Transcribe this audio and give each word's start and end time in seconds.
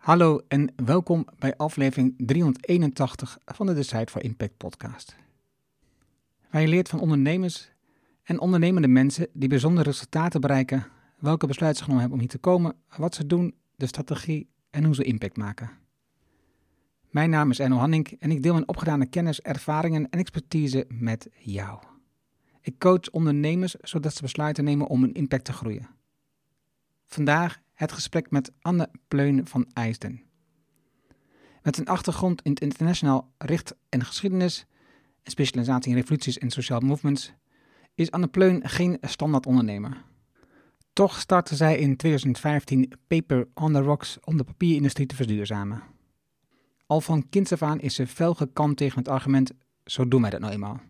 Hallo 0.00 0.40
en 0.48 0.72
welkom 0.84 1.26
bij 1.38 1.56
aflevering 1.56 2.14
381 2.16 3.38
van 3.44 3.66
de 3.66 3.74
Decide 3.74 4.10
for 4.10 4.22
Impact 4.22 4.56
podcast. 4.56 5.16
Waar 6.50 6.60
je 6.60 6.68
leert 6.68 6.88
van 6.88 7.00
ondernemers 7.00 7.70
en 8.22 8.40
ondernemende 8.40 8.88
mensen 8.88 9.28
die 9.32 9.48
bijzondere 9.48 9.90
resultaten 9.90 10.40
bereiken, 10.40 10.86
welke 11.18 11.46
besluiten 11.46 11.78
ze 11.78 11.84
genomen 11.84 12.00
hebben 12.00 12.20
om 12.20 12.24
hier 12.24 12.40
te 12.40 12.48
komen, 12.48 12.76
wat 12.96 13.14
ze 13.14 13.26
doen, 13.26 13.54
de 13.76 13.86
strategie 13.86 14.48
en 14.70 14.84
hoe 14.84 14.94
ze 14.94 15.04
impact 15.04 15.36
maken. 15.36 15.70
Mijn 17.10 17.30
naam 17.30 17.50
is 17.50 17.58
Enno 17.58 17.76
Hanning 17.76 18.16
en 18.18 18.30
ik 18.30 18.42
deel 18.42 18.52
mijn 18.52 18.68
opgedane 18.68 19.06
kennis, 19.06 19.40
ervaringen 19.40 20.10
en 20.10 20.18
expertise 20.18 20.86
met 20.88 21.28
jou. 21.38 21.82
Ik 22.60 22.78
coach 22.78 23.10
ondernemers 23.10 23.74
zodat 23.74 24.14
ze 24.14 24.22
besluiten 24.22 24.64
nemen 24.64 24.86
om 24.86 25.00
hun 25.02 25.14
impact 25.14 25.44
te 25.44 25.52
groeien. 25.52 25.88
Vandaag 27.06 27.60
het 27.80 27.92
gesprek 27.92 28.30
met 28.30 28.52
Anne 28.60 28.90
Pleun 29.08 29.46
van 29.46 29.66
IJsden. 29.72 30.22
Met 31.62 31.78
een 31.78 31.86
achtergrond 31.86 32.42
in 32.42 32.50
het 32.50 32.60
internationaal 32.60 33.32
recht 33.38 33.74
en 33.88 34.04
geschiedenis 34.04 34.66
en 35.22 35.30
specialisatie 35.30 35.90
in 35.90 35.96
revoluties 35.96 36.38
en 36.38 36.50
sociale 36.50 36.86
movements 36.86 37.32
is 37.94 38.10
Anne 38.10 38.28
Pleun 38.28 38.68
geen 38.68 38.98
standaard 39.00 39.46
ondernemer. 39.46 40.04
Toch 40.92 41.20
startte 41.20 41.56
zij 41.56 41.78
in 41.78 41.96
2015 41.96 42.92
Paper 43.06 43.48
on 43.54 43.72
the 43.72 43.80
Rocks 43.80 44.18
om 44.24 44.36
de 44.36 44.44
papierindustrie 44.44 45.06
te 45.06 45.14
verduurzamen. 45.14 45.82
Al 46.86 47.00
van 47.00 47.28
kinds 47.28 47.52
af 47.52 47.62
aan 47.62 47.80
is 47.80 47.94
ze 47.94 48.06
fel 48.06 48.34
gekant 48.34 48.76
tegen 48.76 48.98
het 48.98 49.08
argument: 49.08 49.52
zo 49.84 50.08
doen 50.08 50.20
wij 50.20 50.30
dat 50.30 50.40
nou 50.40 50.52
eenmaal. 50.52 50.80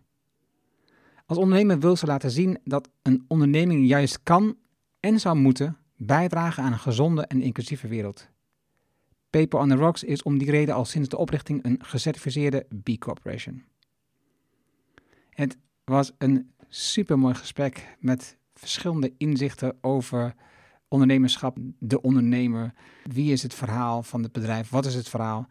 Als 1.25 1.37
ondernemer 1.37 1.79
wil 1.79 1.95
ze 1.95 2.05
laten 2.05 2.31
zien 2.31 2.59
dat 2.63 2.89
een 3.01 3.25
onderneming 3.27 3.87
juist 3.87 4.23
kan 4.23 4.57
en 4.99 5.19
zou 5.19 5.35
moeten 5.35 5.80
bijdragen 6.05 6.63
aan 6.63 6.71
een 6.71 6.79
gezonde 6.79 7.25
en 7.25 7.41
inclusieve 7.41 7.87
wereld. 7.87 8.29
Paper 9.29 9.59
on 9.59 9.69
the 9.69 9.75
Rocks 9.75 10.03
is 10.03 10.23
om 10.23 10.37
die 10.37 10.51
reden 10.51 10.75
al 10.75 10.85
sinds 10.85 11.09
de 11.09 11.17
oprichting 11.17 11.65
een 11.65 11.79
gecertificeerde 11.83 12.67
B 12.83 12.99
Corporation. 12.99 13.63
Het 15.29 15.57
was 15.83 16.11
een 16.17 16.53
supermooi 16.67 17.33
gesprek 17.33 17.97
met 17.99 18.37
verschillende 18.53 19.13
inzichten 19.17 19.77
over 19.81 20.35
ondernemerschap, 20.87 21.57
de 21.79 22.01
ondernemer. 22.01 22.73
Wie 23.03 23.31
is 23.31 23.43
het 23.43 23.53
verhaal 23.53 24.03
van 24.03 24.23
het 24.23 24.31
bedrijf? 24.31 24.69
Wat 24.69 24.85
is 24.85 24.95
het 24.95 25.09
verhaal? 25.09 25.47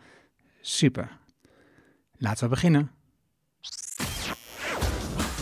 Super. 0.60 1.18
Laten 2.16 2.44
we 2.44 2.50
beginnen. 2.50 2.90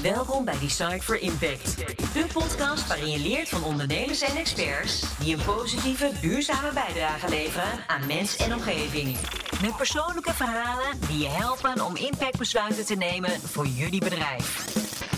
Welkom 0.02 0.44
bij 0.44 0.58
Design 0.58 0.98
for 0.98 1.20
Impact. 1.20 1.77
De 2.12 2.27
podcast 2.32 2.86
waarin 2.86 3.10
je 3.10 3.18
leert 3.18 3.48
van 3.48 3.64
ondernemers 3.64 4.20
en 4.20 4.36
experts 4.36 5.18
die 5.18 5.36
een 5.36 5.44
positieve, 5.44 6.10
duurzame 6.20 6.72
bijdrage 6.72 7.28
leveren 7.28 7.84
aan 7.86 8.06
mens 8.06 8.36
en 8.36 8.54
omgeving. 8.54 9.16
Met 9.62 9.76
persoonlijke 9.76 10.34
verhalen 10.34 11.00
die 11.08 11.19
je 11.19 11.28
helpen 11.28 11.84
om 11.84 11.96
impactbesluiten 11.96 12.86
te 12.86 12.94
nemen 12.94 13.30
voor 13.30 13.66
jullie 13.66 14.00
bedrijf. 14.00 14.66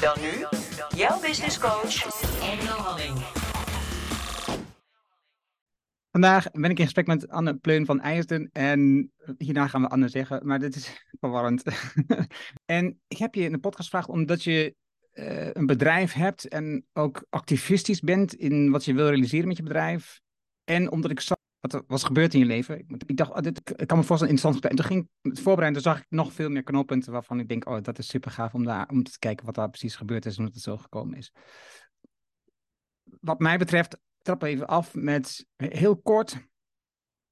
Dan 0.01 0.17
nu, 0.21 0.47
jouw 0.97 1.21
business 1.21 1.59
coach, 1.59 2.05
Engel 2.43 2.77
Halling. 2.77 3.50
Vandaag 6.11 6.51
ben 6.51 6.71
ik 6.71 6.79
in 6.79 6.85
gesprek 6.85 7.07
met 7.07 7.29
Anne 7.29 7.57
Pleun 7.57 7.87
van 7.87 8.01
IJsden 8.01 8.49
en 8.53 9.13
hierna 9.39 9.67
gaan 9.67 9.83
we 9.83 9.89
Anne 9.89 10.09
zeggen, 10.09 10.47
maar 10.47 10.59
dit 10.59 10.77
is 10.77 11.05
verwarrend. 11.21 11.63
en 12.65 13.01
ik 13.09 13.17
heb 13.17 13.35
je 13.35 13.43
in 13.43 13.53
de 13.53 13.59
podcast 13.59 13.89
gevraagd 13.89 14.09
omdat 14.09 14.45
je 14.45 14.75
uh, 15.15 15.51
een 15.53 15.67
bedrijf 15.67 16.13
hebt 16.13 16.49
en 16.49 16.87
ook 16.93 17.27
activistisch 17.29 18.01
bent 18.01 18.35
in 18.35 18.71
wat 18.71 18.85
je 18.85 18.95
wil 18.95 19.09
realiseren 19.09 19.49
met 19.49 19.57
je 19.57 19.63
bedrijf. 19.63 20.21
En 20.65 20.91
omdat 20.91 21.11
ik 21.11 21.21
zag 21.21 21.37
wat 21.61 21.73
er 21.73 21.83
was 21.87 22.05
gebeurd 22.05 22.35
in 22.35 22.41
je 22.41 22.47
leven. 22.47 22.85
Ik 23.07 23.17
dacht, 23.17 23.31
oh, 23.31 23.39
dit, 23.39 23.71
ik 23.77 23.87
kan 23.87 23.99
me 23.99 24.05
voorstellen 24.05 24.35
interessant 24.35 24.65
En 24.65 24.77
toen 24.77 24.85
ging 24.85 25.01
ik 25.01 25.31
het 25.31 25.41
voorbereiden, 25.41 25.83
toen 25.83 25.93
zag 25.93 26.03
ik 26.03 26.07
nog 26.09 26.33
veel 26.33 26.49
meer 26.49 26.63
knooppunten 26.63 27.13
waarvan 27.13 27.41
ik 27.41 27.49
denk, 27.49 27.69
oh, 27.69 27.83
dat 27.83 27.99
is 27.99 28.09
super 28.09 28.31
gaaf 28.31 28.55
om, 28.55 28.65
daar, 28.65 28.89
om 28.89 29.03
te 29.03 29.19
kijken 29.19 29.47
wat 29.47 29.55
daar 29.55 29.69
precies 29.69 29.97
gebeurd 29.97 30.27
is 30.27 30.37
en 30.37 30.43
hoe 30.43 30.53
het 30.53 30.63
zo 30.63 30.77
gekomen 30.77 31.19
is. 31.19 31.33
Wat 33.21 33.39
mij 33.39 33.59
betreft, 33.59 33.99
trap 34.23 34.43
even 34.43 34.67
af 34.67 34.95
met 34.95 35.47
heel 35.57 35.97
kort. 35.97 36.49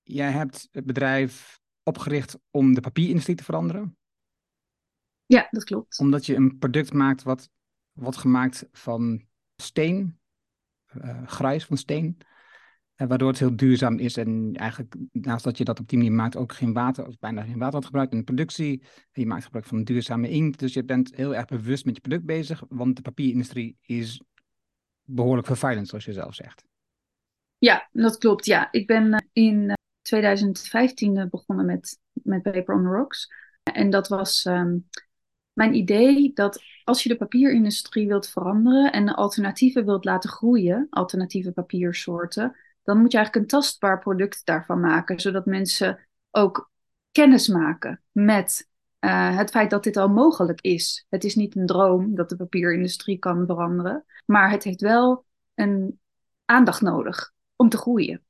Jij 0.02 0.30
hebt 0.30 0.68
het 0.70 0.86
bedrijf 0.86 1.60
opgericht 1.82 2.38
om 2.50 2.74
de 2.74 2.80
papierindustrie 2.80 3.36
te 3.36 3.44
veranderen. 3.44 3.96
Ja, 5.26 5.48
dat 5.50 5.64
klopt. 5.64 5.98
Omdat 5.98 6.26
je 6.26 6.34
een 6.34 6.58
product 6.58 6.92
maakt 6.92 7.22
wat 7.22 7.50
wordt 7.92 8.16
gemaakt 8.16 8.68
van 8.72 9.26
steen, 9.56 10.18
uh, 10.96 11.26
grijs 11.26 11.64
van 11.64 11.76
steen. 11.76 12.16
Uh, 12.96 13.08
waardoor 13.08 13.28
het 13.28 13.38
heel 13.38 13.56
duurzaam 13.56 13.98
is 13.98 14.16
en 14.16 14.54
eigenlijk 14.54 14.94
naast 15.12 15.44
dat 15.44 15.58
je 15.58 15.64
dat 15.64 15.80
op 15.80 15.88
die 15.88 15.98
manier 15.98 16.12
maakt 16.12 16.36
ook 16.36 16.52
geen 16.52 16.72
water, 16.72 17.06
of 17.06 17.18
bijna 17.18 17.42
geen 17.42 17.58
water 17.58 17.82
gebruikt 17.82 18.12
in 18.12 18.18
de 18.18 18.24
productie. 18.24 18.82
En 18.82 19.20
je 19.22 19.26
maakt 19.26 19.44
gebruik 19.44 19.64
van 19.64 19.84
duurzame 19.84 20.28
inkt, 20.28 20.58
dus 20.58 20.72
je 20.72 20.84
bent 20.84 21.14
heel 21.14 21.34
erg 21.34 21.46
bewust 21.46 21.84
met 21.84 21.94
je 21.94 22.00
product 22.00 22.24
bezig, 22.24 22.62
want 22.68 22.96
de 22.96 23.02
papierindustrie 23.02 23.76
is 23.80 24.22
behoorlijk 25.02 25.46
vervuilend, 25.46 25.88
zoals 25.88 26.04
je 26.04 26.12
zelf 26.12 26.34
zegt. 26.34 26.64
Ja, 27.58 27.88
dat 27.92 28.18
klopt. 28.18 28.46
Ja, 28.46 28.68
ik 28.70 28.86
ben 28.86 29.12
eh, 29.12 29.26
in 29.32 29.72
2015 30.02 31.28
begonnen 31.30 31.66
met, 31.66 31.98
met 32.12 32.42
Paper 32.42 32.74
on 32.74 32.82
the 32.82 32.88
Rocks. 32.88 33.32
En 33.62 33.90
dat 33.90 34.08
was 34.08 34.44
um, 34.44 34.88
mijn 35.52 35.74
idee 35.74 36.32
dat 36.34 36.62
als 36.84 37.02
je 37.02 37.08
de 37.08 37.16
papierindustrie 37.16 38.06
wilt 38.06 38.28
veranderen 38.28 38.92
en 38.92 39.14
alternatieven 39.14 39.84
wilt 39.84 40.04
laten 40.04 40.30
groeien, 40.30 40.86
alternatieve 40.90 41.52
papiersoorten, 41.52 42.56
dan 42.82 42.98
moet 42.98 43.12
je 43.12 43.18
eigenlijk 43.18 43.44
een 43.44 43.58
tastbaar 43.58 43.98
product 43.98 44.40
daarvan 44.44 44.80
maken, 44.80 45.20
zodat 45.20 45.46
mensen 45.46 46.08
ook 46.30 46.70
kennis 47.12 47.48
maken 47.48 48.02
met 48.12 48.68
het 48.98 49.50
feit 49.50 49.70
dat 49.70 49.84
dit 49.84 49.96
al 49.96 50.08
mogelijk 50.08 50.60
is. 50.60 51.06
Het 51.08 51.24
is 51.24 51.34
niet 51.34 51.56
een 51.56 51.66
droom 51.66 52.14
dat 52.14 52.28
de 52.28 52.36
papierindustrie 52.36 53.18
kan 53.18 53.46
veranderen, 53.46 54.04
maar 54.26 54.50
het 54.50 54.64
heeft 54.64 54.80
wel 54.80 55.24
een 55.54 56.00
aandacht 56.44 56.80
nodig 56.80 57.32
om 57.58 57.68
te 57.68 57.76
groeien. 57.76 58.22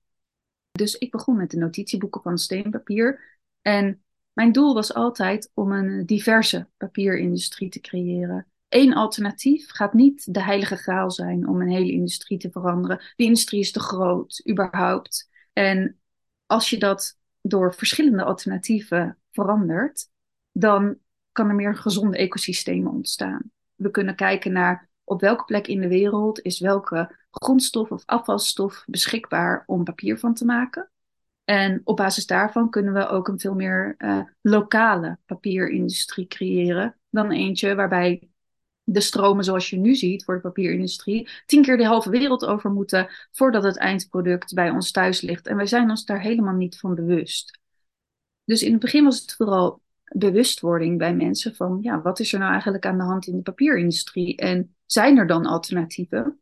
Dus 0.73 0.95
ik 0.95 1.11
begon 1.11 1.37
met 1.37 1.51
de 1.51 1.57
notitieboeken 1.57 2.23
van 2.23 2.39
steenpapier 2.39 3.39
en 3.63 4.03
mijn 4.33 4.53
doel 4.53 4.75
was 4.75 4.95
altijd 4.95 5.51
om 5.55 5.73
een 5.73 6.07
diverse 6.07 6.69
papierindustrie 6.77 7.69
te 7.69 7.81
creëren. 7.81 8.47
Eén 8.69 8.95
alternatief 8.95 9.71
gaat 9.71 9.93
niet 9.93 10.35
de 10.35 10.43
heilige 10.43 10.77
graal 10.77 11.11
zijn 11.11 11.49
om 11.49 11.61
een 11.61 11.69
hele 11.69 11.93
industrie 11.93 12.39
te 12.39 12.51
veranderen. 12.51 13.01
Die 13.17 13.27
industrie 13.27 13.61
is 13.61 13.73
te 13.73 13.81
groot, 13.81 14.43
überhaupt. 14.49 15.31
En 15.53 15.99
als 16.47 16.71
je 16.71 16.79
dat 16.79 17.19
door 17.41 17.75
verschillende 17.75 18.25
alternatieven 18.25 19.19
verandert, 19.31 20.11
dan 20.53 20.99
kan 21.33 21.49
er 21.49 21.55
meer 21.55 21.77
gezonde 21.77 22.17
ecosystemen 22.17 22.93
ontstaan. 22.93 23.51
We 23.75 23.91
kunnen 23.91 24.15
kijken 24.15 24.53
naar 24.53 24.89
op 25.05 25.21
welke 25.21 25.45
plek 25.45 25.67
in 25.67 25.81
de 25.81 25.89
wereld 25.89 26.41
is 26.41 26.61
welke 26.61 27.18
grondstof 27.31 27.91
of 27.91 28.03
afvalstof 28.07 28.85
beschikbaar 28.87 29.63
om 29.67 29.85
papier 29.85 30.19
van 30.19 30.35
te 30.35 30.45
maken. 30.45 30.91
En 31.45 31.81
op 31.85 31.97
basis 31.97 32.27
daarvan 32.27 32.71
kunnen 32.71 32.93
we 32.93 33.09
ook 33.09 33.29
een 33.29 33.41
veel 33.41 33.55
meer 33.55 33.95
uh, 33.99 34.21
lokale 34.41 35.19
papierindustrie 35.27 36.27
creëren 36.27 36.97
dan 37.11 37.31
eentje 37.31 37.75
waarbij 37.75 38.29
de 38.85 39.01
stromen 39.01 39.45
zoals 39.45 39.71
je 39.71 39.77
nu 39.77 39.95
ziet 39.95 40.25
voor 40.25 40.35
de 40.35 40.41
papierindustrie 40.41 41.29
tien 41.47 41.63
keer 41.63 41.77
de 41.77 41.87
halve 41.87 42.11
wereld 42.11 42.45
over 42.45 42.71
moeten 42.71 43.09
voordat 43.33 43.63
het 43.63 43.77
eindproduct 43.77 44.55
bij 44.55 44.71
ons 44.71 44.91
thuis 44.91 45.21
ligt. 45.21 45.47
En 45.47 45.57
wij 45.57 45.67
zijn 45.67 45.91
ons 45.91 46.05
daar 46.05 46.21
helemaal 46.21 46.55
niet 46.55 46.79
van 46.79 46.95
bewust. 46.95 47.59
Dus 48.45 48.63
in 48.63 48.73
het 48.73 48.81
begin 48.81 49.05
was 49.05 49.21
het 49.21 49.35
vooral 49.35 49.83
bewustwording 50.05 50.99
bij 50.99 51.15
mensen 51.15 51.55
van 51.55 51.79
ja, 51.83 52.03
wat 52.03 52.21
is 52.21 52.33
er 52.33 52.39
nou 52.39 52.53
eigenlijk 52.53 52.87
aan 52.87 52.99
de 52.99 53.05
hand 53.05 53.27
in 53.27 53.37
de 53.37 53.43
papierindustrie 53.43 54.37
en 54.37 54.75
zijn 54.87 55.19
er 55.19 55.27
dan 55.27 55.47
alternatieven? 55.47 56.41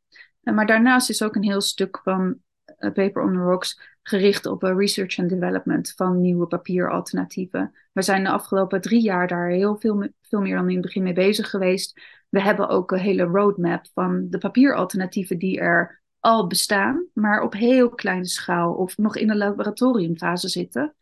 Maar 0.54 0.66
daarnaast 0.66 1.10
is 1.10 1.22
ook 1.22 1.34
een 1.34 1.42
heel 1.42 1.60
stuk 1.60 2.00
van 2.02 2.38
uh, 2.78 2.92
Paper 2.92 3.22
on 3.22 3.32
the 3.32 3.38
Rocks 3.38 3.80
gericht 4.02 4.46
op 4.46 4.64
uh, 4.64 4.76
research 4.76 5.18
and 5.18 5.28
development 5.28 5.92
van 5.96 6.20
nieuwe 6.20 6.46
papieralternatieven. 6.46 7.74
We 7.92 8.02
zijn 8.02 8.24
de 8.24 8.30
afgelopen 8.30 8.80
drie 8.80 9.02
jaar 9.02 9.28
daar 9.28 9.48
heel 9.48 9.76
veel, 9.76 10.08
veel 10.22 10.40
meer 10.40 10.56
dan 10.56 10.68
in 10.68 10.76
het 10.76 10.84
begin 10.84 11.02
mee 11.02 11.12
bezig 11.12 11.50
geweest. 11.50 12.00
We 12.28 12.42
hebben 12.42 12.68
ook 12.68 12.90
een 12.90 12.98
hele 12.98 13.22
roadmap 13.22 13.86
van 13.94 14.26
de 14.30 14.38
papieralternatieven 14.38 15.38
die 15.38 15.60
er 15.60 16.02
al 16.20 16.46
bestaan, 16.46 17.06
maar 17.12 17.42
op 17.42 17.52
heel 17.52 17.88
kleine 17.88 18.26
schaal 18.26 18.74
of 18.74 18.96
nog 18.96 19.16
in 19.16 19.26
de 19.26 19.36
laboratoriumfase 19.36 20.48
zitten. 20.48 20.94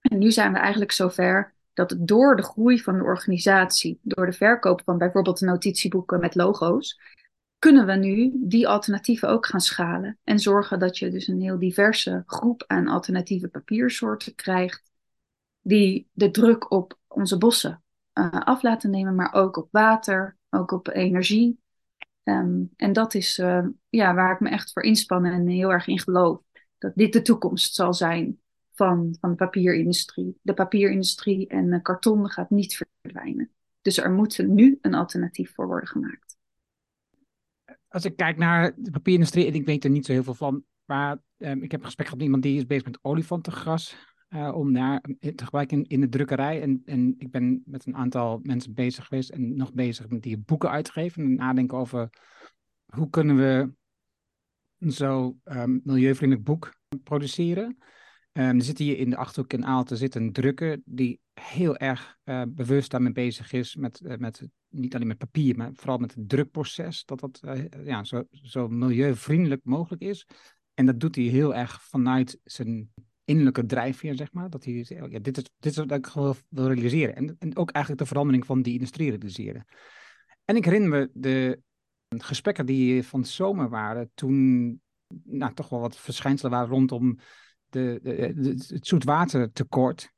En 0.00 0.18
nu 0.18 0.32
zijn 0.32 0.52
we 0.52 0.58
eigenlijk 0.58 0.92
zover 0.92 1.54
dat 1.72 1.96
door 1.98 2.36
de 2.36 2.42
groei 2.42 2.80
van 2.80 2.98
de 2.98 3.04
organisatie, 3.04 3.98
door 4.02 4.26
de 4.26 4.32
verkoop 4.32 4.82
van 4.84 4.98
bijvoorbeeld 4.98 5.40
notitieboeken 5.40 6.20
met 6.20 6.34
logo's, 6.34 7.00
kunnen 7.58 7.86
we 7.86 7.92
nu 7.92 8.32
die 8.34 8.68
alternatieven 8.68 9.28
ook 9.28 9.46
gaan 9.46 9.60
schalen 9.60 10.18
en 10.24 10.38
zorgen 10.38 10.78
dat 10.78 10.98
je 10.98 11.10
dus 11.10 11.26
een 11.26 11.40
heel 11.40 11.58
diverse 11.58 12.22
groep 12.26 12.64
aan 12.66 12.88
alternatieve 12.88 13.48
papiersoorten 13.48 14.34
krijgt, 14.34 14.90
die 15.62 16.08
de 16.12 16.30
druk 16.30 16.70
op 16.70 16.98
onze 17.06 17.38
bossen 17.38 17.82
uh, 18.18 18.30
af 18.30 18.62
laten 18.62 18.90
nemen, 18.90 19.14
maar 19.14 19.32
ook 19.32 19.56
op 19.56 19.68
water, 19.70 20.36
ook 20.50 20.70
op 20.70 20.88
energie. 20.88 21.58
Um, 22.22 22.70
en 22.76 22.92
dat 22.92 23.14
is 23.14 23.38
uh, 23.38 23.66
ja, 23.88 24.14
waar 24.14 24.32
ik 24.32 24.40
me 24.40 24.48
echt 24.48 24.72
voor 24.72 24.82
inspan 24.82 25.24
en 25.24 25.46
heel 25.46 25.72
erg 25.72 25.86
in 25.86 26.00
geloof. 26.00 26.40
Dat 26.78 26.92
dit 26.94 27.12
de 27.12 27.22
toekomst 27.22 27.74
zal 27.74 27.94
zijn 27.94 28.40
van, 28.74 29.16
van 29.20 29.30
de 29.30 29.36
papierindustrie. 29.36 30.38
De 30.42 30.54
papierindustrie 30.54 31.48
en 31.48 31.82
karton 31.82 32.30
gaat 32.30 32.50
niet 32.50 32.86
verdwijnen. 33.00 33.50
Dus 33.82 33.98
er 33.98 34.10
moet 34.10 34.38
nu 34.38 34.78
een 34.80 34.94
alternatief 34.94 35.54
voor 35.54 35.66
worden 35.66 35.88
gemaakt. 35.88 36.35
Als 37.88 38.04
ik 38.04 38.16
kijk 38.16 38.36
naar 38.36 38.72
de 38.76 38.90
papierindustrie, 38.90 39.46
en 39.46 39.54
ik 39.54 39.66
weet 39.66 39.84
er 39.84 39.90
niet 39.90 40.06
zo 40.06 40.12
heel 40.12 40.22
veel 40.22 40.34
van, 40.34 40.64
maar 40.84 41.18
ehm, 41.38 41.62
ik 41.62 41.70
heb 41.70 41.80
een 41.80 41.86
gesprek 41.86 42.06
gehad 42.06 42.18
met 42.18 42.26
iemand 42.26 42.42
die 42.42 42.56
is 42.56 42.66
bezig 42.66 42.84
met 42.84 42.98
olifantengras. 43.02 43.96
Uh, 44.28 44.54
om 44.54 44.72
daar 44.72 45.00
te 45.34 45.44
gebruiken 45.44 45.84
in, 45.84 46.00
de 46.00 46.08
drukkerij. 46.08 46.62
En, 46.62 46.82
en 46.84 47.14
ik 47.18 47.30
ben 47.30 47.62
met 47.64 47.86
een 47.86 47.96
aantal 47.96 48.40
mensen 48.42 48.74
bezig 48.74 49.06
geweest 49.06 49.30
en 49.30 49.56
nog 49.56 49.72
bezig 49.72 50.08
met 50.08 50.22
die 50.22 50.38
boeken 50.38 50.70
uitgeven. 50.70 51.22
En 51.22 51.34
nadenken 51.34 51.78
over 51.78 52.10
hoe 52.86 53.10
kunnen 53.10 53.36
we 53.36 53.70
een 54.78 54.92
zo 54.92 55.38
um, 55.44 55.80
milieuvriendelijk 55.84 56.46
boek 56.46 56.74
produceren. 57.02 57.76
Um, 58.32 58.56
er 58.56 58.62
zit 58.62 58.78
hier 58.78 58.98
in 58.98 59.10
de 59.10 59.16
Achterhoek 59.16 59.52
in 59.52 59.66
Aalten 59.66 59.96
zit 59.96 60.14
een 60.14 60.32
drukker 60.32 60.80
die 60.84 61.20
heel 61.34 61.76
erg 61.76 62.16
bewust 62.48 62.90
daarmee 62.90 63.12
bezig 63.12 63.52
is. 63.52 63.76
Met, 63.76 64.00
uh, 64.04 64.16
met, 64.16 64.48
niet 64.78 64.94
alleen 64.94 65.06
met 65.06 65.18
papier, 65.18 65.56
maar 65.56 65.70
vooral 65.74 65.98
met 65.98 66.14
het 66.14 66.28
drukproces. 66.28 67.04
Dat 67.04 67.20
dat 67.20 67.40
uh, 67.44 67.64
ja, 67.84 68.04
zo, 68.04 68.24
zo 68.30 68.68
milieuvriendelijk 68.68 69.60
mogelijk 69.64 70.02
is. 70.02 70.26
En 70.74 70.86
dat 70.86 71.00
doet 71.00 71.14
hij 71.14 71.24
heel 71.24 71.54
erg 71.54 71.82
vanuit 71.82 72.38
zijn 72.44 72.92
innerlijke 73.24 73.66
drijfveer, 73.66 74.14
zeg 74.14 74.32
maar. 74.32 74.50
Dat 74.50 74.64
hij 74.64 75.00
oh 75.02 75.10
ja, 75.10 75.18
dit, 75.18 75.36
is, 75.36 75.44
dit 75.58 75.72
is 75.72 75.76
wat 75.76 75.90
ik 75.90 76.06
gewoon 76.06 76.34
wil 76.48 76.66
realiseren. 76.66 77.14
En, 77.14 77.36
en 77.38 77.56
ook 77.56 77.70
eigenlijk 77.70 78.04
de 78.04 78.08
verandering 78.08 78.46
van 78.46 78.62
die 78.62 78.74
industrie 78.74 79.10
realiseren. 79.10 79.66
En 80.44 80.56
ik 80.56 80.64
herinner 80.64 80.90
me 80.90 81.10
de 81.12 81.60
gesprekken 82.08 82.66
die 82.66 83.02
van 83.02 83.20
de 83.20 83.28
zomer 83.28 83.68
waren, 83.68 84.10
toen 84.14 84.80
nou, 85.24 85.54
toch 85.54 85.68
wel 85.68 85.80
wat 85.80 85.96
verschijnselen 85.96 86.52
waren 86.52 86.68
rondom 86.68 87.18
de, 87.68 88.00
de, 88.02 88.32
de 88.34 88.48
het 88.74 88.86
zoetwatertekort. 88.86 90.14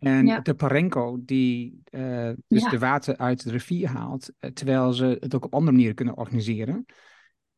En 0.00 0.40
de 0.42 0.54
Parenco, 0.54 1.18
die 1.24 1.82
uh, 1.90 2.30
dus 2.48 2.70
de 2.70 2.78
water 2.78 3.16
uit 3.16 3.44
de 3.44 3.50
rivier 3.50 3.88
haalt, 3.88 4.30
uh, 4.40 4.50
terwijl 4.50 4.92
ze 4.92 5.16
het 5.20 5.34
ook 5.34 5.44
op 5.44 5.54
andere 5.54 5.72
manieren 5.72 5.94
kunnen 5.94 6.16
organiseren. 6.16 6.86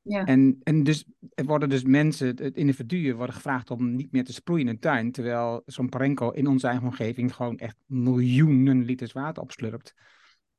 Ja. 0.02 0.24
En, 0.24 0.60
en 0.62 0.82
dus 0.82 1.04
er 1.34 1.44
worden 1.44 1.68
dus 1.68 1.84
mensen, 1.84 2.26
het 2.26 2.56
individuen, 2.56 3.16
worden 3.16 3.34
gevraagd 3.34 3.70
om 3.70 3.94
niet 3.94 4.12
meer 4.12 4.24
te 4.24 4.32
sproeien 4.32 4.66
in 4.66 4.72
een 4.72 4.78
tuin. 4.78 5.12
Terwijl 5.12 5.62
zo'n 5.66 5.88
Parenco 5.88 6.30
in 6.30 6.46
onze 6.46 6.66
eigen 6.66 6.86
omgeving 6.86 7.34
gewoon 7.34 7.58
echt 7.58 7.76
miljoenen 7.86 8.84
liters 8.84 9.12
water 9.12 9.42
opslurpt. 9.42 9.94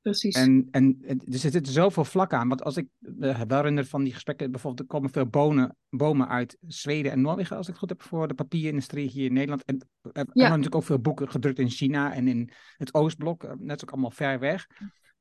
Precies. 0.03 0.35
En, 0.35 0.67
en 0.71 1.01
er 1.05 1.37
zitten 1.37 1.65
zoveel 1.65 2.05
vlakken 2.05 2.37
aan. 2.37 2.47
Want 2.47 2.63
als 2.63 2.77
ik 2.77 2.87
uh, 2.99 3.41
wel 3.41 3.57
herinner 3.57 3.85
van 3.85 4.03
die 4.03 4.13
gesprekken, 4.13 4.51
bijvoorbeeld 4.51 4.81
er 4.81 4.95
komen 4.95 5.09
veel 5.09 5.25
bonen, 5.25 5.75
bomen 5.89 6.27
uit 6.27 6.57
Zweden 6.67 7.11
en 7.11 7.21
Noorwegen, 7.21 7.57
als 7.57 7.65
ik 7.65 7.71
het 7.71 7.81
goed 7.81 7.89
heb, 7.89 8.01
voor 8.01 8.27
de 8.27 8.33
papierindustrie 8.33 9.09
hier 9.09 9.25
in 9.25 9.33
Nederland. 9.33 9.63
En 9.63 9.77
er 10.01 10.11
ja. 10.13 10.23
worden 10.23 10.49
natuurlijk 10.49 10.75
ook 10.75 10.83
veel 10.83 10.99
boeken 10.99 11.29
gedrukt 11.29 11.59
in 11.59 11.69
China 11.69 12.13
en 12.13 12.27
in 12.27 12.49
het 12.77 12.93
Oostblok. 12.93 13.43
Eh, 13.43 13.51
net 13.57 13.83
ook 13.83 13.91
allemaal 13.91 14.11
ver 14.11 14.39
weg. 14.39 14.67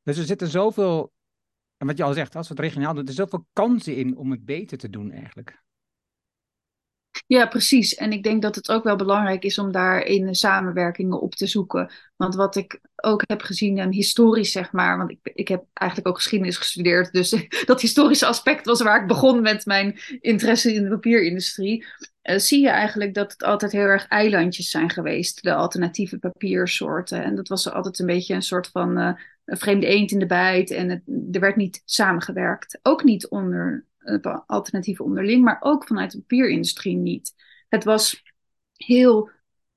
Dus 0.03 0.19
er 0.19 0.25
zitten 0.25 0.49
zoveel 0.49 1.13
en 1.77 1.89
wat 1.89 1.97
je 1.97 2.05
al 2.05 2.13
zegt, 2.13 2.37
als 2.37 2.49
we 2.49 2.55
het 2.55 2.63
regionaal 2.63 2.95
doen, 2.95 3.07
er 3.07 3.13
zoveel 3.13 3.47
kansen 3.53 3.97
in 3.97 4.17
om 4.17 4.31
het 4.31 4.45
beter 4.45 4.79
te 4.79 4.91
doen 4.91 5.11
eigenlijk. 5.11 5.63
Ja, 7.27 7.47
precies. 7.47 7.95
En 7.95 8.13
ik 8.13 8.23
denk 8.23 8.43
dat 8.43 8.55
het 8.55 8.71
ook 8.71 8.85
wel 8.85 8.97
belangrijk 8.97 9.45
is 9.45 9.59
om 9.59 9.73
daarin 9.73 10.35
samenwerkingen 10.35 11.21
op 11.21 11.35
te 11.35 11.47
zoeken. 11.47 11.91
Want 12.17 12.35
wat 12.35 12.57
ik 12.57 12.81
ook 12.97 13.23
heb 13.27 13.43
gezien, 13.43 13.79
en 13.79 13.93
historisch 13.93 14.53
zeg 14.53 14.73
maar, 14.73 14.99
want 14.99 15.11
ik, 15.11 15.19
ik 15.23 15.49
heb 15.49 15.65
eigenlijk 15.73 16.09
ook 16.09 16.17
geschiedenis 16.17 16.57
gestudeerd, 16.57 17.13
dus 17.13 17.31
dat 17.65 17.81
historische 17.81 18.27
aspect 18.27 18.67
was 18.67 18.83
waar 18.83 19.01
ik 19.01 19.09
begon 19.09 19.43
met 19.43 19.67
mijn 19.67 19.99
interesse 20.21 20.75
in 20.75 20.83
de 20.83 20.89
papierindustrie. 20.89 21.85
Uh, 22.23 22.39
zie 22.39 22.61
je 22.61 22.69
eigenlijk 22.69 23.15
dat 23.15 23.33
het 23.33 23.43
altijd 23.43 23.73
heel 23.73 23.81
erg 23.81 24.07
eilandjes 24.07 24.71
zijn 24.71 24.91
geweest, 24.91 25.43
de 25.43 25.55
alternatieve 25.55 26.19
papiersoorten. 26.19 27.25
En 27.25 27.35
dat 27.35 27.49
was 27.49 27.71
altijd 27.71 27.99
een 27.99 28.07
beetje 28.07 28.35
een 28.35 28.43
soort 28.43 28.69
van 28.69 28.99
uh, 28.99 29.13
een 29.45 29.57
vreemde 29.57 29.87
eend 29.87 30.11
in 30.11 30.19
de 30.19 30.27
bijt 30.27 30.71
en 30.71 30.89
het, 30.89 31.03
er 31.33 31.41
werd 31.41 31.57
niet 31.57 31.83
samengewerkt. 31.85 32.79
Ook 32.83 33.05
niet 33.05 33.29
onder 33.29 33.87
uh, 34.05 34.39
alternatieve 34.47 35.03
onderling, 35.03 35.45
maar 35.45 35.57
ook 35.61 35.87
vanuit 35.87 36.11
de 36.11 36.19
papierindustrie 36.19 36.97
niet. 36.97 37.35
Het 37.69 37.85
was 37.85 38.23
heel 38.73 39.31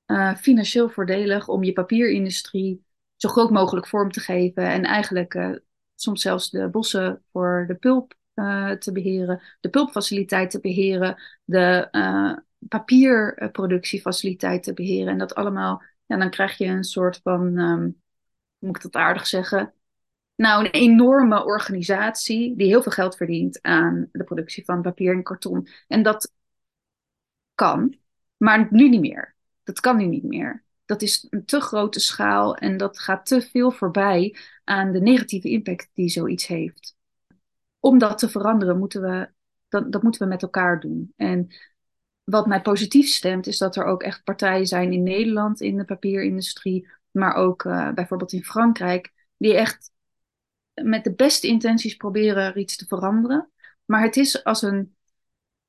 uh, 0.06 0.34
financieel 0.34 0.88
voordelig 0.88 1.48
om 1.48 1.64
je 1.64 1.72
papierindustrie 1.72 2.84
zo 3.16 3.28
groot 3.28 3.50
mogelijk 3.50 3.86
vorm 3.86 4.10
te 4.10 4.20
geven 4.20 4.64
en 4.64 4.84
eigenlijk 4.84 5.34
uh, 5.34 5.56
soms 5.94 6.22
zelfs 6.22 6.50
de 6.50 6.68
bossen 6.68 7.22
voor 7.32 7.64
de 7.68 7.74
pulp 7.74 8.14
te 8.78 8.90
beheren, 8.92 9.42
de 9.60 9.68
pulpfaciliteit 9.68 10.50
te 10.50 10.60
beheren, 10.60 11.22
de 11.44 11.88
papierproductiefaciliteit 12.68 14.62
te 14.62 14.72
beheren 14.72 15.12
en 15.12 15.18
dat 15.18 15.34
allemaal, 15.34 15.82
ja, 16.06 16.16
dan 16.16 16.30
krijg 16.30 16.58
je 16.58 16.66
een 16.66 16.84
soort 16.84 17.20
van 17.22 17.58
um, 17.58 18.00
moet 18.58 18.76
ik 18.76 18.82
dat 18.82 18.94
aardig 18.94 19.26
zeggen? 19.26 19.74
Nou, 20.36 20.64
een 20.64 20.70
enorme 20.70 21.44
organisatie 21.44 22.56
die 22.56 22.66
heel 22.66 22.82
veel 22.82 22.92
geld 22.92 23.16
verdient 23.16 23.62
aan 23.62 24.08
de 24.12 24.24
productie 24.24 24.64
van 24.64 24.82
papier 24.82 25.14
en 25.14 25.22
karton. 25.22 25.68
En 25.88 26.02
dat 26.02 26.32
kan, 27.54 27.96
maar 28.36 28.68
nu 28.70 28.88
niet 28.88 29.00
meer. 29.00 29.34
Dat 29.64 29.80
kan 29.80 29.96
nu 29.96 30.06
niet 30.06 30.24
meer. 30.24 30.64
Dat 30.84 31.02
is 31.02 31.26
een 31.30 31.44
te 31.44 31.60
grote 31.60 32.00
schaal 32.00 32.56
en 32.56 32.76
dat 32.76 32.98
gaat 32.98 33.26
te 33.26 33.40
veel 33.40 33.70
voorbij 33.70 34.36
aan 34.64 34.92
de 34.92 35.00
negatieve 35.00 35.48
impact 35.48 35.90
die 35.92 36.08
zoiets 36.08 36.46
heeft. 36.46 36.96
Om 37.80 37.98
dat 37.98 38.18
te 38.18 38.28
veranderen, 38.28 38.78
moeten 38.78 39.02
we, 39.02 39.28
dat, 39.68 39.92
dat 39.92 40.02
moeten 40.02 40.22
we 40.22 40.28
met 40.28 40.42
elkaar 40.42 40.80
doen. 40.80 41.12
En 41.16 41.46
wat 42.24 42.46
mij 42.46 42.60
positief 42.62 43.08
stemt, 43.08 43.46
is 43.46 43.58
dat 43.58 43.76
er 43.76 43.84
ook 43.84 44.02
echt 44.02 44.24
partijen 44.24 44.66
zijn 44.66 44.92
in 44.92 45.02
Nederland 45.02 45.60
in 45.60 45.76
de 45.76 45.84
papierindustrie 45.84 46.88
maar 47.16 47.34
ook 47.34 47.64
uh, 47.64 47.92
bijvoorbeeld 47.92 48.32
in 48.32 48.44
Frankrijk, 48.44 49.12
die 49.36 49.54
echt 49.54 49.90
met 50.82 51.04
de 51.04 51.14
beste 51.14 51.46
intenties 51.46 51.96
proberen 51.96 52.42
er 52.42 52.56
iets 52.56 52.76
te 52.76 52.86
veranderen. 52.86 53.50
Maar 53.84 54.02
het 54.02 54.16
is 54.16 54.44
als 54.44 54.62
een, 54.62 54.96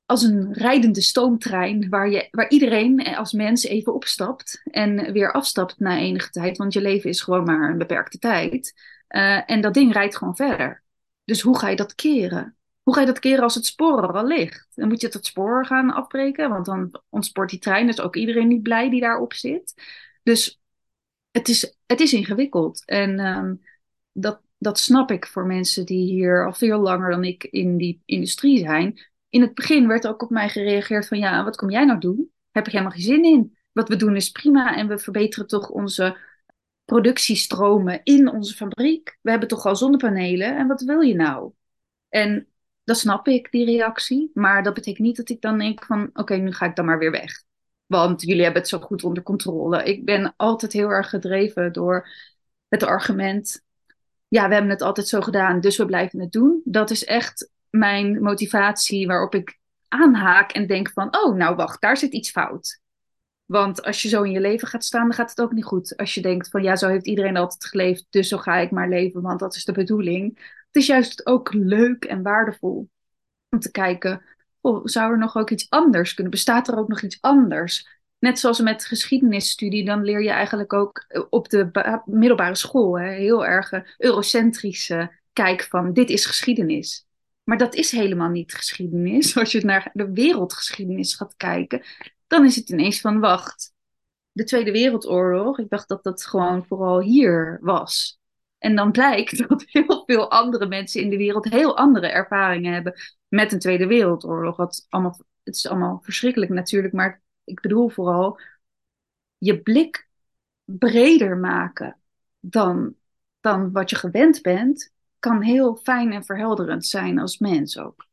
als 0.06 0.22
een 0.22 0.52
rijdende 0.52 1.00
stoomtrein 1.00 1.88
waar, 1.88 2.10
je, 2.10 2.28
waar 2.30 2.50
iedereen 2.50 3.16
als 3.16 3.32
mens 3.32 3.64
even 3.64 3.94
opstapt 3.94 4.62
en 4.64 5.12
weer 5.12 5.32
afstapt 5.32 5.78
na 5.78 5.98
enige 5.98 6.30
tijd, 6.30 6.56
want 6.56 6.72
je 6.72 6.80
leven 6.80 7.10
is 7.10 7.20
gewoon 7.20 7.44
maar 7.44 7.70
een 7.70 7.78
beperkte 7.78 8.18
tijd. 8.18 8.74
Uh, 9.08 9.50
en 9.50 9.60
dat 9.60 9.74
ding 9.74 9.92
rijdt 9.92 10.16
gewoon 10.16 10.36
verder. 10.36 10.82
Dus 11.24 11.40
hoe 11.40 11.58
ga 11.58 11.68
je 11.68 11.76
dat 11.76 11.94
keren? 11.94 12.56
Hoe 12.82 12.94
ga 12.94 13.00
je 13.00 13.06
dat 13.06 13.18
keren 13.18 13.42
als 13.42 13.54
het 13.54 13.66
spoor 13.66 14.02
er 14.02 14.16
al 14.16 14.26
ligt? 14.26 14.68
Dan 14.74 14.88
moet 14.88 15.00
je 15.00 15.06
het 15.06 15.26
spoor 15.26 15.66
gaan 15.66 15.90
afbreken, 15.92 16.48
want 16.48 16.66
dan 16.66 17.00
ontspoort 17.08 17.50
die 17.50 17.58
trein. 17.58 17.86
Dus 17.86 18.00
ook 18.00 18.16
iedereen 18.16 18.48
niet 18.48 18.62
blij 18.62 18.90
die 18.90 19.00
daarop 19.00 19.32
zit. 19.32 19.74
Dus 20.22 20.60
het 21.30 21.48
is, 21.48 21.76
het 21.86 22.00
is 22.00 22.12
ingewikkeld. 22.12 22.84
En 22.84 23.20
um, 23.20 23.60
dat, 24.12 24.40
dat 24.58 24.78
snap 24.78 25.10
ik 25.10 25.26
voor 25.26 25.46
mensen 25.46 25.86
die 25.86 26.12
hier 26.12 26.46
al 26.46 26.52
veel 26.52 26.78
langer 26.78 27.10
dan 27.10 27.24
ik 27.24 27.44
in 27.44 27.76
die 27.76 28.02
industrie 28.04 28.58
zijn. 28.58 29.00
In 29.28 29.40
het 29.40 29.54
begin 29.54 29.88
werd 29.88 30.06
ook 30.06 30.22
op 30.22 30.30
mij 30.30 30.48
gereageerd 30.48 31.08
van 31.08 31.18
ja, 31.18 31.44
wat 31.44 31.56
kom 31.56 31.70
jij 31.70 31.84
nou 31.84 32.00
doen? 32.00 32.30
Heb 32.50 32.66
ik 32.66 32.72
helemaal 32.72 32.92
geen 32.92 33.02
zin 33.02 33.24
in. 33.24 33.56
Wat 33.72 33.88
we 33.88 33.96
doen 33.96 34.16
is 34.16 34.30
prima 34.30 34.76
en 34.76 34.88
we 34.88 34.98
verbeteren 34.98 35.46
toch 35.46 35.68
onze 35.70 36.16
productiestromen 36.84 38.00
in 38.02 38.28
onze 38.28 38.54
fabriek. 38.54 39.18
We 39.22 39.30
hebben 39.30 39.48
toch 39.48 39.66
al 39.66 39.76
zonnepanelen 39.76 40.56
en 40.56 40.66
wat 40.66 40.82
wil 40.82 41.00
je 41.00 41.14
nou? 41.14 41.52
En 42.08 42.48
dat 42.84 42.98
snap 42.98 43.28
ik, 43.28 43.50
die 43.50 43.64
reactie. 43.64 44.30
Maar 44.34 44.62
dat 44.62 44.74
betekent 44.74 45.06
niet 45.06 45.16
dat 45.16 45.28
ik 45.28 45.40
dan 45.40 45.58
denk 45.58 45.84
van 45.84 46.10
oké, 46.12 46.34
nu 46.34 46.52
ga 46.52 46.66
ik 46.66 46.76
dan 46.76 46.84
maar 46.84 46.98
weer 46.98 47.10
weg. 47.10 47.42
Want 47.86 48.22
jullie 48.22 48.42
hebben 48.42 48.60
het 48.60 48.70
zo 48.70 48.78
goed 48.78 49.04
onder 49.04 49.22
controle. 49.22 49.84
Ik 49.84 50.04
ben 50.04 50.34
altijd 50.36 50.72
heel 50.72 50.88
erg 50.88 51.08
gedreven 51.08 51.72
door 51.72 52.08
het 52.68 52.82
argument. 52.82 53.66
Ja, 54.28 54.46
we 54.46 54.52
hebben 54.52 54.70
het 54.70 54.82
altijd 54.82 55.08
zo 55.08 55.20
gedaan, 55.20 55.60
dus 55.60 55.76
we 55.76 55.86
blijven 55.86 56.20
het 56.20 56.32
doen. 56.32 56.60
Dat 56.64 56.90
is 56.90 57.04
echt 57.04 57.50
mijn 57.70 58.22
motivatie 58.22 59.06
waarop 59.06 59.34
ik 59.34 59.58
aanhaak 59.88 60.52
en 60.52 60.66
denk 60.66 60.90
van, 60.90 61.16
oh, 61.16 61.36
nou 61.36 61.56
wacht, 61.56 61.80
daar 61.80 61.96
zit 61.96 62.12
iets 62.12 62.30
fout. 62.30 62.80
Want 63.44 63.82
als 63.82 64.02
je 64.02 64.08
zo 64.08 64.22
in 64.22 64.30
je 64.30 64.40
leven 64.40 64.68
gaat 64.68 64.84
staan, 64.84 65.06
dan 65.06 65.12
gaat 65.12 65.30
het 65.30 65.40
ook 65.40 65.52
niet 65.52 65.64
goed. 65.64 65.96
Als 65.96 66.14
je 66.14 66.20
denkt 66.20 66.48
van, 66.48 66.62
ja, 66.62 66.76
zo 66.76 66.88
heeft 66.88 67.06
iedereen 67.06 67.36
altijd 67.36 67.64
geleefd, 67.64 68.06
dus 68.10 68.28
zo 68.28 68.38
ga 68.38 68.56
ik 68.56 68.70
maar 68.70 68.88
leven, 68.88 69.22
want 69.22 69.40
dat 69.40 69.54
is 69.54 69.64
de 69.64 69.72
bedoeling. 69.72 70.38
Het 70.66 70.76
is 70.76 70.86
juist 70.86 71.26
ook 71.26 71.52
leuk 71.52 72.04
en 72.04 72.22
waardevol 72.22 72.88
om 73.48 73.58
te 73.58 73.70
kijken, 73.70 74.22
oh, 74.60 74.80
zou 74.84 75.12
er 75.12 75.18
nog 75.18 75.36
ook 75.36 75.50
iets 75.50 75.70
anders 75.70 76.14
kunnen? 76.14 76.32
Bestaat 76.32 76.68
er 76.68 76.78
ook 76.78 76.88
nog 76.88 77.02
iets 77.02 77.18
anders? 77.20 77.97
Net 78.18 78.38
zoals 78.38 78.60
met 78.60 78.84
geschiedenisstudie, 78.84 79.84
dan 79.84 80.04
leer 80.04 80.22
je 80.22 80.30
eigenlijk 80.30 80.72
ook 80.72 81.04
eh, 81.08 81.22
op 81.30 81.48
de 81.48 81.70
middelbare 82.04 82.54
school 82.54 82.98
hè, 82.98 83.10
heel 83.10 83.46
erg 83.46 83.72
eurocentrische 83.98 85.16
kijk 85.32 85.62
van 85.62 85.92
dit 85.92 86.10
is 86.10 86.26
geschiedenis. 86.26 87.06
Maar 87.44 87.58
dat 87.58 87.74
is 87.74 87.90
helemaal 87.90 88.28
niet 88.28 88.54
geschiedenis. 88.54 89.36
Als 89.38 89.52
je 89.52 89.64
naar 89.64 89.90
de 89.92 90.12
wereldgeschiedenis 90.12 91.14
gaat 91.14 91.36
kijken, 91.36 91.82
dan 92.26 92.44
is 92.44 92.56
het 92.56 92.68
ineens 92.68 93.00
van 93.00 93.20
wacht. 93.20 93.72
De 94.32 94.44
Tweede 94.44 94.72
Wereldoorlog, 94.72 95.58
ik 95.58 95.68
dacht 95.68 95.88
dat 95.88 96.04
dat 96.04 96.26
gewoon 96.26 96.66
vooral 96.66 97.00
hier 97.00 97.58
was. 97.60 98.18
En 98.58 98.76
dan 98.76 98.92
blijkt 98.92 99.38
dat 99.48 99.64
heel 99.66 100.02
veel 100.06 100.30
andere 100.30 100.66
mensen 100.66 101.02
in 101.02 101.10
de 101.10 101.16
wereld 101.16 101.44
heel 101.44 101.76
andere 101.76 102.06
ervaringen 102.06 102.72
hebben 102.72 102.94
met 103.28 103.52
een 103.52 103.58
Tweede 103.58 103.86
Wereldoorlog. 103.86 104.56
Wat 104.56 104.86
allemaal, 104.88 105.20
het 105.42 105.54
is 105.54 105.68
allemaal 105.68 106.00
verschrikkelijk 106.02 106.50
natuurlijk, 106.50 106.94
maar 106.94 107.22
ik 107.48 107.60
bedoel 107.60 107.88
vooral 107.88 108.40
je 109.38 109.62
blik 109.62 110.08
breder 110.64 111.36
maken 111.36 111.98
dan, 112.40 112.94
dan 113.40 113.72
wat 113.72 113.90
je 113.90 113.96
gewend 113.96 114.42
bent, 114.42 114.92
kan 115.18 115.42
heel 115.42 115.76
fijn 115.76 116.12
en 116.12 116.24
verhelderend 116.24 116.86
zijn 116.86 117.18
als 117.18 117.38
mens 117.38 117.78
ook. 117.78 118.06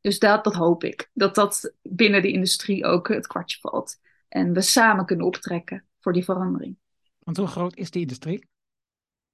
Dus 0.00 0.18
dat, 0.18 0.44
dat 0.44 0.54
hoop 0.54 0.84
ik. 0.84 1.10
Dat 1.12 1.34
dat 1.34 1.74
binnen 1.82 2.22
de 2.22 2.32
industrie 2.32 2.84
ook 2.84 3.08
het 3.08 3.26
kwartje 3.26 3.58
valt. 3.60 4.00
En 4.28 4.52
we 4.52 4.60
samen 4.60 5.06
kunnen 5.06 5.26
optrekken 5.26 5.84
voor 6.00 6.12
die 6.12 6.24
verandering. 6.24 6.76
Want 7.18 7.36
hoe 7.36 7.46
groot 7.46 7.76
is 7.76 7.90
die 7.90 8.00
industrie? 8.00 8.48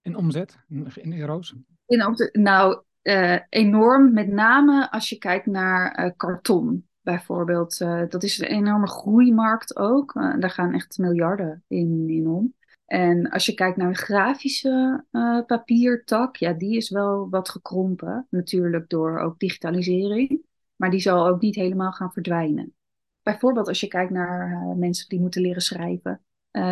In 0.03 0.17
omzet, 0.17 0.59
in 0.95 1.13
euro's? 1.13 1.55
In, 1.87 2.17
nou, 2.33 2.83
uh, 3.03 3.39
enorm. 3.49 4.13
Met 4.13 4.29
name 4.29 4.91
als 4.91 5.09
je 5.09 5.19
kijkt 5.19 5.47
naar 5.47 6.05
uh, 6.05 6.11
karton 6.17 6.89
bijvoorbeeld. 7.03 7.81
Uh, 7.81 8.03
dat 8.09 8.23
is 8.23 8.39
een 8.39 8.47
enorme 8.47 8.89
groeimarkt 8.89 9.77
ook. 9.77 10.13
daar 10.13 10.51
gaan 10.51 10.75
echt 10.75 10.99
miljarden 10.99 11.65
in, 11.69 12.09
in 12.09 12.27
om. 12.27 12.55
En 12.87 13.31
als 13.31 13.47
je 13.47 13.55
kijkt 13.55 13.77
naar 13.77 13.89
een 13.89 13.97
grafische 13.97 15.05
papiertak, 15.47 16.37
ja, 16.37 16.53
die 16.53 16.77
is 16.77 16.91
wel 16.91 17.29
wat 17.31 17.49
gekrompen. 17.49 18.27
Natuurlijk 18.31 18.89
door 18.89 19.19
ook 19.19 19.39
digitalisering. 19.39 20.41
Maar 20.77 20.91
die 20.91 21.01
zal 21.01 21.27
ook 21.27 21.41
niet 21.41 21.55
helemaal 21.55 21.93
gaan 21.93 22.13
verdwijnen. 22.13 22.75
Bijvoorbeeld 23.23 23.69
als 23.69 23.81
je 23.81 23.89
kijkt 23.89 24.11
naar 24.11 24.65
mensen 24.77 25.09
die 25.09 25.21
moeten 25.21 25.43
leren 25.43 25.63
schrijven. 25.63 26.21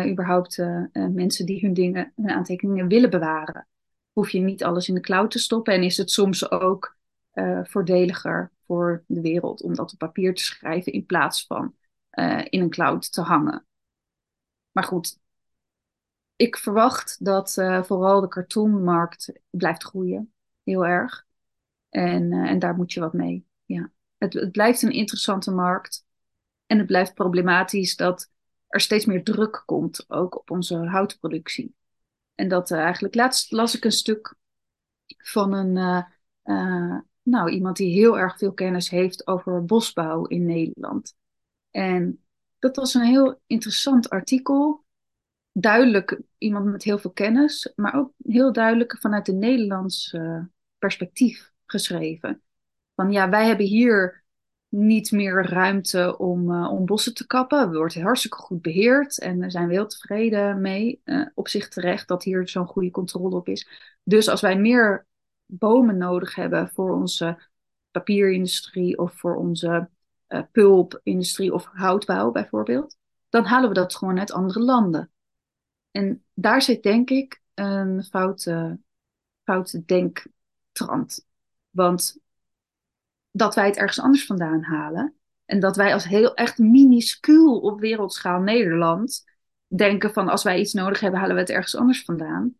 überhaupt 0.05 0.57
mensen 0.93 1.45
die 1.45 1.59
hun 1.59 1.73
dingen, 1.73 2.11
hun 2.15 2.29
aantekeningen 2.29 2.87
willen 2.87 3.09
bewaren 3.09 3.67
hoef 4.11 4.29
je 4.29 4.39
niet 4.39 4.63
alles 4.63 4.87
in 4.87 4.95
de 4.95 5.01
cloud 5.01 5.31
te 5.31 5.39
stoppen. 5.39 5.73
En 5.73 5.83
is 5.83 5.97
het 5.97 6.11
soms 6.11 6.51
ook 6.51 6.97
voordeliger 7.63 8.51
voor 8.69 9.03
de 9.07 9.21
wereld 9.21 9.61
om 9.61 9.75
dat 9.75 9.91
op 9.91 9.97
papier 9.97 10.33
te 10.33 10.43
schrijven 10.43 10.91
in 10.91 11.05
plaats 11.05 11.45
van 11.45 11.75
uh, 12.11 12.45
in 12.49 12.61
een 12.61 12.69
cloud 12.69 13.11
te 13.11 13.21
hangen. 13.21 13.65
Maar 14.71 14.83
goed, 14.83 15.19
ik 16.35 16.57
verwacht 16.57 17.25
dat 17.25 17.55
uh, 17.57 17.83
vooral 17.83 18.21
de 18.21 18.27
kartonmarkt 18.27 19.31
blijft 19.49 19.83
groeien. 19.83 20.33
Heel 20.63 20.85
erg. 20.85 21.25
En, 21.89 22.33
en 22.33 22.59
daar 22.59 22.75
moet 22.75 22.93
je 22.93 22.99
wat 22.99 23.13
mee. 23.13 23.45
Ja. 23.65 23.91
Het, 24.17 24.33
het 24.33 24.51
blijft 24.51 24.81
een 24.81 24.91
interessante 24.91 25.51
markt. 25.51 26.05
En 26.65 26.77
het 26.77 26.87
blijft 26.87 27.13
problematisch 27.13 27.95
dat 27.95 28.31
er 28.67 28.79
steeds 28.79 29.05
meer 29.05 29.23
druk 29.23 29.63
komt, 29.65 30.09
ook 30.09 30.37
op 30.37 30.51
onze 30.51 30.75
houtproductie. 30.75 31.75
En 32.35 32.47
dat 32.47 32.71
eigenlijk 32.71 33.15
laatst 33.15 33.51
las 33.51 33.75
ik 33.75 33.83
een 33.83 33.91
stuk 33.91 34.35
van 35.17 35.53
een, 35.53 36.05
nou, 37.29 37.49
iemand 37.49 37.77
die 37.77 37.93
heel 37.93 38.19
erg 38.19 38.37
veel 38.37 38.53
kennis 38.53 38.89
heeft 38.89 39.27
over 39.27 39.65
bosbouw 39.65 40.25
in 40.25 40.45
Nederland. 40.45 41.15
En 41.71 42.23
dat 42.59 42.75
was 42.75 42.93
een 42.93 43.05
heel 43.05 43.41
interessant 43.47 44.09
artikel. 44.09 44.83
Duidelijk 45.51 46.21
iemand 46.37 46.65
met 46.65 46.83
heel 46.83 46.97
veel 46.97 47.11
kennis, 47.11 47.73
maar 47.75 47.95
ook 47.95 48.11
heel 48.23 48.53
duidelijk 48.53 48.97
vanuit 48.99 49.27
een 49.27 49.39
Nederlands 49.39 50.15
perspectief 50.77 51.51
geschreven. 51.65 52.41
Van 52.95 53.11
ja, 53.11 53.29
wij 53.29 53.47
hebben 53.47 53.65
hier 53.65 54.23
niet 54.69 55.11
meer 55.11 55.45
ruimte 55.45 56.17
om, 56.17 56.51
uh, 56.51 56.71
om 56.71 56.85
bossen 56.85 57.13
te 57.13 57.27
kappen. 57.27 57.59
Het 57.59 57.75
wordt 57.75 57.95
hartstikke 57.95 58.37
goed 58.37 58.61
beheerd 58.61 59.19
en 59.19 59.39
daar 59.39 59.51
zijn 59.51 59.67
we 59.67 59.73
heel 59.73 59.87
tevreden 59.87 60.61
mee. 60.61 61.01
Uh, 61.05 61.27
op 61.33 61.47
zich 61.47 61.67
terecht 61.67 62.07
dat 62.07 62.23
hier 62.23 62.47
zo'n 62.47 62.67
goede 62.67 62.91
controle 62.91 63.35
op 63.35 63.47
is. 63.47 63.67
Dus 64.03 64.29
als 64.29 64.41
wij 64.41 64.59
meer 64.59 65.05
bomen 65.51 65.97
nodig 65.97 66.35
hebben 66.35 66.69
voor 66.69 66.95
onze 66.95 67.41
papierindustrie 67.91 68.97
of 68.97 69.13
voor 69.13 69.35
onze 69.35 69.89
uh, 70.27 70.41
pulpindustrie 70.51 71.53
of 71.53 71.69
houtbouw 71.73 72.31
bijvoorbeeld, 72.31 72.97
dan 73.29 73.45
halen 73.45 73.69
we 73.69 73.75
dat 73.75 73.95
gewoon 73.95 74.19
uit 74.19 74.31
andere 74.31 74.59
landen. 74.59 75.11
En 75.91 76.23
daar 76.33 76.61
zit 76.61 76.83
denk 76.83 77.09
ik 77.09 77.41
een 77.53 78.03
foute, 78.03 78.79
foute 79.43 79.85
denktrand. 79.85 81.25
Want 81.69 82.19
dat 83.31 83.55
wij 83.55 83.65
het 83.65 83.77
ergens 83.77 83.99
anders 83.99 84.25
vandaan 84.25 84.63
halen. 84.63 85.13
En 85.45 85.59
dat 85.59 85.75
wij 85.75 85.93
als 85.93 86.03
heel 86.03 86.33
echt 86.33 86.57
minuscuul 86.57 87.59
op 87.59 87.79
wereldschaal 87.79 88.41
Nederland 88.41 89.23
denken 89.67 90.13
van 90.13 90.29
als 90.29 90.43
wij 90.43 90.59
iets 90.59 90.73
nodig 90.73 90.99
hebben, 90.99 91.19
halen 91.19 91.35
we 91.35 91.41
het 91.41 91.49
ergens 91.49 91.75
anders 91.75 92.03
vandaan. 92.03 92.55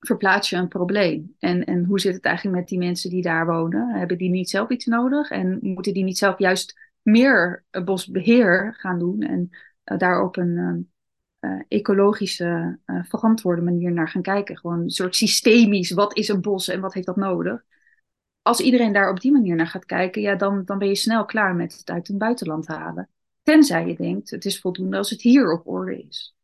Verplaats 0.00 0.50
je 0.50 0.56
een 0.56 0.68
probleem. 0.68 1.34
En, 1.38 1.64
en 1.64 1.84
hoe 1.84 2.00
zit 2.00 2.14
het 2.14 2.24
eigenlijk 2.24 2.56
met 2.56 2.68
die 2.68 2.78
mensen 2.78 3.10
die 3.10 3.22
daar 3.22 3.46
wonen? 3.46 3.94
Hebben 3.94 4.18
die 4.18 4.30
niet 4.30 4.50
zelf 4.50 4.68
iets 4.68 4.86
nodig? 4.86 5.30
En 5.30 5.58
moeten 5.60 5.94
die 5.94 6.04
niet 6.04 6.18
zelf 6.18 6.38
juist 6.38 6.78
meer 7.02 7.64
bosbeheer 7.84 8.74
gaan 8.78 8.98
doen 8.98 9.20
en 9.20 9.50
uh, 9.84 9.98
daar 9.98 10.22
op 10.22 10.36
een 10.36 10.90
uh, 11.40 11.60
ecologische, 11.68 12.78
uh, 12.86 13.04
verantwoorde 13.04 13.62
manier 13.62 13.92
naar 13.92 14.08
gaan 14.08 14.22
kijken? 14.22 14.58
Gewoon 14.58 14.80
een 14.80 14.90
soort 14.90 15.16
systemisch, 15.16 15.90
wat 15.90 16.16
is 16.16 16.28
een 16.28 16.40
bos 16.40 16.68
en 16.68 16.80
wat 16.80 16.94
heeft 16.94 17.06
dat 17.06 17.16
nodig? 17.16 17.64
als 18.42 18.60
iedereen 18.60 18.92
daar 18.92 19.10
op 19.10 19.20
die 19.20 19.32
manier 19.32 19.56
naar 19.56 19.66
gaat 19.66 19.84
kijken, 19.84 20.22
ja, 20.22 20.34
dan, 20.34 20.64
dan 20.64 20.78
ben 20.78 20.88
je 20.88 20.94
snel 20.94 21.24
klaar 21.24 21.54
met 21.54 21.76
het 21.76 21.90
uit 21.90 22.08
het 22.08 22.18
buitenland 22.18 22.66
halen. 22.66 23.08
Tenzij 23.42 23.86
je 23.86 23.96
denkt, 23.96 24.30
het 24.30 24.44
is 24.44 24.60
voldoende 24.60 24.96
als 24.96 25.10
het 25.10 25.22
hier 25.22 25.52
op 25.52 25.66
orde 25.66 26.02
is. 26.02 26.34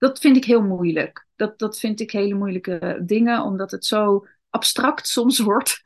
Dat 0.00 0.18
vind 0.18 0.36
ik 0.36 0.44
heel 0.44 0.62
moeilijk. 0.62 1.26
Dat, 1.36 1.58
dat 1.58 1.78
vind 1.78 2.00
ik 2.00 2.10
hele 2.10 2.34
moeilijke 2.34 3.02
dingen, 3.02 3.42
omdat 3.42 3.70
het 3.70 3.84
zo 3.84 4.26
abstract 4.48 5.08
soms 5.08 5.38
wordt. 5.50 5.80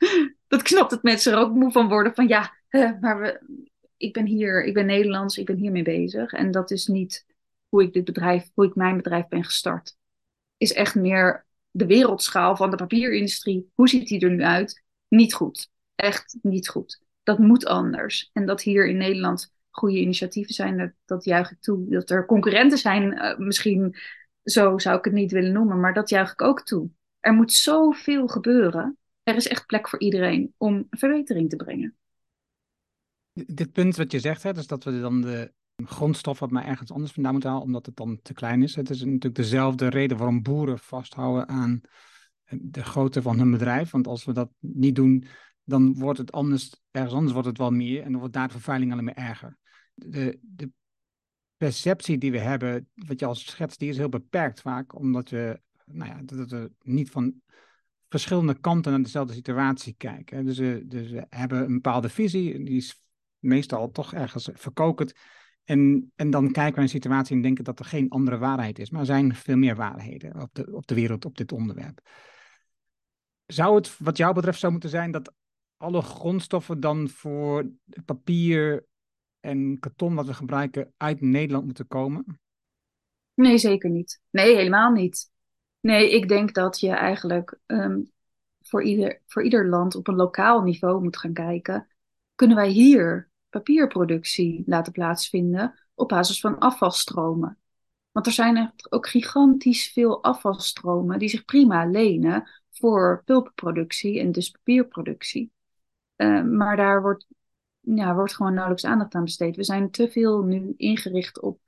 dat 0.47 0.59
ik 0.59 0.67
snap 0.67 0.89
dat 0.89 1.03
mensen 1.03 1.33
er 1.33 1.39
ook 1.39 1.53
moe 1.53 1.71
van 1.71 1.87
worden. 1.87 2.15
Van 2.15 2.27
ja, 2.27 2.53
maar 3.01 3.19
we, 3.19 3.41
ik 3.97 4.13
ben 4.13 4.25
hier, 4.25 4.63
ik 4.63 4.73
ben 4.73 4.85
Nederlands, 4.85 5.37
ik 5.37 5.45
ben 5.45 5.57
hiermee 5.57 5.83
bezig. 5.83 6.31
En 6.31 6.51
dat 6.51 6.71
is 6.71 6.87
niet 6.87 7.25
hoe 7.69 7.83
ik 7.83 7.93
dit 7.93 8.05
bedrijf, 8.05 8.49
hoe 8.53 8.65
ik 8.65 8.75
mijn 8.75 8.97
bedrijf 8.97 9.27
ben 9.27 9.43
gestart. 9.43 9.97
Is 10.57 10.73
echt 10.73 10.95
meer 10.95 11.45
de 11.71 11.85
wereldschaal 11.85 12.55
van 12.55 12.69
de 12.69 12.77
papierindustrie. 12.77 13.71
Hoe 13.73 13.89
ziet 13.89 14.07
die 14.07 14.19
er 14.19 14.31
nu 14.31 14.43
uit? 14.43 14.83
niet 15.07 15.33
goed. 15.33 15.69
Echt 15.95 16.37
niet 16.41 16.69
goed. 16.69 17.01
Dat 17.23 17.39
moet 17.39 17.65
anders. 17.65 18.29
En 18.33 18.45
dat 18.45 18.61
hier 18.61 18.87
in 18.87 18.97
Nederland 18.97 19.53
goede 19.75 19.99
initiatieven 19.99 20.53
zijn, 20.53 20.77
dat, 20.77 20.91
dat 21.05 21.23
juich 21.23 21.51
ik 21.51 21.61
toe. 21.61 21.89
Dat 21.89 22.09
er 22.09 22.25
concurrenten 22.25 22.77
zijn, 22.77 23.13
uh, 23.13 23.37
misschien 23.37 23.95
zo 24.43 24.77
zou 24.77 24.97
ik 24.97 25.03
het 25.03 25.13
niet 25.13 25.31
willen 25.31 25.51
noemen, 25.51 25.79
maar 25.79 25.93
dat 25.93 26.09
juich 26.09 26.31
ik 26.31 26.41
ook 26.41 26.61
toe. 26.61 26.89
Er 27.19 27.33
moet 27.33 27.53
zoveel 27.53 28.27
gebeuren. 28.27 28.97
Er 29.23 29.35
is 29.35 29.47
echt 29.47 29.65
plek 29.65 29.89
voor 29.89 29.99
iedereen 29.99 30.53
om 30.57 30.87
verbetering 30.89 31.49
te 31.49 31.55
brengen. 31.55 31.95
Dit 33.33 33.71
punt 33.71 33.95
wat 33.95 34.11
je 34.11 34.19
zegt, 34.19 34.43
hè, 34.43 34.53
dus 34.53 34.67
dat 34.67 34.83
we 34.83 34.99
dan 34.99 35.21
de 35.21 35.53
grondstoffen 35.75 36.53
maar 36.53 36.65
ergens 36.65 36.91
anders 36.91 37.11
vandaan 37.11 37.31
moeten 37.31 37.49
halen, 37.49 37.65
omdat 37.65 37.85
het 37.85 37.95
dan 37.95 38.19
te 38.21 38.33
klein 38.33 38.63
is. 38.63 38.75
Het 38.75 38.89
is 38.89 39.03
natuurlijk 39.03 39.35
dezelfde 39.35 39.89
reden 39.89 40.17
waarom 40.17 40.41
boeren 40.41 40.79
vasthouden 40.79 41.47
aan 41.47 41.81
de 42.49 42.83
grootte 42.83 43.21
van 43.21 43.37
hun 43.37 43.51
bedrijf. 43.51 43.91
Want 43.91 44.07
als 44.07 44.25
we 44.25 44.33
dat 44.33 44.49
niet 44.59 44.95
doen, 44.95 45.25
dan 45.63 45.93
wordt 45.93 46.19
het 46.19 46.31
anders, 46.31 46.81
ergens 46.91 47.13
anders 47.13 47.33
wordt 47.33 47.47
het 47.47 47.57
wel 47.57 47.71
meer 47.71 48.01
en 48.01 48.11
dan 48.11 48.19
wordt 48.19 48.33
daar 48.33 48.47
de 48.47 48.53
vervuiling 48.53 48.91
alleen 48.91 49.03
maar 49.03 49.13
erger. 49.13 49.57
De, 49.95 50.39
de 50.41 50.71
perceptie 51.57 52.17
die 52.17 52.31
we 52.31 52.39
hebben, 52.39 52.89
wat 52.93 53.19
je 53.19 53.25
als 53.25 53.45
schetst, 53.45 53.79
die 53.79 53.89
is 53.89 53.97
heel 53.97 54.09
beperkt 54.09 54.61
vaak, 54.61 54.95
omdat 54.95 55.29
we, 55.29 55.61
nou 55.85 56.09
ja, 56.09 56.21
dat 56.23 56.49
we 56.49 56.71
niet 56.81 57.09
van 57.09 57.41
verschillende 58.09 58.59
kanten 58.59 58.91
naar 58.91 59.01
dezelfde 59.01 59.33
situatie 59.33 59.93
kijken. 59.97 60.45
Dus 60.45 60.57
we, 60.57 60.83
dus 60.87 61.09
we 61.11 61.25
hebben 61.29 61.63
een 61.63 61.73
bepaalde 61.73 62.09
visie, 62.09 62.63
die 62.63 62.77
is 62.77 63.01
meestal 63.39 63.91
toch 63.91 64.13
ergens 64.13 64.49
verkokend. 64.53 65.13
En, 65.63 66.11
en 66.15 66.29
dan 66.29 66.51
kijken 66.51 66.69
we 66.69 66.71
naar 66.71 66.83
een 66.83 66.89
situatie 66.89 67.35
en 67.35 67.41
denken 67.41 67.63
dat 67.63 67.79
er 67.79 67.85
geen 67.85 68.09
andere 68.09 68.37
waarheid 68.37 68.79
is. 68.79 68.89
Maar 68.89 68.99
er 68.99 69.05
zijn 69.05 69.35
veel 69.35 69.57
meer 69.57 69.75
waarheden 69.75 70.41
op 70.41 70.49
de, 70.53 70.75
op 70.75 70.87
de 70.87 70.95
wereld 70.95 71.25
op 71.25 71.37
dit 71.37 71.51
onderwerp. 71.51 71.99
Zou 73.45 73.75
het 73.75 73.97
wat 73.97 74.17
jou 74.17 74.33
betreft 74.33 74.59
zo 74.59 74.71
moeten 74.71 74.89
zijn 74.89 75.11
dat 75.11 75.33
alle 75.77 76.01
grondstoffen 76.01 76.79
dan 76.79 77.09
voor 77.09 77.71
papier 78.05 78.85
en 79.45 79.79
karton 79.79 80.15
wat 80.15 80.25
we 80.25 80.33
gebruiken 80.33 80.93
uit 80.97 81.21
Nederland 81.21 81.65
moeten 81.65 81.87
komen? 81.87 82.39
Nee, 83.33 83.57
zeker 83.57 83.89
niet. 83.89 84.21
Nee, 84.29 84.55
helemaal 84.55 84.91
niet. 84.91 85.31
Nee, 85.79 86.11
ik 86.11 86.27
denk 86.27 86.53
dat 86.53 86.79
je 86.79 86.89
eigenlijk 86.89 87.59
um, 87.65 88.11
voor, 88.61 88.83
ieder, 88.83 89.21
voor 89.25 89.43
ieder 89.43 89.67
land 89.67 89.95
op 89.95 90.07
een 90.07 90.15
lokaal 90.15 90.61
niveau 90.61 91.03
moet 91.03 91.17
gaan 91.17 91.33
kijken. 91.33 91.87
Kunnen 92.35 92.57
wij 92.57 92.69
hier 92.69 93.29
papierproductie 93.49 94.63
laten 94.65 94.91
plaatsvinden 94.91 95.79
op 95.93 96.07
basis 96.07 96.39
van 96.39 96.59
afvalstromen? 96.59 97.57
Want 98.11 98.27
er 98.27 98.33
zijn 98.33 98.57
echt 98.57 98.91
ook 98.91 99.07
gigantisch 99.07 99.91
veel 99.91 100.23
afvalstromen 100.23 101.19
die 101.19 101.29
zich 101.29 101.45
prima 101.45 101.85
lenen 101.85 102.49
voor 102.71 103.21
pulpproductie 103.25 104.19
en 104.19 104.31
dus 104.31 104.49
papierproductie. 104.49 105.51
Uh, 106.15 106.43
maar 106.43 106.75
daar 106.75 107.01
wordt, 107.01 107.27
ja, 107.85 108.15
wordt 108.15 108.35
gewoon 108.35 108.53
nauwelijks 108.53 108.85
aandacht 108.85 109.15
aan 109.15 109.23
besteed. 109.23 109.55
We 109.55 109.63
zijn 109.63 109.91
te 109.91 110.09
veel 110.09 110.43
nu 110.43 110.73
ingericht 110.77 111.41
op. 111.41 111.59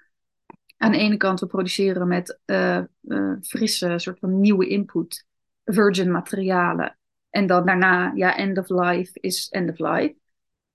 Aan 0.78 0.92
de 0.92 0.98
ene 0.98 1.18
kant, 1.18 1.40
we 1.40 1.46
produceren 1.46 2.08
met 2.08 2.40
uh, 2.46 2.82
uh, 3.02 3.34
frisse, 3.42 3.94
soort 3.96 4.20
van 4.20 4.40
nieuwe 4.40 4.68
input, 4.68 5.26
virgin 5.64 6.12
materialen. 6.12 6.98
En 7.30 7.48
dan 7.48 7.66
daarna, 7.66 8.12
ja, 8.16 8.38
end 8.38 8.58
of 8.58 8.70
life 8.70 9.20
is 9.20 9.50
end 9.50 9.70
of 9.70 9.78
life. 9.80 10.16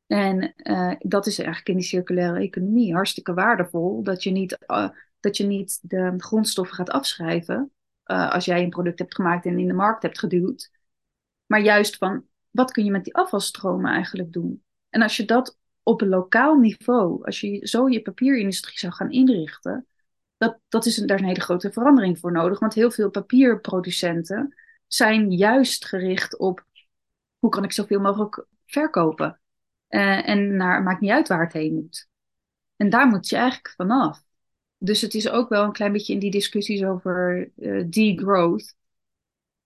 En 0.06 0.54
dat 0.98 1.26
is 1.26 1.38
eigenlijk 1.38 1.68
in 1.68 1.76
die 1.76 1.84
circulaire 1.84 2.40
economie 2.40 2.94
hartstikke 2.94 3.34
waardevol. 3.34 4.02
Dat 4.02 4.22
je 4.22 4.30
niet 4.30 4.58
dat 5.20 5.36
je 5.36 5.46
niet 5.46 5.78
de 5.82 6.14
grondstoffen 6.16 6.76
gaat 6.76 6.90
afschrijven 6.90 7.72
als 8.04 8.44
jij 8.44 8.62
een 8.62 8.70
product 8.70 8.98
hebt 8.98 9.14
gemaakt 9.14 9.46
en 9.46 9.58
in 9.58 9.66
de 9.66 9.72
markt 9.72 10.02
hebt 10.02 10.18
geduwd. 10.18 10.70
Maar 11.46 11.60
juist 11.60 11.96
van, 11.96 12.24
wat 12.50 12.70
kun 12.70 12.84
je 12.84 12.90
met 12.90 13.04
die 13.04 13.14
afvalstromen 13.14 13.92
eigenlijk 13.92 14.32
doen? 14.32 14.62
En 14.92 15.02
als 15.02 15.16
je 15.16 15.24
dat 15.24 15.58
op 15.82 16.00
een 16.00 16.08
lokaal 16.08 16.56
niveau, 16.56 17.24
als 17.24 17.40
je 17.40 17.66
zo 17.66 17.88
je 17.88 18.02
papierindustrie 18.02 18.78
zou 18.78 18.92
gaan 18.92 19.10
inrichten, 19.10 19.86
dat, 20.36 20.58
dat 20.68 20.86
is 20.86 20.96
een, 20.96 21.06
daar 21.06 21.16
is 21.16 21.22
een 21.22 21.28
hele 21.28 21.40
grote 21.40 21.72
verandering 21.72 22.18
voor 22.18 22.32
nodig. 22.32 22.58
Want 22.58 22.74
heel 22.74 22.90
veel 22.90 23.10
papierproducenten 23.10 24.54
zijn 24.86 25.30
juist 25.30 25.84
gericht 25.84 26.38
op 26.38 26.64
hoe 27.38 27.50
kan 27.50 27.64
ik 27.64 27.72
zoveel 27.72 28.00
mogelijk 28.00 28.46
verkopen. 28.66 29.40
Uh, 29.88 30.28
en 30.28 30.56
naar, 30.56 30.82
maakt 30.82 31.00
niet 31.00 31.10
uit 31.10 31.28
waar 31.28 31.44
het 31.44 31.52
heen 31.52 31.74
moet. 31.74 32.08
En 32.76 32.90
daar 32.90 33.06
moet 33.06 33.28
je 33.28 33.36
eigenlijk 33.36 33.74
vanaf. 33.76 34.22
Dus 34.78 35.00
het 35.00 35.14
is 35.14 35.28
ook 35.28 35.48
wel 35.48 35.64
een 35.64 35.72
klein 35.72 35.92
beetje 35.92 36.12
in 36.12 36.18
die 36.18 36.30
discussies 36.30 36.84
over 36.84 37.50
uh, 37.56 37.84
degrowth. 37.88 38.76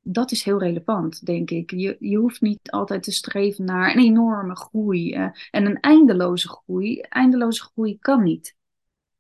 Dat 0.08 0.32
is 0.32 0.42
heel 0.42 0.58
relevant, 0.58 1.26
denk 1.26 1.50
ik. 1.50 1.70
Je, 1.70 1.96
je 1.98 2.16
hoeft 2.16 2.40
niet 2.40 2.70
altijd 2.70 3.02
te 3.02 3.12
streven 3.12 3.64
naar 3.64 3.90
een 3.90 4.02
enorme 4.02 4.56
groei 4.56 5.14
uh, 5.14 5.28
en 5.50 5.66
een 5.66 5.80
eindeloze 5.80 6.48
groei. 6.48 7.00
Eindeloze 7.00 7.62
groei 7.62 7.98
kan 7.98 8.22
niet. 8.22 8.56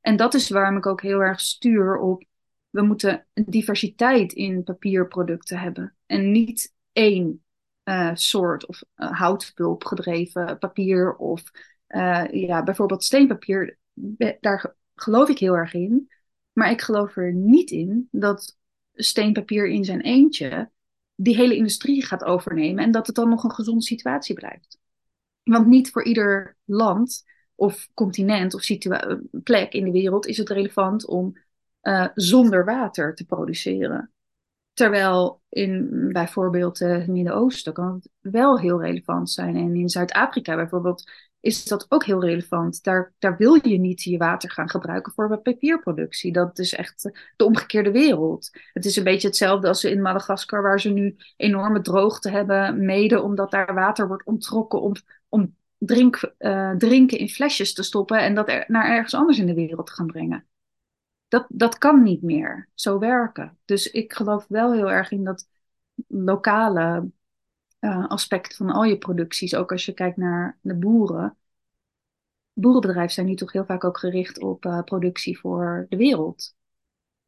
En 0.00 0.16
dat 0.16 0.34
is 0.34 0.48
waarom 0.50 0.76
ik 0.76 0.86
ook 0.86 1.02
heel 1.02 1.20
erg 1.20 1.40
stuur 1.40 1.98
op. 1.98 2.24
We 2.70 2.82
moeten 2.82 3.26
diversiteit 3.32 4.32
in 4.32 4.62
papierproducten 4.62 5.58
hebben. 5.58 5.94
En 6.06 6.32
niet 6.32 6.74
één 6.92 7.44
uh, 7.84 8.10
soort 8.14 8.66
of 8.66 8.82
uh, 8.96 10.56
papier 10.58 11.16
of 11.16 11.42
ja, 12.30 12.62
bijvoorbeeld 12.62 13.04
steenpapier. 13.04 13.78
Daar 14.40 14.74
geloof 14.94 15.28
ik 15.28 15.38
heel 15.38 15.54
erg 15.56 15.74
in. 15.74 16.10
Maar 16.52 16.70
ik 16.70 16.80
geloof 16.80 17.16
er 17.16 17.32
niet 17.32 17.70
in 17.70 18.08
dat 18.10 18.58
steenpapier 18.94 19.68
in 19.68 19.84
zijn 19.84 20.00
eentje 20.00 20.70
die 21.16 21.36
hele 21.36 21.56
industrie 21.56 22.04
gaat 22.04 22.24
overnemen 22.24 22.84
en 22.84 22.90
dat 22.90 23.06
het 23.06 23.16
dan 23.16 23.28
nog 23.28 23.44
een 23.44 23.52
gezonde 23.52 23.82
situatie 23.82 24.34
blijft. 24.34 24.78
Want 25.42 25.66
niet 25.66 25.90
voor 25.90 26.04
ieder 26.04 26.56
land 26.64 27.24
of 27.54 27.88
continent 27.94 28.54
of 28.54 28.62
plek 29.42 29.72
in 29.72 29.84
de 29.84 29.90
wereld 29.90 30.26
is 30.26 30.36
het 30.36 30.48
relevant 30.48 31.06
om 31.06 31.36
uh, 31.82 32.08
zonder 32.14 32.64
water 32.64 33.14
te 33.14 33.24
produceren. 33.24 34.10
Terwijl 34.72 35.42
in 35.48 36.08
bijvoorbeeld 36.12 36.78
het 36.78 37.06
Midden-Oosten 37.06 37.72
kan 37.72 37.94
het 37.94 38.32
wel 38.32 38.60
heel 38.60 38.82
relevant 38.82 39.30
zijn. 39.30 39.56
En 39.56 39.74
in 39.74 39.88
Zuid-Afrika 39.88 40.56
bijvoorbeeld 40.56 41.10
is 41.40 41.64
dat 41.64 41.86
ook 41.88 42.04
heel 42.04 42.24
relevant. 42.24 42.82
Daar, 42.82 43.14
daar 43.18 43.36
wil 43.36 43.68
je 43.68 43.78
niet 43.78 44.02
je 44.02 44.18
water 44.18 44.50
gaan 44.50 44.70
gebruiken 44.70 45.12
voor 45.12 45.38
papierproductie. 45.38 46.32
Dat 46.32 46.58
is 46.58 46.74
echt 46.74 47.10
de 47.36 47.44
omgekeerde 47.44 47.90
wereld. 47.90 48.50
Het 48.72 48.84
is 48.84 48.96
een 48.96 49.04
beetje 49.04 49.26
hetzelfde 49.28 49.68
als 49.68 49.84
in 49.84 50.02
Madagaskar, 50.02 50.62
waar 50.62 50.80
ze 50.80 50.88
nu 50.88 51.16
enorme 51.36 51.80
droogte 51.80 52.30
hebben, 52.30 52.84
mede 52.84 53.22
omdat 53.22 53.50
daar 53.50 53.74
water 53.74 54.08
wordt 54.08 54.26
onttrokken 54.26 54.80
om, 54.80 54.92
om 55.28 55.56
drink, 55.78 56.32
uh, 56.38 56.70
drinken 56.70 57.18
in 57.18 57.28
flesjes 57.28 57.72
te 57.72 57.82
stoppen 57.82 58.18
en 58.18 58.34
dat 58.34 58.46
naar 58.66 58.90
ergens 58.90 59.14
anders 59.14 59.38
in 59.38 59.46
de 59.46 59.54
wereld 59.54 59.86
te 59.86 59.92
gaan 59.92 60.06
brengen. 60.06 60.46
Dat, 61.28 61.46
dat 61.48 61.78
kan 61.78 62.02
niet 62.02 62.22
meer 62.22 62.68
zo 62.74 62.98
werken. 62.98 63.58
Dus 63.64 63.90
ik 63.90 64.12
geloof 64.12 64.46
wel 64.48 64.72
heel 64.72 64.90
erg 64.90 65.10
in 65.10 65.24
dat 65.24 65.48
lokale 66.06 67.10
uh, 67.80 68.08
aspect 68.08 68.56
van 68.56 68.70
al 68.70 68.84
je 68.84 68.98
producties. 68.98 69.54
Ook 69.54 69.72
als 69.72 69.84
je 69.84 69.92
kijkt 69.92 70.16
naar 70.16 70.58
de 70.60 70.74
boeren. 70.74 71.36
Boerenbedrijven 72.52 73.12
zijn 73.12 73.26
nu 73.26 73.34
toch 73.34 73.52
heel 73.52 73.64
vaak 73.64 73.84
ook 73.84 73.98
gericht 73.98 74.38
op 74.38 74.64
uh, 74.64 74.82
productie 74.82 75.38
voor 75.38 75.86
de 75.88 75.96
wereld. 75.96 76.54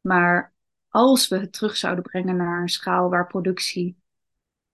Maar 0.01 0.53
als 0.87 1.27
we 1.27 1.37
het 1.37 1.53
terug 1.53 1.77
zouden 1.77 2.03
brengen 2.03 2.35
naar 2.35 2.61
een 2.61 2.69
schaal 2.69 3.09
waar 3.09 3.27
productie 3.27 3.97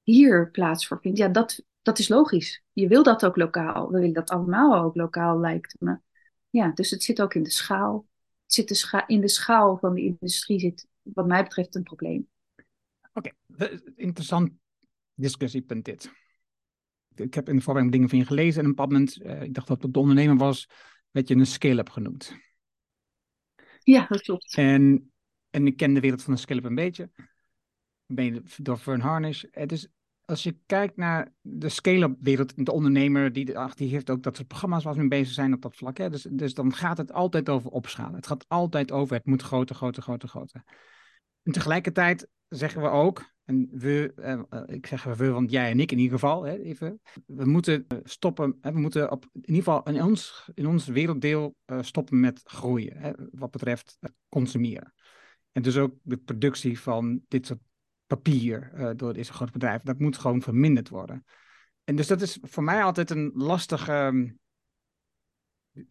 hier 0.04 0.52
plaats 0.52 0.88
voor 0.88 1.00
vindt, 1.02 1.18
ja, 1.18 1.28
dat, 1.28 1.64
dat 1.82 2.00
is 2.00 2.08
logisch. 2.08 2.64
Je 2.72 2.88
wil 2.88 3.04
dat 3.04 3.26
ook 3.26 3.36
lokaal. 3.36 3.92
We 3.92 4.00
willen 4.00 4.14
dat 4.14 4.30
allemaal 4.30 4.84
ook 4.84 4.96
lokaal, 4.96 5.40
lijkt 5.40 5.76
me. 5.80 6.00
Ja, 6.50 6.72
dus 6.72 6.90
het 6.90 7.04
zit 7.04 7.22
ook 7.22 7.34
in 7.34 7.44
de 7.44 7.50
schaal. 7.52 8.08
Het 8.44 8.54
zit 8.54 9.04
in 9.08 9.22
de 9.22 9.30
schaal 9.30 9.78
van 9.78 9.94
de 9.94 10.02
industrie 10.02 10.60
zit, 10.60 10.88
wat 11.02 11.28
mij 11.28 11.44
betreft, 11.44 11.76
een 11.76 11.84
probleem. 11.84 12.28
Oké, 13.14 13.32
interessant 13.96 14.52
discussiepunt 15.16 15.86
dit. 15.86 16.12
Ik 17.16 17.34
heb 17.34 17.50
in 17.50 17.56
de 17.56 17.62
voorbereiding 17.62 17.92
dingen 17.92 18.10
van 18.10 18.18
je 18.18 18.26
gelezen 18.26 18.64
en 18.64 18.70
een 18.70 18.76
moment, 18.76 19.22
uh, 19.22 19.42
ik 19.42 19.54
dacht 19.54 19.68
dat 19.68 19.82
het 19.82 19.94
de 19.94 20.00
ondernemer 20.00 20.38
was, 20.38 20.70
werd 21.12 21.28
je 21.28 21.36
een 21.36 21.46
scale-up 21.46 21.90
genoemd. 21.90 22.36
Ja, 23.80 24.06
dat 24.08 24.22
klopt. 24.22 24.56
En, 24.58 25.12
en 25.50 25.68
ik 25.68 25.78
ken 25.78 25.94
de 25.94 26.00
wereld 26.00 26.24
van 26.24 26.34
de 26.34 26.40
scale-up 26.40 26.64
een 26.64 26.76
beetje. 26.76 27.10
Ben 28.06 28.26
je 28.26 28.42
door 28.58 28.78
Fern 28.78 29.00
Harnish. 29.00 29.44
Het 29.52 29.72
is, 29.72 29.88
als 30.26 30.44
je 30.44 30.58
kijkt 30.66 30.98
naar 30.98 31.34
de 31.42 31.70
scale-up 31.70 32.16
wereld, 32.20 32.66
de 32.66 32.72
ondernemer, 32.72 33.34
die, 33.34 33.58
ach, 33.58 33.74
die 33.74 33.90
heeft 33.90 34.10
ook 34.10 34.24
dat 34.24 34.36
soort 34.36 34.48
programma's 34.48 34.84
waar 34.84 34.94
we 34.94 35.00
mee 35.00 35.08
bezig 35.08 35.34
zijn 35.34 35.54
op 35.54 35.62
dat 35.62 35.76
vlak. 35.76 35.98
Hè? 35.98 36.10
Dus, 36.10 36.28
dus 36.32 36.54
dan 36.54 36.74
gaat 36.74 36.98
het 36.98 37.12
altijd 37.12 37.50
over 37.50 37.70
opschalen. 37.70 38.16
Het 38.16 38.28
gaat 38.28 38.46
altijd 38.48 38.92
over 38.92 39.16
het 39.16 39.26
moet 39.26 39.42
groter, 39.42 39.76
groter, 39.76 40.04
groter, 40.04 40.30
groter. 40.30 40.64
En 41.44 41.52
tegelijkertijd 41.52 42.28
zeggen 42.48 42.82
we 42.82 42.88
ook, 42.88 43.35
en 43.46 43.68
we, 43.72 44.14
eh, 44.16 44.42
eh, 44.50 44.62
ik 44.66 44.86
zeg 44.86 45.04
we, 45.04 45.30
want 45.30 45.52
jij 45.52 45.72
en 45.72 45.80
ik 45.80 45.92
in 45.92 45.98
ieder 45.98 46.20
geval, 46.20 46.44
hè, 46.44 46.60
even, 46.60 47.02
we 47.26 47.46
moeten 47.46 47.86
eh, 47.88 47.98
stoppen, 48.04 48.58
hè, 48.62 48.72
we 48.72 48.80
moeten 48.80 49.12
op, 49.12 49.26
in 49.34 49.42
ieder 49.42 49.64
geval 49.64 49.84
in 49.84 50.04
ons, 50.04 50.50
in 50.54 50.68
ons 50.68 50.88
werelddeel 50.88 51.56
stoppen 51.80 52.20
met 52.20 52.42
groeien, 52.44 52.98
hè, 52.98 53.12
wat 53.32 53.52
betreft 53.52 53.98
consumeren. 54.30 54.94
En 55.52 55.62
dus 55.62 55.78
ook 55.78 55.96
de 56.02 56.18
productie 56.18 56.80
van 56.80 57.22
dit 57.28 57.46
soort 57.46 57.60
papier 58.08 58.72
door 58.96 59.14
deze 59.14 59.34
grote 59.34 59.52
bedrijven, 59.52 59.86
dat 59.86 60.00
moet 60.00 60.18
gewoon 60.18 60.42
verminderd 60.42 60.90
worden. 60.90 61.26
En 61.84 61.96
dus 61.96 62.08
dat 62.08 62.22
is 62.22 62.38
voor 62.42 62.64
mij 62.64 62.84
altijd 62.84 63.10
een 63.10 63.32
lastige, 63.34 64.34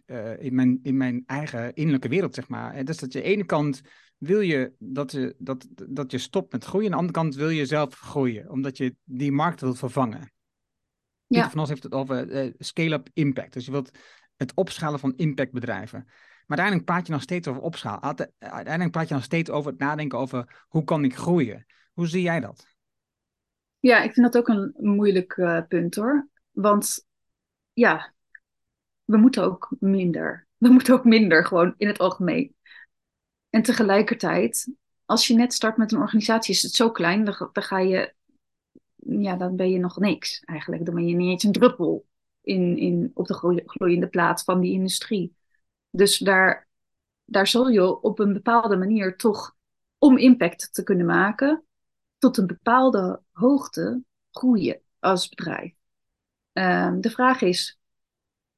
uh, 0.06 0.42
in, 0.42 0.54
mijn, 0.54 0.78
in 0.82 0.96
mijn 0.96 1.22
eigen 1.26 1.74
innerlijke 1.74 2.08
wereld, 2.08 2.34
zeg 2.34 2.48
maar. 2.48 2.84
Dus 2.84 2.98
dat 2.98 3.12
je 3.12 3.18
de 3.18 3.24
ene 3.24 3.44
kant 3.44 3.80
wil 4.16 4.40
je 4.40 4.72
dat 4.78 5.12
je, 5.12 5.34
dat, 5.38 5.66
dat 5.88 6.10
je 6.10 6.18
stopt 6.18 6.52
met 6.52 6.64
groeien. 6.64 6.86
Aan 6.86 6.92
de 6.92 6.98
andere 6.98 7.18
kant 7.18 7.34
wil 7.34 7.48
je 7.48 7.66
zelf 7.66 7.94
groeien, 7.94 8.50
omdat 8.50 8.76
je 8.76 8.96
die 9.04 9.32
markt 9.32 9.60
wilt 9.60 9.78
vervangen. 9.78 10.20
Ja. 10.20 10.30
Pieter 11.26 11.50
van 11.50 11.60
Os 11.60 11.68
heeft 11.68 11.82
het 11.82 11.92
over 11.92 12.44
uh, 12.44 12.52
scale-up 12.58 13.08
impact. 13.12 13.52
Dus 13.52 13.64
je 13.64 13.70
wilt 13.70 13.98
het 14.36 14.54
opschalen 14.54 14.98
van 14.98 15.16
impactbedrijven. 15.16 16.04
Maar 16.46 16.58
uiteindelijk 16.58 16.86
praat 16.86 17.06
je 17.06 17.12
nog 17.12 17.22
steeds 17.22 17.48
over 17.48 17.62
opschalen. 17.62 18.32
Uiteindelijk 18.38 18.90
praat 18.90 19.08
je 19.08 19.14
nog 19.14 19.24
steeds 19.24 19.50
over 19.50 19.70
het 19.70 19.80
nadenken 19.80 20.18
over 20.18 20.64
hoe 20.68 20.84
kan 20.84 21.04
ik 21.04 21.16
groeien. 21.16 21.66
Hoe 21.92 22.06
zie 22.06 22.22
jij 22.22 22.40
dat? 22.40 22.66
Ja, 23.80 24.02
ik 24.02 24.12
vind 24.12 24.32
dat 24.32 24.36
ook 24.36 24.48
een 24.48 24.74
moeilijk 24.76 25.36
uh, 25.36 25.60
punt 25.68 25.94
hoor. 25.94 26.28
Want 26.50 27.06
ja, 27.72 28.14
we 29.04 29.16
moeten 29.16 29.42
ook 29.42 29.76
minder. 29.78 30.46
We 30.56 30.68
moeten 30.68 30.94
ook 30.94 31.04
minder 31.04 31.46
gewoon 31.46 31.74
in 31.76 31.86
het 31.86 31.98
algemeen. 31.98 32.53
En 33.54 33.62
tegelijkertijd, 33.62 34.72
als 35.04 35.26
je 35.26 35.34
net 35.34 35.52
start 35.52 35.76
met 35.76 35.92
een 35.92 36.00
organisatie, 36.00 36.54
is 36.54 36.62
het 36.62 36.72
zo 36.72 36.90
klein, 36.90 37.24
dan, 37.24 37.34
ga 37.52 37.78
je, 37.78 38.14
ja, 38.96 39.36
dan 39.36 39.56
ben 39.56 39.70
je 39.70 39.78
nog 39.78 39.98
niks 39.98 40.40
eigenlijk. 40.40 40.84
Dan 40.84 40.94
ben 40.94 41.06
je 41.06 41.14
niet 41.14 41.30
eens 41.30 41.42
een 41.42 41.52
druppel 41.52 42.06
in, 42.40 42.76
in, 42.76 43.10
op 43.14 43.26
de 43.26 43.62
gloeiende 43.66 44.08
plaat 44.08 44.44
van 44.44 44.60
die 44.60 44.72
industrie. 44.72 45.36
Dus 45.90 46.18
daar, 46.18 46.68
daar 47.24 47.46
zul 47.46 47.68
je 47.68 48.00
op 48.00 48.18
een 48.18 48.32
bepaalde 48.32 48.76
manier 48.76 49.16
toch, 49.16 49.56
om 49.98 50.18
impact 50.18 50.74
te 50.74 50.82
kunnen 50.82 51.06
maken, 51.06 51.64
tot 52.18 52.36
een 52.36 52.46
bepaalde 52.46 53.22
hoogte 53.32 54.02
groeien 54.30 54.80
als 54.98 55.28
bedrijf. 55.28 55.74
Um, 56.52 57.00
de 57.00 57.10
vraag 57.10 57.42
is, 57.42 57.78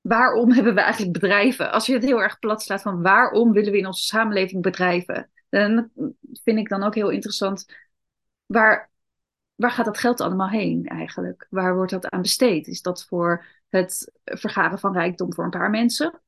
waarom 0.06 0.52
hebben 0.52 0.74
we 0.74 0.80
eigenlijk 0.80 1.12
bedrijven? 1.12 1.72
Als 1.72 1.86
je 1.86 1.92
het 1.92 2.04
heel 2.04 2.22
erg 2.22 2.38
plat 2.38 2.62
slaat 2.62 2.82
van 2.82 3.02
waarom 3.02 3.52
willen 3.52 3.72
we 3.72 3.78
in 3.78 3.86
onze 3.86 4.04
samenleving 4.04 4.62
bedrijven? 4.62 5.30
Dan 5.48 5.90
vind 6.42 6.58
ik 6.58 6.68
dan 6.68 6.82
ook 6.82 6.94
heel 6.94 7.10
interessant, 7.10 7.66
waar, 8.46 8.90
waar 9.54 9.70
gaat 9.70 9.84
dat 9.84 9.98
geld 9.98 10.20
allemaal 10.20 10.48
heen 10.48 10.86
eigenlijk? 10.86 11.46
Waar 11.50 11.74
wordt 11.74 11.90
dat 11.92 12.08
aan 12.08 12.22
besteed? 12.22 12.66
Is 12.66 12.82
dat 12.82 13.04
voor 13.04 13.46
het 13.68 14.12
vergaren 14.24 14.78
van 14.78 14.92
rijkdom 14.92 15.34
voor 15.34 15.44
een 15.44 15.50
paar 15.50 15.70
mensen? 15.70 16.20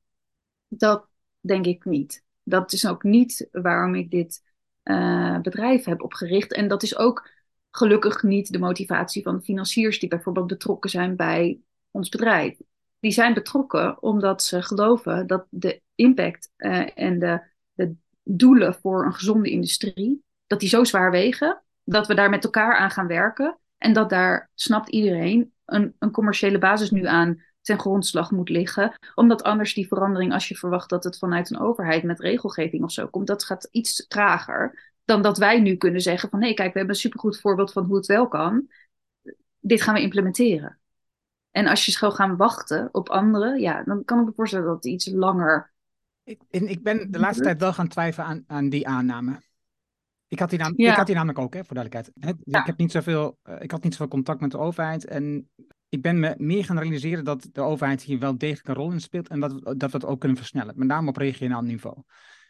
Dat 0.69 1.09
denk 1.41 1.67
ik 1.67 1.85
niet. 1.85 2.25
Dat 2.43 2.73
is 2.73 2.87
ook 2.87 3.03
niet 3.03 3.49
waarom 3.53 3.95
ik 3.95 4.11
dit 4.11 4.43
uh, 4.85 5.41
bedrijf 5.41 5.85
heb 5.85 6.03
opgericht. 6.03 6.53
En 6.53 6.69
dat 6.69 6.83
is 6.83 6.97
ook 6.97 7.31
gelukkig 7.71 8.23
niet 8.23 8.53
de 8.53 8.59
motivatie 8.59 9.23
van 9.23 9.37
de 9.37 9.43
financiers 9.43 9.99
die 9.99 10.09
bijvoorbeeld 10.09 10.47
betrokken 10.47 10.91
zijn 10.91 11.17
bij 11.17 11.61
ons 11.91 12.09
bedrijf 12.09 12.59
die 13.01 13.13
zijn 13.13 13.35
betrokken 13.35 14.03
omdat 14.03 14.43
ze 14.43 14.63
geloven 14.63 15.27
dat 15.27 15.47
de 15.51 15.81
impact 15.95 16.51
uh, 16.57 16.89
en 16.95 17.19
de, 17.19 17.43
de, 17.73 17.95
doelen 18.23 18.75
voor 18.75 19.07
een 19.07 19.15
gezonde 19.15 19.51
industrie, 19.51 20.23
dat 20.47 20.61
die 20.61 20.69
zo 20.69 20.85
zwaar 20.85 21.11
wegen, 21.11 21.63
dat 21.85 22.07
we 22.07 22.15
daar 22.15 22.31
met 22.31 22.45
elkaar 22.45 22.77
aan 22.77 22.91
gaan 22.91 23.07
werken 23.07 23.59
en 23.79 23.93
dat 23.93 24.11
daar, 24.11 24.51
snapt 24.55 24.89
iedereen, 24.89 25.53
een, 25.65 25.95
een 25.99 26.11
commerciële 26.11 26.59
basis 26.59 26.91
nu 26.91 27.07
aan 27.07 27.43
ten 27.61 27.79
grondslag 27.79 28.31
moet 28.31 28.49
liggen. 28.49 28.99
Omdat 29.15 29.43
anders 29.43 29.75
die 29.75 29.87
verandering, 29.87 30.33
als 30.33 30.49
je 30.49 30.57
verwacht 30.57 30.91
dat 30.91 31.05
het 31.05 31.19
vanuit 31.19 31.51
een 31.51 31.61
overheid 31.61 32.03
met 32.03 32.21
regelgeving 32.21 32.85
of 32.85 32.93
zo 32.93 33.07
komt, 33.07 33.27
dat 33.27 33.45
gaat 33.45 33.69
iets 33.71 34.07
trager 34.07 34.93
dan 35.05 35.23
dat 35.23 35.39
wij 35.39 35.61
nu 35.61 35.77
kunnen 35.77 36.01
zeggen 36.01 36.29
van 36.29 36.39
nee, 36.39 36.55
kijk, 36.55 36.73
we 36.73 36.79
hebben 36.79 36.95
een 36.95 37.01
supergoed 37.01 37.41
voorbeeld 37.41 37.73
van 37.73 37.85
hoe 37.85 37.97
het 37.97 38.07
wel 38.07 38.29
kan. 38.29 38.69
Dit 39.61 39.83
gaan 39.83 39.95
we 39.95 40.01
implementeren. 40.01 40.79
En 41.59 41.67
als 41.67 41.85
je 41.85 41.93
zou 41.93 42.13
gaan 42.13 42.37
wachten 42.37 42.89
op 42.93 43.09
anderen, 43.09 43.61
ja, 43.61 43.83
dan 43.83 44.05
kan 44.05 44.21
ik 44.21 44.27
me 44.27 44.33
voorstellen 44.33 44.67
dat 44.67 44.75
het 44.75 44.85
iets 44.85 45.07
langer. 45.07 45.73
Ik, 46.25 46.43
ik 46.51 46.83
ben 46.83 47.11
de 47.11 47.19
laatste 47.19 47.43
tijd 47.43 47.61
wel 47.61 47.73
gaan 47.73 47.89
twijfelen 47.89 48.27
aan, 48.27 48.45
aan 48.47 48.69
die 48.69 48.89
aanname. 48.89 49.43
Ik 50.29 50.39
had 50.39 50.51
die, 50.51 50.59
naam, 50.59 50.73
ik 50.77 50.89
had 50.89 51.07
die 51.07 51.15
namelijk 51.15 51.39
ook, 51.39 51.55
hè, 51.55 51.65
voor 51.65 51.75
duidelijkheid. 51.75 52.37
Ik, 52.45 52.67
heb 52.67 52.79
niet 52.79 52.93
zoveel, 52.93 53.39
uh, 53.45 53.55
ik 53.61 53.71
had 53.71 53.83
niet 53.83 53.93
zoveel 53.93 54.09
contact 54.09 54.41
met 54.41 54.51
de 54.51 54.59
overheid. 54.59 55.05
En 55.05 55.51
ik 55.89 56.03
ben 56.03 56.21
me 56.21 56.35
meer 56.37 56.65
gaan 56.65 56.79
realiseren 56.79 57.25
dat 57.25 57.49
de 57.53 57.61
overheid 57.61 58.03
hier 58.03 58.19
wel 58.19 58.39
degelijk 58.39 58.69
een 58.69 58.75
rol 58.75 58.93
in 58.93 59.01
speelt. 59.01 59.29
En 59.29 59.41
dat, 59.41 59.63
dat 59.63 59.91
we 59.91 59.97
het 59.97 60.05
ook 60.05 60.21
kunnen 60.21 60.39
versnellen. 60.39 60.75
Met 60.77 60.89
name 60.89 61.09
op 61.09 61.17
regionaal 61.17 61.63
niveau. 61.63 62.03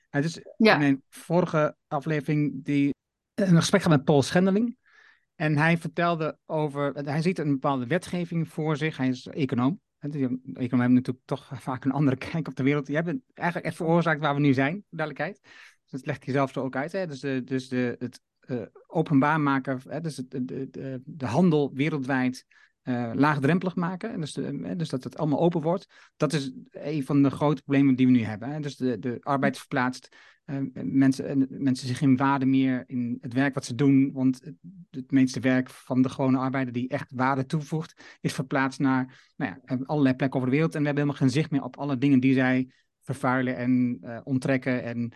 Het 0.09 0.25
is 0.25 0.41
ja. 0.57 0.73
in 0.73 0.79
mijn 0.79 1.03
vorige 1.09 1.77
aflevering 1.87 2.65
die, 2.65 2.95
een 3.35 3.57
gesprek 3.57 3.83
gehad 3.83 3.97
met 3.97 4.07
Paul 4.07 4.23
Schendeling. 4.23 4.77
En 5.39 5.57
hij 5.57 5.79
vertelde 5.79 6.39
over, 6.47 6.95
hij 6.95 7.23
ziet 7.23 7.39
een 7.39 7.51
bepaalde 7.51 7.87
wetgeving 7.87 8.49
voor 8.49 8.77
zich. 8.77 8.97
Hij 8.97 9.09
is 9.09 9.27
econoom. 9.27 9.81
Economen 9.99 10.41
hebben 10.55 10.93
natuurlijk 10.93 11.27
toch 11.27 11.51
vaak 11.55 11.85
een 11.85 11.91
andere 11.91 12.17
kijk 12.31 12.49
op 12.49 12.57
de 12.57 12.63
wereld. 12.63 12.87
Die 12.87 12.95
hebben 12.95 13.25
eigenlijk 13.35 13.69
echt 13.69 13.77
veroorzaakt 13.77 14.21
waar 14.21 14.35
we 14.35 14.41
nu 14.41 14.53
zijn, 14.53 14.85
duidelijkheid. 14.91 15.41
Dus 15.83 15.91
dat 15.91 16.07
legt 16.07 16.25
hij 16.25 16.35
zelf 16.35 16.53
zo 16.53 16.61
ook 16.61 16.77
uit. 16.77 16.93
Hè? 16.93 17.07
Dus, 17.07 17.21
de, 17.21 17.45
dus 17.45 17.69
de, 17.69 17.97
het 17.99 18.21
uh, 18.47 18.63
openbaar 18.87 19.41
maken, 19.41 19.81
hè? 19.89 20.01
dus 20.01 20.17
het, 20.17 20.31
de, 20.31 20.71
de, 20.71 21.03
de 21.05 21.27
handel 21.27 21.71
wereldwijd 21.75 22.47
uh, 22.83 23.11
laagdrempelig 23.15 23.77
maken. 23.77 24.13
En 24.13 24.21
dus, 24.21 24.33
de, 24.33 24.77
dus 24.77 24.89
dat 24.89 25.05
het 25.05 25.17
allemaal 25.19 25.41
open 25.41 25.61
wordt. 25.61 25.87
Dat 26.17 26.33
is 26.33 26.53
een 26.71 27.05
van 27.05 27.23
de 27.23 27.31
grote 27.31 27.63
problemen 27.63 27.95
die 27.95 28.07
we 28.07 28.13
nu 28.13 28.23
hebben. 28.23 28.49
Hè? 28.49 28.61
Dus 28.61 28.77
de, 28.77 28.99
de 28.99 29.19
arbeid 29.21 29.59
verplaatst. 29.59 30.17
Uh, 30.51 30.59
mensen, 30.83 31.47
mensen 31.51 31.89
zich 31.89 31.99
geen 31.99 32.17
waarde 32.17 32.47
meer 32.47 32.85
in 32.87 33.19
het 33.21 33.33
werk 33.33 33.55
wat 33.55 33.65
ze 33.65 33.75
doen. 33.75 34.13
Want 34.13 34.45
het, 34.45 34.55
het, 34.91 35.11
meeste 35.11 35.41
werk 35.41 35.71
van 35.71 36.03
de 36.03 36.09
gewone 36.09 36.39
arbeider 36.39 36.73
die 36.73 36.89
echt 36.89 37.13
waarde 37.15 37.47
toevoegt, 37.47 38.19
is 38.21 38.33
verplaatst 38.33 38.79
naar 38.79 39.31
nou 39.37 39.55
ja, 39.67 39.79
allerlei 39.85 40.15
plekken 40.15 40.39
over 40.39 40.51
de 40.51 40.57
wereld. 40.57 40.75
En 40.75 40.81
we 40.81 40.87
hebben 40.87 41.05
helemaal 41.05 41.27
geen 41.27 41.41
zicht 41.41 41.51
meer 41.51 41.63
op 41.63 41.77
alle 41.77 41.99
dingen 41.99 42.21
die 42.21 42.35
zij 42.35 42.73
vervuilen 43.03 43.57
en 43.57 43.99
uh, 44.03 44.21
onttrekken 44.25 44.83
en 44.83 45.13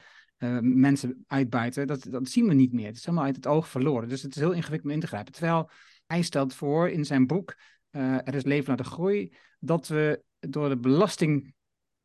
mensen 0.60 1.24
uitbuiten. 1.26 1.86
Dat, 1.86 2.06
dat 2.10 2.28
zien 2.28 2.46
we 2.46 2.54
niet 2.54 2.72
meer. 2.72 2.86
Het 2.86 2.96
is 2.96 3.04
helemaal 3.04 3.26
uit 3.26 3.36
het 3.36 3.46
oog 3.46 3.68
verloren. 3.68 4.08
Dus 4.08 4.22
het 4.22 4.34
is 4.34 4.40
heel 4.40 4.52
ingewikkeld 4.52 4.84
om 4.84 4.94
in 4.94 5.00
te 5.00 5.06
grijpen. 5.06 5.32
Terwijl 5.32 5.70
hij 6.06 6.22
stelt 6.22 6.54
voor 6.54 6.88
in 6.88 7.04
zijn 7.04 7.26
boek 7.26 7.56
uh, 7.92 8.14
Er 8.14 8.34
is 8.34 8.44
leven 8.44 8.68
naar 8.68 8.76
de 8.76 8.90
groei, 8.90 9.32
dat 9.60 9.88
we 9.88 10.22
door 10.38 10.68
de 10.68 10.78
belasting 10.78 11.54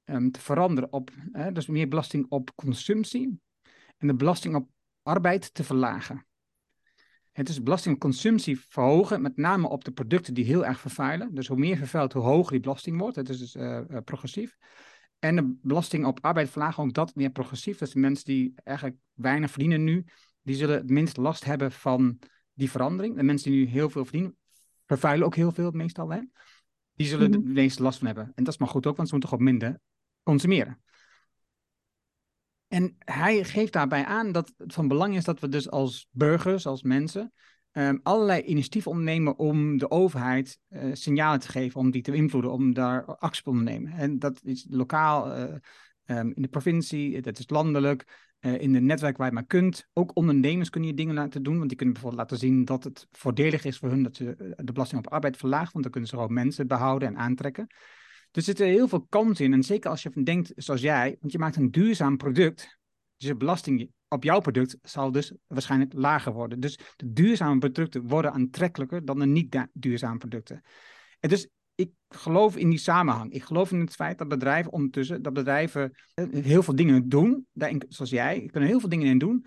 um, 0.09 0.31
te 0.31 0.39
veranderen 0.39 0.93
op, 0.93 1.11
dus 1.53 1.67
meer 1.67 1.87
belasting 1.87 2.25
op 2.29 2.55
consumptie 2.55 3.39
en 3.97 4.07
de 4.07 4.15
belasting 4.15 4.55
op 4.55 4.69
arbeid 5.03 5.53
te 5.53 5.63
verlagen. 5.63 6.25
Het 7.31 7.49
is 7.49 7.63
belasting 7.63 7.95
op 7.95 8.01
consumptie 8.01 8.59
verhogen, 8.59 9.21
met 9.21 9.37
name 9.37 9.69
op 9.69 9.83
de 9.83 9.91
producten 9.91 10.33
die 10.33 10.45
heel 10.45 10.65
erg 10.65 10.79
vervuilen. 10.79 11.35
Dus 11.35 11.47
hoe 11.47 11.57
meer 11.57 11.77
vervuild, 11.77 12.13
hoe 12.13 12.23
hoger 12.23 12.51
die 12.51 12.59
belasting 12.59 12.99
wordt. 12.99 13.15
Het 13.15 13.29
is 13.29 13.39
dus 13.39 13.55
uh, 13.55 13.81
progressief. 14.03 14.57
En 15.19 15.35
de 15.35 15.57
belasting 15.61 16.05
op 16.05 16.19
arbeid 16.21 16.49
verlagen, 16.49 16.83
ook 16.83 16.93
dat 16.93 17.15
meer 17.15 17.29
progressief. 17.29 17.77
Dus 17.77 17.91
de 17.91 17.99
mensen 17.99 18.25
die 18.25 18.53
eigenlijk 18.63 18.97
weinig 19.13 19.49
verdienen 19.49 19.83
nu, 19.83 20.05
die 20.41 20.55
zullen 20.55 20.77
het 20.77 20.89
minst 20.89 21.17
last 21.17 21.43
hebben 21.43 21.71
van 21.71 22.19
die 22.53 22.71
verandering. 22.71 23.15
De 23.15 23.23
mensen 23.23 23.51
die 23.51 23.65
nu 23.65 23.71
heel 23.71 23.89
veel 23.89 24.03
verdienen, 24.03 24.37
vervuilen 24.85 25.25
ook 25.25 25.35
heel 25.35 25.51
veel 25.51 25.71
meestal. 25.71 26.11
Hè? 26.11 26.19
Die 26.93 27.07
zullen 27.07 27.27
mm 27.27 27.33
-hmm. 27.33 27.43
de 27.43 27.49
meeste 27.49 27.81
last 27.81 27.97
van 27.97 28.07
hebben. 28.07 28.31
En 28.35 28.43
dat 28.43 28.53
is 28.53 28.59
maar 28.59 28.69
goed 28.69 28.87
ook, 28.87 28.95
want 28.95 29.07
ze 29.07 29.13
moeten 29.13 29.29
toch 29.29 29.39
op 29.39 29.45
minder 29.45 29.79
consumeren. 30.27 30.81
En 32.67 32.95
hij 32.99 33.43
geeft 33.43 33.73
daarbij 33.73 34.05
aan 34.05 34.31
dat 34.31 34.53
het 34.57 34.73
van 34.73 34.87
belang 34.87 35.15
is 35.15 35.23
dat 35.23 35.39
we 35.39 35.49
dus 35.49 35.69
als 35.69 36.07
burgers, 36.11 36.65
als 36.65 36.83
mensen, 36.83 37.33
um, 37.71 37.99
allerlei 38.03 38.41
initiatieven 38.41 38.91
ondernemen 38.91 39.37
om 39.37 39.77
de 39.77 39.91
overheid 39.91 40.59
uh, 40.69 40.93
signalen 40.93 41.39
te 41.39 41.47
geven, 41.47 41.79
om 41.79 41.91
die 41.91 42.01
te 42.01 42.11
beïnvloeden, 42.11 42.51
om 42.51 42.73
daar 42.73 43.05
actie 43.05 43.43
te 43.43 43.49
ondernemen. 43.49 43.91
En 43.91 44.19
dat 44.19 44.39
is 44.43 44.67
lokaal, 44.69 45.37
uh, 45.37 45.43
um, 46.05 46.31
in 46.33 46.41
de 46.41 46.47
provincie, 46.47 47.21
dat 47.21 47.39
is 47.39 47.49
landelijk, 47.49 48.05
uh, 48.41 48.61
in 48.61 48.73
de 48.73 48.79
netwerk 48.79 49.17
waar 49.17 49.27
je 49.27 49.33
maar 49.33 49.45
kunt. 49.45 49.87
Ook 49.93 50.15
ondernemers 50.15 50.69
kunnen 50.69 50.89
je 50.89 50.95
dingen 50.95 51.15
laten 51.15 51.43
doen, 51.43 51.57
want 51.57 51.67
die 51.67 51.77
kunnen 51.77 51.93
bijvoorbeeld 51.93 52.29
laten 52.29 52.47
zien 52.47 52.65
dat 52.65 52.83
het 52.83 53.07
voordelig 53.11 53.65
is 53.65 53.77
voor 53.77 53.89
hun 53.89 54.03
dat 54.03 54.15
ze 54.15 54.35
eh, 54.35 54.51
de 54.55 54.71
belasting 54.71 55.05
op 55.05 55.11
arbeid 55.11 55.37
verlagen, 55.37 55.71
want 55.71 55.83
dan 55.83 55.91
kunnen 55.91 56.09
ze 56.09 56.15
gewoon 56.15 56.33
mensen 56.33 56.67
behouden 56.67 57.07
en 57.07 57.17
aantrekken. 57.17 57.67
Er 58.31 58.41
zitten 58.41 58.67
heel 58.67 58.87
veel 58.87 59.05
kansen 59.09 59.45
in. 59.45 59.53
En 59.53 59.63
zeker 59.63 59.89
als 59.89 60.03
je 60.03 60.23
denkt 60.23 60.51
zoals 60.55 60.81
jij, 60.81 61.17
want 61.19 61.31
je 61.31 61.39
maakt 61.39 61.55
een 61.55 61.71
duurzaam 61.71 62.17
product, 62.17 62.77
dus 63.17 63.27
de 63.27 63.35
belasting 63.35 63.91
op 64.07 64.23
jouw 64.23 64.39
product 64.39 64.77
zal 64.81 65.11
dus 65.11 65.33
waarschijnlijk 65.47 65.93
lager 65.93 66.33
worden. 66.33 66.59
Dus 66.59 66.79
de 66.95 67.13
duurzame 67.13 67.57
producten 67.57 68.07
worden 68.07 68.31
aantrekkelijker 68.31 69.05
dan 69.05 69.19
de 69.19 69.25
niet 69.25 69.67
duurzame 69.73 70.17
producten. 70.17 70.61
En 71.19 71.29
dus 71.29 71.47
ik 71.75 71.91
geloof 72.09 72.57
in 72.57 72.69
die 72.69 72.79
samenhang. 72.79 73.31
Ik 73.33 73.43
geloof 73.43 73.71
in 73.71 73.79
het 73.79 73.93
feit 73.93 74.17
dat 74.17 74.27
bedrijven 74.27 74.71
ondertussen, 74.71 75.21
dat 75.21 75.33
bedrijven 75.33 75.91
eh, 76.13 76.25
heel 76.29 76.63
veel 76.63 76.75
dingen 76.75 77.09
doen, 77.09 77.47
zoals 77.87 78.11
jij, 78.11 78.45
kunnen 78.51 78.69
heel 78.69 78.79
veel 78.79 78.89
dingen 78.89 79.07
in 79.07 79.17
doen. 79.17 79.45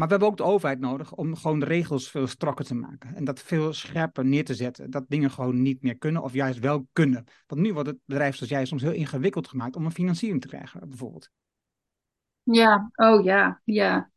Maar 0.00 0.08
we 0.08 0.14
hebben 0.14 0.32
ook 0.32 0.38
de 0.46 0.52
overheid 0.52 0.80
nodig 0.80 1.14
om 1.14 1.36
gewoon 1.36 1.60
de 1.60 1.66
regels 1.66 2.10
veel 2.10 2.26
strakker 2.26 2.64
te 2.64 2.74
maken. 2.74 3.14
En 3.14 3.24
dat 3.24 3.40
veel 3.40 3.72
scherper 3.72 4.24
neer 4.24 4.44
te 4.44 4.54
zetten. 4.54 4.90
Dat 4.90 5.04
dingen 5.08 5.30
gewoon 5.30 5.62
niet 5.62 5.82
meer 5.82 5.98
kunnen 5.98 6.22
of 6.22 6.32
juist 6.32 6.58
wel 6.58 6.86
kunnen. 6.92 7.24
Want 7.46 7.60
nu 7.60 7.72
wordt 7.72 7.88
het 7.88 7.98
bedrijf 8.04 8.36
zoals 8.36 8.52
jij 8.52 8.64
soms 8.64 8.82
heel 8.82 8.92
ingewikkeld 8.92 9.48
gemaakt 9.48 9.76
om 9.76 9.84
een 9.84 9.92
financiering 9.92 10.40
te 10.40 10.48
krijgen, 10.48 10.88
bijvoorbeeld. 10.88 11.30
Ja, 12.42 12.90
oh 12.94 13.24
ja, 13.24 13.60
ja. 13.64 14.10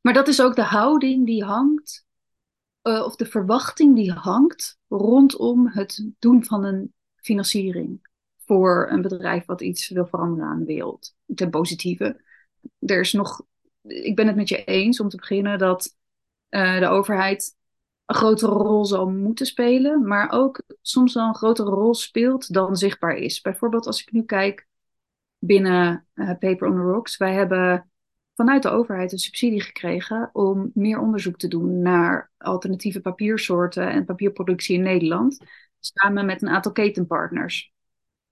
Maar 0.00 0.12
dat 0.12 0.28
is 0.28 0.42
ook 0.42 0.56
de 0.56 0.62
houding 0.62 1.26
die 1.26 1.44
hangt 1.44 2.06
uh, 2.82 3.04
of 3.04 3.16
de 3.16 3.26
verwachting 3.26 3.94
die 3.94 4.12
hangt 4.12 4.78
rondom 4.88 5.68
het 5.68 6.10
doen 6.18 6.44
van 6.44 6.64
een 6.64 6.94
financiering 7.14 8.08
voor 8.36 8.88
een 8.90 9.02
bedrijf 9.02 9.44
wat 9.44 9.60
iets 9.60 9.88
wil 9.88 10.06
veranderen 10.06 10.48
aan 10.48 10.58
de 10.58 10.64
wereld. 10.64 11.14
Ten 11.34 11.50
positieve. 11.50 12.20
Er 12.78 13.00
is 13.00 13.12
nog, 13.12 13.42
ik 13.82 14.16
ben 14.16 14.26
het 14.26 14.36
met 14.36 14.48
je 14.48 14.64
eens 14.64 15.00
om 15.00 15.08
te 15.08 15.16
beginnen 15.16 15.58
dat 15.58 15.96
uh, 16.50 16.78
de 16.78 16.88
overheid 16.88 17.56
een 18.06 18.14
grotere 18.14 18.52
rol 18.52 18.84
zal 18.84 19.10
moeten 19.10 19.46
spelen, 19.46 20.06
maar 20.06 20.30
ook 20.30 20.62
soms 20.82 21.14
wel 21.14 21.26
een 21.26 21.34
grotere 21.34 21.70
rol 21.70 21.94
speelt 21.94 22.52
dan 22.52 22.76
zichtbaar 22.76 23.16
is. 23.16 23.40
Bijvoorbeeld 23.40 23.86
als 23.86 24.00
ik 24.00 24.12
nu 24.12 24.22
kijk 24.22 24.66
binnen 25.38 26.06
uh, 26.14 26.26
Paper 26.38 26.68
on 26.68 26.74
the 26.74 26.82
Rocks, 26.82 27.16
wij 27.16 27.34
hebben 27.34 27.90
vanuit 28.34 28.62
de 28.62 28.68
overheid 28.68 29.12
een 29.12 29.18
subsidie 29.18 29.60
gekregen 29.60 30.30
om 30.32 30.70
meer 30.74 30.98
onderzoek 30.98 31.36
te 31.36 31.48
doen 31.48 31.82
naar 31.82 32.30
alternatieve 32.36 33.00
papiersoorten 33.00 33.90
en 33.90 34.04
papierproductie 34.04 34.76
in 34.76 34.82
Nederland, 34.82 35.44
samen 35.80 36.26
met 36.26 36.42
een 36.42 36.48
aantal 36.48 36.72
ketenpartners. 36.72 37.72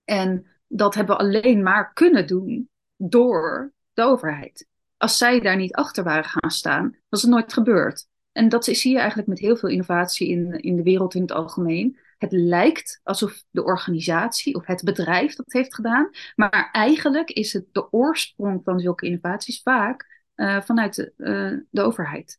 En 0.05 0.47
dat 0.67 0.95
hebben 0.95 1.17
we 1.17 1.23
alleen 1.23 1.63
maar 1.63 1.93
kunnen 1.93 2.27
doen 2.27 2.69
door 2.97 3.73
de 3.93 4.03
overheid. 4.03 4.69
Als 5.07 5.19
zij 5.19 5.41
daar 5.41 5.57
niet 5.57 5.75
achter 5.75 6.05
waren 6.05 6.25
gaan 6.25 6.51
staan, 6.51 6.97
was 7.09 7.23
het 7.23 7.31
nooit 7.31 7.53
gebeurd. 7.53 8.09
En 8.33 8.49
dat 8.49 8.65
zie 8.65 8.93
je 8.93 8.99
eigenlijk 8.99 9.29
met 9.29 9.39
heel 9.39 9.57
veel 9.57 9.69
innovatie 9.69 10.29
in, 10.29 10.61
in 10.61 10.77
de 10.77 10.83
wereld 10.83 11.15
in 11.15 11.21
het 11.21 11.33
algemeen. 11.33 11.99
Het 12.19 12.33
lijkt 12.33 13.01
alsof 13.03 13.43
de 13.51 13.65
organisatie 13.65 14.55
of 14.55 14.67
het 14.67 14.83
bedrijf 14.85 15.35
dat 15.35 15.53
heeft 15.53 15.75
gedaan, 15.75 16.11
maar 16.35 16.69
eigenlijk 16.73 17.31
is 17.31 17.53
het 17.53 17.67
de 17.73 17.93
oorsprong 17.93 18.61
van 18.65 18.81
zulke 18.81 19.07
innovaties 19.07 19.63
vaak 19.63 20.25
uh, 20.37 20.61
vanuit 20.63 20.95
de, 20.95 21.13
uh, 21.17 21.59
de 21.71 21.83
overheid. 21.83 22.39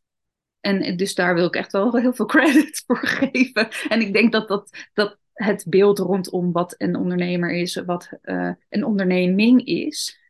En 0.60 0.96
dus 0.96 1.14
daar 1.14 1.34
wil 1.34 1.46
ik 1.46 1.56
echt 1.56 1.72
wel 1.72 1.96
heel 1.96 2.12
veel 2.12 2.26
credit 2.26 2.82
voor 2.86 3.06
geven. 3.06 3.68
En 3.88 4.00
ik 4.00 4.12
denk 4.12 4.32
dat, 4.32 4.48
dat, 4.48 4.86
dat 4.92 5.18
het 5.32 5.64
beeld 5.68 5.98
rondom 5.98 6.52
wat 6.52 6.74
een 6.78 6.96
ondernemer 6.96 7.50
is, 7.50 7.74
wat 7.74 8.08
uh, 8.22 8.52
een 8.68 8.84
onderneming 8.84 9.64
is, 9.66 10.26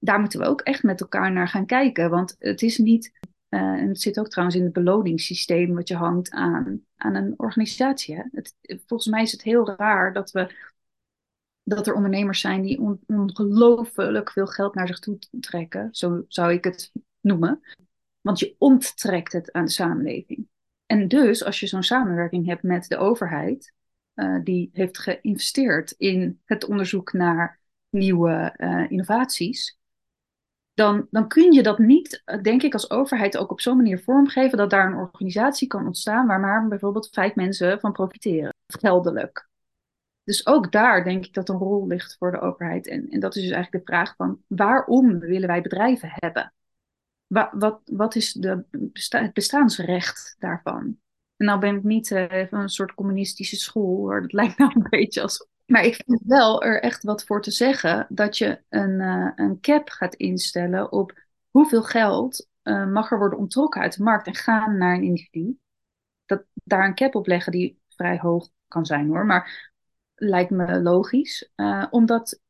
daar 0.00 0.20
moeten 0.20 0.40
we 0.40 0.46
ook 0.46 0.60
echt 0.60 0.82
met 0.82 1.00
elkaar 1.00 1.32
naar 1.32 1.48
gaan 1.48 1.66
kijken. 1.66 2.10
Want 2.10 2.36
het 2.38 2.62
is 2.62 2.78
niet 2.78 3.12
uh, 3.48 3.60
en 3.60 3.88
het 3.88 4.00
zit 4.00 4.18
ook 4.18 4.28
trouwens 4.28 4.58
in 4.58 4.64
het 4.64 4.72
beloningssysteem 4.72 5.74
wat 5.74 5.88
je 5.88 5.96
hangt 5.96 6.30
aan, 6.30 6.84
aan 6.96 7.14
een 7.14 7.34
organisatie. 7.36 8.22
Het, 8.32 8.54
volgens 8.86 9.10
mij 9.10 9.22
is 9.22 9.32
het 9.32 9.42
heel 9.42 9.74
raar 9.76 10.12
dat, 10.12 10.30
we, 10.30 10.54
dat 11.62 11.86
er 11.86 11.94
ondernemers 11.94 12.40
zijn 12.40 12.62
die 12.62 12.80
on, 12.80 13.00
ongelooflijk 13.06 14.30
veel 14.30 14.46
geld 14.46 14.74
naar 14.74 14.86
zich 14.86 14.98
toe 14.98 15.18
trekken. 15.40 15.88
Zo 15.92 16.24
zou 16.28 16.52
ik 16.52 16.64
het 16.64 16.92
noemen. 17.20 17.60
Want 18.20 18.38
je 18.38 18.54
onttrekt 18.58 19.32
het 19.32 19.52
aan 19.52 19.64
de 19.64 19.70
samenleving. 19.70 20.48
En 20.86 21.08
dus 21.08 21.44
als 21.44 21.60
je 21.60 21.66
zo'n 21.66 21.82
samenwerking 21.82 22.46
hebt 22.46 22.62
met 22.62 22.88
de 22.88 22.96
overheid, 22.96 23.72
uh, 24.14 24.38
die 24.44 24.70
heeft 24.72 24.98
geïnvesteerd 24.98 25.90
in 25.90 26.40
het 26.44 26.64
onderzoek 26.64 27.12
naar 27.12 27.60
nieuwe 27.90 28.54
uh, 28.56 28.90
innovaties, 28.90 29.79
dan, 30.80 31.06
dan 31.10 31.28
kun 31.28 31.52
je 31.52 31.62
dat 31.62 31.78
niet, 31.78 32.22
denk 32.42 32.62
ik, 32.62 32.72
als 32.72 32.90
overheid 32.90 33.36
ook 33.36 33.50
op 33.50 33.60
zo'n 33.60 33.76
manier 33.76 33.98
vormgeven 33.98 34.58
dat 34.58 34.70
daar 34.70 34.86
een 34.86 34.98
organisatie 34.98 35.68
kan 35.68 35.86
ontstaan 35.86 36.26
waar 36.26 36.40
maar 36.40 36.68
bijvoorbeeld 36.68 37.08
vijf 37.12 37.34
mensen 37.34 37.80
van 37.80 37.92
profiteren, 37.92 38.54
geldelijk. 38.66 39.48
Dus 40.24 40.46
ook 40.46 40.72
daar 40.72 41.04
denk 41.04 41.24
ik 41.24 41.34
dat 41.34 41.48
een 41.48 41.56
rol 41.56 41.86
ligt 41.86 42.16
voor 42.18 42.30
de 42.30 42.40
overheid. 42.40 42.88
En, 42.88 43.08
en 43.08 43.20
dat 43.20 43.36
is 43.36 43.42
dus 43.42 43.50
eigenlijk 43.50 43.84
de 43.84 43.92
vraag 43.92 44.14
van 44.16 44.42
waarom 44.46 45.18
willen 45.18 45.48
wij 45.48 45.62
bedrijven 45.62 46.12
hebben? 46.12 46.52
Wat, 47.26 47.80
wat, 47.84 48.14
is 48.14 48.32
de 48.32 48.64
het 49.08 49.32
bestaansrecht 49.32 50.36
daarvan? 50.38 50.98
En 51.36 51.46
nou 51.46 51.60
ben 51.60 51.76
ik 51.76 51.82
niet 51.82 52.10
uh, 52.10 52.46
van 52.48 52.60
een 52.60 52.68
soort 52.68 52.94
communistische 52.94 53.56
school, 53.56 53.96
hoor. 53.96 54.20
dat 54.20 54.32
lijkt 54.32 54.58
nou 54.58 54.72
een 54.74 54.86
beetje 55.00 55.22
als. 55.22 55.48
Maar 55.70 55.84
ik 55.84 55.94
vind 56.06 56.20
wel 56.24 56.62
er 56.62 56.82
echt 56.82 57.02
wat 57.02 57.24
voor 57.24 57.42
te 57.42 57.50
zeggen 57.50 58.06
dat 58.08 58.38
je 58.38 58.62
een, 58.68 59.00
uh, 59.00 59.32
een 59.34 59.60
cap 59.60 59.88
gaat 59.88 60.14
instellen 60.14 60.92
op 60.92 61.22
hoeveel 61.50 61.82
geld 61.82 62.48
uh, 62.62 62.86
mag 62.86 63.10
er 63.10 63.18
worden 63.18 63.38
ontrokken 63.38 63.80
uit 63.80 63.96
de 63.96 64.02
markt 64.02 64.26
en 64.26 64.34
gaan 64.34 64.78
naar 64.78 64.94
een 64.94 65.02
individu. 65.02 65.58
Dat 66.26 66.44
daar 66.64 66.84
een 66.84 66.94
cap 66.94 67.14
op 67.14 67.26
leggen 67.26 67.52
die 67.52 67.80
vrij 67.88 68.18
hoog 68.18 68.48
kan 68.68 68.86
zijn 68.86 69.08
hoor, 69.08 69.26
maar 69.26 69.72
lijkt 70.14 70.50
me 70.50 70.80
logisch. 70.80 71.52
omdat 71.90 72.40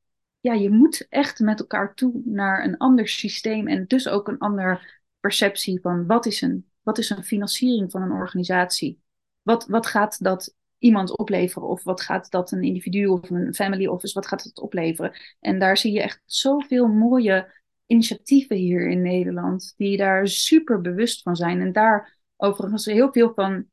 ja, 0.41 0.53
je 0.53 0.71
moet 0.71 1.07
echt 1.09 1.39
met 1.39 1.61
elkaar 1.61 1.95
toe 1.95 2.21
naar 2.25 2.65
een 2.65 2.77
ander 2.77 3.09
systeem 3.09 3.69
en 3.69 3.87
dus 3.87 4.09
ook 4.09 4.29
een 4.29 4.39
andere 4.39 4.81
perceptie 5.21 5.81
van 5.81 6.07
wat 6.07 6.27
is 6.27 6.41
een 6.41 6.71
wat 6.83 6.99
is 6.99 7.11
een 7.11 7.25
financiering 7.25 7.91
van 7.91 8.03
een 8.03 8.13
organisatie? 8.13 9.01
Wat, 9.43 9.67
wat 9.67 9.87
gaat 9.87 10.23
dat 10.25 10.55
iemand 10.81 11.19
opleveren? 11.19 11.69
Of 11.69 11.83
wat 11.83 12.01
gaat 12.01 12.31
dat 12.31 12.53
een 12.53 12.63
individu 12.63 13.07
of 13.07 13.31
een 13.31 13.55
family 13.55 13.87
office, 13.87 14.15
wat 14.15 14.27
gaat 14.27 14.43
het 14.43 14.61
opleveren? 14.61 15.13
En 15.41 15.59
daar 15.59 15.77
zie 15.77 15.93
je 15.93 16.03
echt 16.03 16.23
zoveel 16.25 16.87
mooie 16.87 17.53
initiatieven 17.87 18.57
hier 18.57 18.89
in 18.89 19.03
Nederland, 19.03 19.75
die 19.77 19.97
daar 19.97 20.29
super 20.29 20.81
bewust 20.81 21.23
van 21.23 21.37
zijn. 21.37 21.61
En 21.61 21.73
daar 21.73 22.19
overigens 22.37 22.85
heel 22.85 23.13
veel 23.13 23.33
van, 23.35 23.67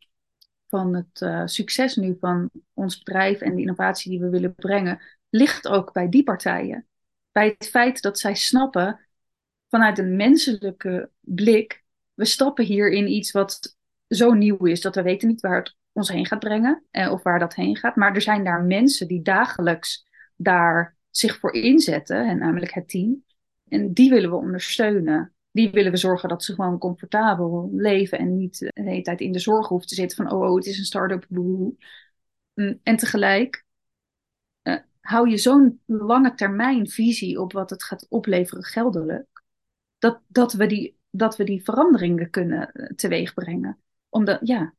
van 0.68 0.96
het 0.96 1.22
uh, 1.22 1.42
succes 1.46 1.96
nu 1.96 2.18
van 2.20 2.50
ons 2.74 2.98
bedrijf 2.98 3.42
en 3.42 3.56
de 3.56 3.62
innovatie 3.62 4.12
die 4.12 4.20
we 4.20 4.30
willen 4.30 4.56
brengen, 4.56 5.02
ligt 5.30 5.68
ook 5.68 5.94
bij 5.94 6.10
die 6.10 6.24
partijen. 6.24 6.88
Bij 7.32 7.56
het 7.58 7.70
feit 7.70 8.02
dat 8.02 8.20
zij 8.20 8.36
snappen 8.36 9.08
vanuit 9.70 9.98
een 9.98 10.16
menselijke 10.16 11.10
blik 11.20 11.86
we 12.18 12.26
stappen 12.26 12.66
hier 12.66 12.92
in 12.92 13.12
iets 13.12 13.32
wat 13.32 13.78
zo 14.08 14.34
nieuw 14.34 14.66
is 14.66 14.82
dat 14.82 14.96
we 14.96 15.02
weten 15.02 15.28
niet 15.28 15.42
waar 15.42 15.58
het 15.58 15.77
ons 15.98 16.10
heen 16.10 16.26
gaat 16.26 16.40
brengen 16.40 16.84
eh, 16.92 17.12
of 17.12 17.24
waar 17.24 17.40
dat 17.40 17.56
heen 17.56 17.78
gaat. 17.78 17.96
Maar 17.96 18.16
er 18.16 18.22
zijn 18.22 18.44
daar 18.44 18.64
mensen 18.64 19.08
die 19.08 19.22
dagelijks 19.22 20.08
daar 20.36 20.96
zich 21.10 21.40
voor 21.40 21.54
inzetten, 21.54 22.28
en 22.28 22.38
namelijk 22.38 22.74
het 22.74 22.90
team. 22.90 23.24
En 23.68 23.94
die 23.94 24.10
willen 24.10 24.30
we 24.30 24.36
ondersteunen. 24.36 25.34
Die 25.52 25.72
willen 25.72 25.92
we 25.92 25.98
zorgen 25.98 26.30
dat 26.30 26.44
ze 26.44 26.54
gewoon 26.54 26.78
comfortabel 26.78 27.70
leven 27.74 28.20
en 28.20 28.38
niet 28.38 28.60
de 28.60 28.72
hele 28.74 29.02
tijd 29.02 29.22
in 29.22 29.32
de 29.32 29.40
zorg 29.40 29.68
hoeven 29.68 29.88
te 29.88 29.96
zitten 29.96 30.18
van 30.18 30.32
oh, 30.32 30.50
oh 30.50 30.56
het 30.56 30.66
is 30.66 30.78
een 30.78 30.86
start-up. 30.86 31.26
Mm, 31.30 31.78
en 32.84 32.96
tegelijk 32.98 33.66
uh, 34.64 34.78
hou 35.00 35.30
je 35.30 35.38
zo'n 35.38 35.82
lange 35.86 36.34
termijn 36.34 36.90
visie 36.90 37.42
op 37.42 37.54
wat 37.54 37.70
het 37.70 37.84
gaat 37.84 38.06
opleveren 38.10 38.64
geldelijk. 38.64 39.44
Dat, 39.98 40.22
dat 40.28 40.54
we 40.54 40.66
die 40.66 40.98
dat 41.10 41.38
we 41.38 41.44
die 41.44 41.64
veranderingen 41.64 42.30
kunnen 42.30 42.72
eh, 42.72 42.88
teweeg 42.96 43.34
brengen. 43.34 43.80
Omdat, 44.10 44.40
ja, 44.44 44.74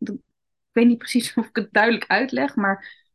weet 0.78 0.86
niet 0.86 0.98
precies 0.98 1.34
of 1.34 1.46
ik 1.46 1.56
het 1.56 1.72
duidelijk 1.72 2.04
uitleg, 2.06 2.56
maar 2.56 3.06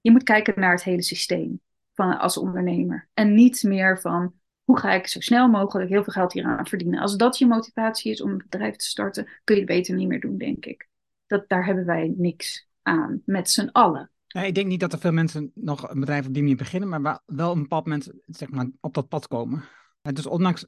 je 0.00 0.10
moet 0.10 0.22
kijken 0.22 0.60
naar 0.60 0.72
het 0.72 0.84
hele 0.84 1.02
systeem 1.02 1.60
van, 1.94 2.18
als 2.18 2.38
ondernemer. 2.38 3.08
En 3.14 3.34
niet 3.34 3.62
meer 3.62 4.00
van 4.00 4.34
hoe 4.64 4.78
ga 4.78 4.92
ik 4.92 5.06
zo 5.06 5.20
snel 5.20 5.48
mogelijk 5.48 5.90
heel 5.90 6.04
veel 6.04 6.12
geld 6.12 6.32
hier 6.32 6.44
aan 6.44 6.66
verdienen. 6.66 7.00
Als 7.00 7.16
dat 7.16 7.38
je 7.38 7.46
motivatie 7.46 8.12
is 8.12 8.22
om 8.22 8.30
een 8.30 8.44
bedrijf 8.48 8.76
te 8.76 8.86
starten, 8.86 9.28
kun 9.44 9.54
je 9.54 9.60
het 9.60 9.70
beter 9.70 9.94
niet 9.94 10.08
meer 10.08 10.20
doen, 10.20 10.38
denk 10.38 10.66
ik. 10.66 10.88
Dat, 11.26 11.48
daar 11.48 11.66
hebben 11.66 11.84
wij 11.84 12.14
niks 12.16 12.68
aan, 12.82 13.22
met 13.24 13.50
z'n 13.50 13.68
allen. 13.72 14.10
Ik 14.28 14.54
denk 14.54 14.66
niet 14.66 14.80
dat 14.80 14.92
er 14.92 14.98
veel 14.98 15.12
mensen 15.12 15.50
nog 15.54 15.90
een 15.90 16.00
bedrijf 16.00 16.26
op 16.26 16.32
die 16.32 16.42
manier 16.42 16.56
beginnen, 16.56 16.88
maar 16.88 17.20
wel 17.26 17.52
een 17.52 17.62
bepaald 17.62 17.84
moment 17.84 18.10
zeg 18.26 18.50
maar, 18.50 18.70
op 18.80 18.94
dat 18.94 19.08
pad 19.08 19.28
komen. 19.28 19.64
Dus 20.02 20.26
ondanks 20.26 20.66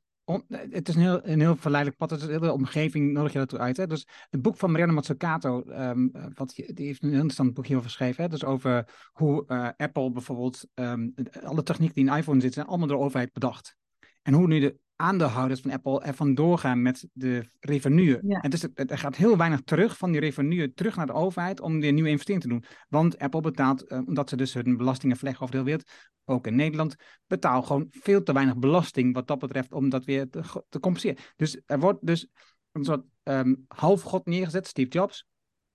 het 0.48 0.88
is 0.88 0.94
een 0.94 1.00
heel, 1.00 1.20
een 1.26 1.40
heel 1.40 1.56
verleidelijk 1.56 2.00
pad. 2.00 2.10
Het 2.10 2.20
is 2.20 2.26
een 2.26 2.32
hele 2.32 2.52
omgeving 2.52 3.12
nodig 3.12 3.32
je 3.32 3.38
daartoe 3.38 3.58
uit. 3.58 3.76
Hè? 3.76 3.86
Dus 3.86 4.06
het 4.30 4.42
boek 4.42 4.56
van 4.56 4.70
Marianne 4.70 4.94
Mazzucato, 4.94 5.62
um, 5.66 6.10
wat, 6.34 6.52
die 6.54 6.86
heeft 6.86 7.02
een 7.02 7.08
heel 7.08 7.16
interessant 7.16 7.54
boek 7.54 7.66
hierover 7.66 7.90
geschreven. 7.90 8.22
Hè? 8.22 8.28
Dus 8.28 8.44
over 8.44 9.08
hoe 9.12 9.44
uh, 9.48 9.68
Apple 9.76 10.10
bijvoorbeeld, 10.10 10.66
um, 10.74 11.14
alle 11.42 11.62
techniek 11.62 11.94
die 11.94 12.06
in 12.06 12.16
iPhone 12.16 12.40
zit, 12.40 12.54
zijn 12.54 12.66
allemaal 12.66 12.86
door 12.86 12.96
de 12.96 13.04
overheid 13.04 13.32
bedacht. 13.32 13.76
En 14.22 14.32
hoe 14.32 14.46
nu 14.46 14.60
de 14.60 14.78
aandeelhouders 15.00 15.60
van 15.60 15.70
Apple 15.70 16.00
ervan 16.02 16.34
doorgaan 16.34 16.82
met 16.82 17.08
de 17.12 17.48
revenue. 17.60 18.18
Ja. 18.22 18.40
En 18.40 18.50
dus 18.50 18.66
er 18.74 18.98
gaat 18.98 19.16
heel 19.16 19.36
weinig 19.36 19.60
terug 19.60 19.96
van 19.96 20.10
die 20.10 20.20
revenue 20.20 20.72
terug 20.72 20.96
naar 20.96 21.06
de 21.06 21.12
overheid 21.12 21.60
om 21.60 21.80
weer 21.80 21.92
nieuwe 21.92 22.08
investeringen 22.08 22.48
te 22.48 22.54
doen. 22.54 22.64
Want 22.88 23.18
Apple 23.18 23.40
betaalt, 23.40 23.92
uh, 23.92 24.00
omdat 24.06 24.28
ze 24.28 24.36
dus 24.36 24.54
hun 24.54 24.76
belastingen 24.76 25.16
vleggen 25.16 25.42
over 25.42 25.54
de 25.54 25.62
hele 25.62 25.76
wereld, 25.76 25.96
ook 26.24 26.46
in 26.46 26.56
Nederland, 26.56 26.94
betaalt 27.26 27.66
gewoon 27.66 27.86
veel 27.90 28.22
te 28.22 28.32
weinig 28.32 28.56
belasting 28.56 29.14
wat 29.14 29.26
dat 29.26 29.38
betreft 29.38 29.72
om 29.72 29.88
dat 29.88 30.04
weer 30.04 30.30
te, 30.30 30.64
te 30.68 30.80
compenseren. 30.80 31.18
Dus 31.36 31.60
er 31.66 31.78
wordt 31.78 32.06
dus 32.06 32.26
een 32.72 32.84
soort 32.84 33.04
um, 33.22 33.64
halfgod 33.68 34.26
neergezet, 34.26 34.66
Steve 34.66 34.88
Jobs. 34.88 35.26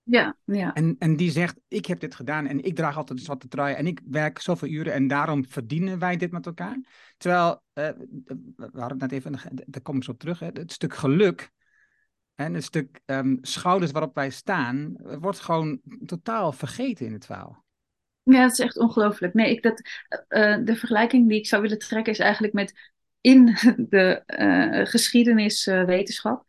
Ja, 0.08 0.36
ja. 0.44 0.74
En, 0.74 0.96
en 0.98 1.16
die 1.16 1.30
zegt, 1.30 1.60
ik 1.68 1.86
heb 1.86 2.00
dit 2.00 2.14
gedaan 2.14 2.46
en 2.46 2.64
ik 2.64 2.74
draag 2.74 2.96
altijd 2.96 3.18
een 3.18 3.24
zwarte 3.24 3.48
trui 3.48 3.74
en 3.74 3.86
ik 3.86 4.00
werk 4.04 4.38
zoveel 4.38 4.68
uren 4.68 4.92
en 4.92 5.06
daarom 5.06 5.46
verdienen 5.48 5.98
wij 5.98 6.16
dit 6.16 6.30
met 6.30 6.46
elkaar. 6.46 6.78
Terwijl, 7.16 7.62
uh, 7.74 7.88
we 8.56 8.80
hadden 8.80 9.00
het 9.00 9.10
net 9.10 9.12
even, 9.12 9.38
daar 9.66 9.82
kom 9.82 9.96
ik 9.96 10.04
zo 10.04 10.10
op 10.10 10.18
terug, 10.18 10.38
hè, 10.38 10.46
het 10.52 10.72
stuk 10.72 10.94
geluk 10.94 11.50
en 12.34 12.54
het 12.54 12.64
stuk 12.64 13.00
um, 13.06 13.38
schouders 13.40 13.92
waarop 13.92 14.14
wij 14.14 14.30
staan, 14.30 14.96
wordt 15.20 15.40
gewoon 15.40 15.80
totaal 16.04 16.52
vergeten 16.52 17.06
in 17.06 17.12
het 17.12 17.26
verhaal. 17.26 17.64
Ja, 18.22 18.42
dat 18.42 18.52
is 18.52 18.58
echt 18.58 18.78
ongelooflijk. 18.78 19.34
Nee, 19.34 19.50
ik, 19.50 19.62
dat, 19.62 19.80
uh, 20.28 20.58
de 20.64 20.76
vergelijking 20.76 21.28
die 21.28 21.38
ik 21.38 21.46
zou 21.46 21.62
willen 21.62 21.78
trekken 21.78 22.12
is 22.12 22.18
eigenlijk 22.18 22.52
met 22.52 22.92
in 23.20 23.44
de 23.88 24.22
uh, 24.26 24.86
geschiedeniswetenschap. 24.86 26.44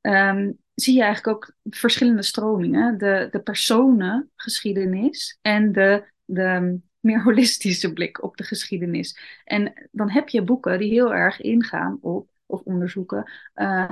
Um, 0.00 0.58
zie 0.80 0.94
je 0.94 1.02
eigenlijk 1.02 1.36
ook 1.36 1.54
verschillende 1.64 2.22
stromingen. 2.22 2.98
De, 2.98 3.28
de 3.30 3.40
personengeschiedenis 3.40 5.38
en 5.42 5.72
de, 5.72 6.04
de 6.24 6.80
meer 7.00 7.22
holistische 7.22 7.92
blik 7.92 8.22
op 8.22 8.36
de 8.36 8.44
geschiedenis. 8.44 9.18
En 9.44 9.88
dan 9.92 10.10
heb 10.10 10.28
je 10.28 10.42
boeken 10.42 10.78
die 10.78 10.90
heel 10.90 11.14
erg 11.14 11.40
ingaan 11.40 11.98
op, 12.00 12.30
of 12.46 12.60
onderzoeken, 12.60 13.30
uh, 13.54 13.90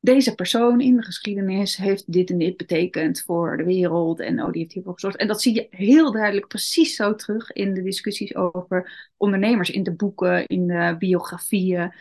deze 0.00 0.34
persoon 0.34 0.80
in 0.80 0.96
de 0.96 1.02
geschiedenis 1.02 1.76
heeft 1.76 2.12
dit 2.12 2.30
en 2.30 2.38
dit 2.38 2.56
betekend 2.56 3.20
voor 3.20 3.56
de 3.56 3.64
wereld 3.64 4.20
en 4.20 4.42
oh, 4.42 4.52
die 4.52 4.60
heeft 4.60 4.72
hiervoor 4.72 4.92
gezorgd. 4.92 5.16
En 5.16 5.26
dat 5.26 5.42
zie 5.42 5.54
je 5.54 5.66
heel 5.70 6.12
duidelijk 6.12 6.46
precies 6.46 6.96
zo 6.96 7.14
terug 7.14 7.52
in 7.52 7.74
de 7.74 7.82
discussies 7.82 8.34
over 8.34 9.10
ondernemers, 9.16 9.70
in 9.70 9.82
de 9.82 9.94
boeken, 9.94 10.46
in 10.46 10.66
de 10.66 10.96
biografieën. 10.98 11.94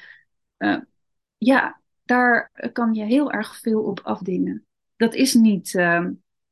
Uh, 0.57 0.77
ja, 1.37 1.81
daar 2.07 2.51
kan 2.73 2.93
je 2.93 3.03
heel 3.03 3.31
erg 3.31 3.59
veel 3.59 3.81
op 3.83 3.99
afdingen. 4.03 4.65
Dat 4.95 5.13
is 5.13 5.33
niet 5.33 5.73
uh, 5.73 6.05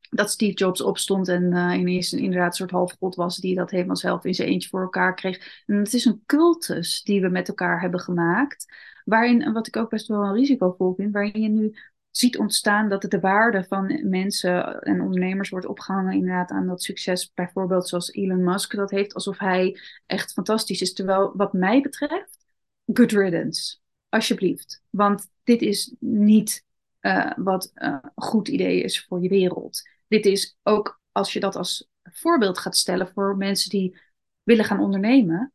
dat 0.09 0.31
Steve 0.31 0.53
Jobs 0.53 0.81
opstond 0.81 1.27
en 1.27 1.43
uh, 1.43 1.79
ineens 1.79 2.11
een, 2.11 2.19
inderdaad 2.19 2.47
een 2.47 2.55
soort 2.55 2.71
halfgod 2.71 3.15
was 3.15 3.37
die 3.37 3.55
dat 3.55 3.71
helemaal 3.71 3.95
zelf 3.95 4.25
in 4.25 4.33
zijn 4.33 4.47
eentje 4.47 4.69
voor 4.69 4.81
elkaar 4.81 5.15
kreeg. 5.15 5.63
En 5.65 5.75
het 5.75 5.93
is 5.93 6.05
een 6.05 6.23
cultus 6.25 7.03
die 7.03 7.21
we 7.21 7.29
met 7.29 7.47
elkaar 7.47 7.81
hebben 7.81 7.99
gemaakt, 7.99 8.73
waarin, 9.05 9.53
wat 9.53 9.67
ik 9.67 9.77
ook 9.77 9.89
best 9.89 10.07
wel 10.07 10.23
een 10.23 10.33
risicovol 10.33 10.93
vind, 10.95 11.13
waarin 11.13 11.41
je 11.41 11.49
nu 11.49 11.75
ziet 12.11 12.37
ontstaan 12.37 12.89
dat 12.89 13.01
de 13.01 13.19
waarde 13.19 13.65
van 13.67 14.09
mensen 14.09 14.81
en 14.81 15.01
ondernemers 15.01 15.49
wordt 15.49 15.65
opgehangen 15.65 16.13
inderdaad 16.13 16.51
aan 16.51 16.67
dat 16.67 16.83
succes. 16.83 17.31
Bijvoorbeeld 17.33 17.87
zoals 17.87 18.11
Elon 18.11 18.43
Musk 18.43 18.75
dat 18.75 18.91
heeft, 18.91 19.13
alsof 19.13 19.39
hij 19.39 19.79
echt 20.05 20.33
fantastisch 20.33 20.81
is. 20.81 20.93
Terwijl 20.93 21.31
wat 21.35 21.53
mij 21.53 21.81
betreft, 21.81 22.37
good 22.85 23.11
riddance 23.11 23.77
alsjeblieft. 24.15 24.83
Want 24.89 25.29
dit 25.43 25.61
is 25.61 25.95
niet 25.99 26.65
uh, 27.01 27.31
wat 27.35 27.71
uh, 27.75 27.97
een 28.01 28.23
goed 28.23 28.47
idee 28.47 28.81
is 28.81 29.05
voor 29.05 29.21
je 29.21 29.29
wereld. 29.29 29.81
Dit 30.07 30.25
is 30.25 30.57
ook 30.63 31.01
als 31.11 31.33
je 31.33 31.39
dat 31.39 31.55
als 31.55 31.89
voorbeeld 32.03 32.57
gaat 32.57 32.77
stellen 32.77 33.11
voor 33.13 33.37
mensen 33.37 33.69
die 33.69 33.97
willen 34.43 34.65
gaan 34.65 34.79
ondernemen, 34.79 35.53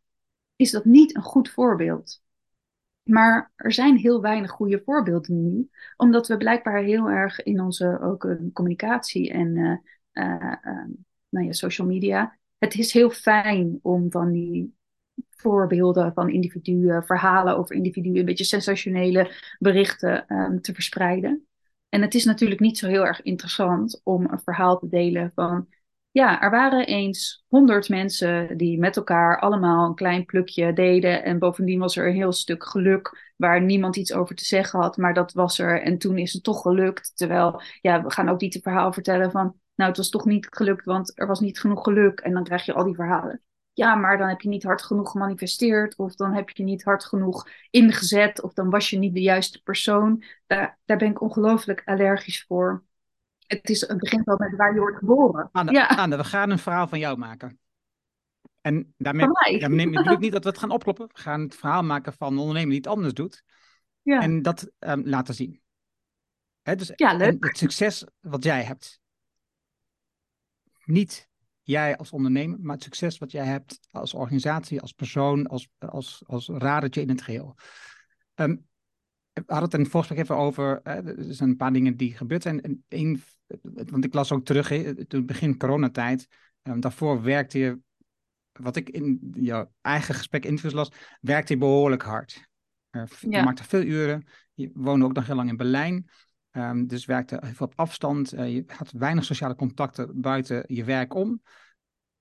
is 0.57 0.71
dat 0.71 0.85
niet 0.85 1.17
een 1.17 1.23
goed 1.23 1.51
voorbeeld. 1.51 2.23
Maar 3.03 3.53
er 3.57 3.73
zijn 3.73 3.97
heel 3.97 4.21
weinig 4.21 4.51
goede 4.51 4.83
voorbeelden 4.85 5.43
nu, 5.43 5.69
omdat 5.97 6.29
we 6.29 6.37
blijkbaar 6.37 6.83
heel 6.83 7.09
erg 7.09 7.43
in 7.43 7.61
onze 7.61 8.01
ook, 8.03 8.25
uh, 8.25 8.37
communicatie 8.53 9.31
en 9.31 9.53
nou 11.29 11.47
ja, 11.47 11.53
social 11.53 11.87
media. 11.87 12.39
Het 12.59 12.75
is 12.75 12.93
heel 12.93 13.11
fijn 13.11 13.79
om 13.83 14.11
van 14.11 14.33
die 14.33 14.75
voorbeelden 15.31 16.13
van 16.13 16.31
individuen, 16.31 17.05
verhalen 17.05 17.57
over 17.57 17.77
individuen, 17.77 18.17
een 18.17 18.25
beetje 18.25 18.45
sensationele 18.45 19.31
berichten 19.59 20.25
um, 20.29 20.61
te 20.61 20.75
verspreiden. 20.75 21.47
En 21.89 22.03
het 22.03 22.15
is 22.15 22.25
natuurlijk 22.25 22.61
niet 22.61 22.79
zo 22.79 22.89
heel 22.89 23.07
erg 23.07 23.23
interessant 23.23 24.01
om 24.05 24.25
een 24.31 24.41
verhaal 24.41 24.79
te 24.79 24.89
delen 24.89 25.33
van, 25.35 25.69
ja, 26.11 26.41
er 26.43 26.51
waren 26.51 26.87
eens 26.87 27.45
honderd 27.49 27.89
mensen 27.89 28.57
die 28.57 28.79
met 28.79 28.97
elkaar 28.97 29.41
allemaal 29.41 29.89
een 29.89 29.95
klein 29.95 30.25
plukje 30.25 30.73
deden 30.73 31.25
en 31.25 31.39
bovendien 31.39 31.79
was 31.79 31.97
er 31.97 32.07
een 32.07 32.15
heel 32.15 32.33
stuk 32.33 32.65
geluk 32.65 33.33
waar 33.37 33.63
niemand 33.63 33.97
iets 33.97 34.13
over 34.13 34.35
te 34.35 34.45
zeggen 34.45 34.81
had, 34.81 34.97
maar 34.97 35.15
dat 35.15 35.33
was 35.33 35.59
er 35.59 35.83
en 35.83 35.99
toen 35.99 36.19
is 36.19 36.33
het 36.33 36.43
toch 36.43 36.63
gelukt. 36.63 37.13
Terwijl, 37.15 37.63
ja, 37.81 38.03
we 38.03 38.11
gaan 38.11 38.29
ook 38.29 38.41
niet 38.41 38.55
het 38.55 38.63
verhaal 38.63 38.93
vertellen 38.93 39.31
van, 39.31 39.55
nou, 39.75 39.89
het 39.89 39.97
was 39.97 40.09
toch 40.09 40.25
niet 40.25 40.47
gelukt, 40.51 40.85
want 40.85 41.19
er 41.19 41.27
was 41.27 41.41
niet 41.41 41.61
genoeg 41.61 41.83
geluk. 41.83 42.21
En 42.21 42.33
dan 42.33 42.45
krijg 42.45 42.65
je 42.65 42.73
al 42.73 42.85
die 42.85 42.95
verhalen. 42.95 43.43
Ja, 43.81 43.95
maar 43.95 44.19
dan 44.19 44.29
heb 44.29 44.41
je 44.41 44.49
niet 44.49 44.63
hard 44.63 44.83
genoeg 44.83 45.11
gemanifesteerd, 45.11 45.97
of 45.97 46.15
dan 46.15 46.35
heb 46.35 46.51
je 46.51 46.63
niet 46.63 46.83
hard 46.83 47.05
genoeg 47.05 47.49
ingezet, 47.71 48.43
of 48.43 48.53
dan 48.53 48.71
was 48.71 48.91
je 48.91 48.99
niet 48.99 49.15
de 49.15 49.21
juiste 49.21 49.63
persoon. 49.63 50.25
Daar, 50.47 50.79
daar 50.85 50.97
ben 50.97 51.11
ik 51.11 51.21
ongelooflijk 51.21 51.83
allergisch 51.85 52.45
voor. 52.45 52.85
Het, 53.47 53.71
is, 53.71 53.81
het 53.81 53.99
begint 53.99 54.25
wel 54.25 54.37
met 54.39 54.57
waar 54.57 54.75
je 54.75 54.81
wordt 54.81 54.97
geboren. 54.97 55.49
Anne, 55.53 55.73
ja. 55.73 55.87
Anne, 55.87 56.17
we 56.17 56.25
gaan 56.25 56.51
een 56.51 56.59
verhaal 56.59 56.89
van 56.89 56.99
jou 56.99 57.19
maken. 57.19 57.59
En 58.61 58.95
daarmee, 58.97 59.29
daarmee 59.59 59.91
bedoel 59.91 60.13
ik 60.13 60.19
niet 60.29 60.33
dat 60.33 60.45
we 60.45 60.51
het 60.51 60.59
gaan 60.59 60.71
opkloppen. 60.71 61.07
We 61.13 61.21
gaan 61.21 61.41
het 61.41 61.55
verhaal 61.55 61.83
maken 61.83 62.13
van 62.13 62.33
een 62.33 62.39
ondernemer 62.39 62.71
die 62.71 62.79
het 62.79 62.87
anders 62.87 63.15
doet. 63.15 63.45
Ja. 64.03 64.21
En 64.21 64.43
dat 64.43 64.71
um, 64.79 65.03
laten 65.07 65.35
zien. 65.35 65.61
Hè, 66.63 66.77
dus, 66.77 66.93
ja, 66.95 67.15
leuk. 67.15 67.29
En 67.29 67.37
het 67.49 67.59
succes 67.59 68.05
wat 68.21 68.45
jij 68.45 68.63
hebt. 68.63 69.01
Niet 70.85 71.30
jij 71.71 71.97
als 71.97 72.11
ondernemer, 72.11 72.59
maar 72.61 72.75
het 72.75 72.85
succes 72.85 73.19
wat 73.19 73.31
jij 73.31 73.45
hebt 73.45 73.81
als 73.91 74.15
organisatie, 74.15 74.81
als 74.81 74.93
persoon, 74.93 75.47
als, 75.47 75.69
als, 75.79 76.23
als 76.27 76.49
radertje 76.49 77.01
in 77.01 77.09
het 77.09 77.23
geheel. 77.23 77.57
Um, 78.35 78.69
we 79.33 79.43
hadden 79.47 79.65
het 79.65 79.75
in 79.75 79.81
het 79.81 79.91
voorgesprek 79.91 80.23
even 80.23 80.37
over, 80.37 80.81
hè, 80.83 81.17
er 81.17 81.35
zijn 81.35 81.49
een 81.49 81.57
paar 81.57 81.73
dingen 81.73 81.97
die 81.97 82.17
gebeurd 82.17 82.43
zijn. 82.43 82.61
En 82.61 82.85
één, 82.89 83.23
want 83.63 84.05
ik 84.05 84.15
las 84.15 84.33
ook 84.33 84.45
terug, 84.45 84.69
hè, 84.69 85.07
toen 85.07 85.27
begin 85.27 85.57
coronatijd, 85.57 86.27
um, 86.63 86.81
daarvoor 86.81 87.23
werkte 87.23 87.59
je, 87.59 87.79
wat 88.53 88.77
ik 88.77 88.89
in 88.91 89.33
jouw 89.33 89.73
eigen 89.81 90.15
gesprek 90.15 90.45
interviews 90.45 90.75
las, 90.75 90.93
werkte 91.21 91.53
je 91.53 91.59
behoorlijk 91.59 92.03
hard. 92.03 92.49
Uh, 92.91 93.03
je 93.21 93.31
Ja. 93.31 93.43
maakte 93.43 93.65
veel 93.65 93.83
uren, 93.83 94.27
je 94.55 94.71
woonde 94.75 95.05
ook 95.05 95.13
nog 95.13 95.27
heel 95.27 95.37
lang 95.37 95.49
in 95.49 95.57
Berlijn, 95.57 96.11
um, 96.53 96.87
dus 96.87 97.05
werkte 97.05 97.39
heel 97.41 97.55
veel 97.55 97.67
op 97.67 97.73
afstand. 97.77 98.35
Uh, 98.35 98.55
je 98.55 98.65
had 98.67 98.91
weinig 98.91 99.25
sociale 99.25 99.55
contacten 99.55 100.21
buiten 100.21 100.65
je 100.67 100.85
werk 100.85 101.15
om. 101.15 101.43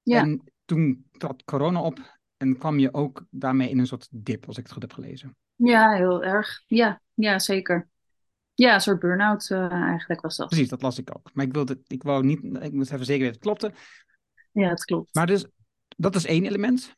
Ja. 0.02 0.22
En 0.22 0.52
toen 0.66 1.06
trad 1.12 1.44
corona 1.44 1.82
op 1.82 2.18
en 2.38 2.58
kwam 2.58 2.80
je 2.80 2.94
ook 2.94 3.26
daarmee 3.30 3.70
in 3.70 3.80
een 3.80 3.88
soort 3.88 4.08
dip, 4.12 4.48
als 4.48 4.58
ik 4.58 4.64
het 4.64 4.72
goed 4.72 4.82
heb 4.82 4.94
gelezen. 4.94 5.38
Ja, 5.56 5.92
heel 5.92 6.24
erg. 6.24 6.64
Ja, 6.66 7.02
ja 7.14 7.40
zeker. 7.40 7.90
Ja, 8.54 8.74
een 8.74 8.82
soort 8.82 9.00
burn-out 9.00 9.50
uh, 9.50 9.72
eigenlijk 9.72 10.22
was 10.22 10.36
dat. 10.36 10.48
Precies, 10.48 10.70
dat 10.70 10.82
las 10.82 10.98
ik 10.98 11.16
ook. 11.16 11.30
Maar 11.34 11.46
ik 11.46 11.54
wilde, 11.54 11.82
ik 11.88 12.04
wou 12.04 12.26
niet, 12.26 12.44
ik 12.44 12.74
moest 12.74 12.92
even 12.92 13.06
zeker 13.06 13.26
weten, 13.26 13.34
het 13.34 13.44
klopte. 13.44 13.74
Ja, 14.52 14.70
het 14.70 14.84
klopt. 14.84 15.16
Maar 15.16 15.28
dus, 15.28 15.46
dat 15.98 16.16
is 16.16 16.26
één 16.26 16.46
element. 16.46 16.96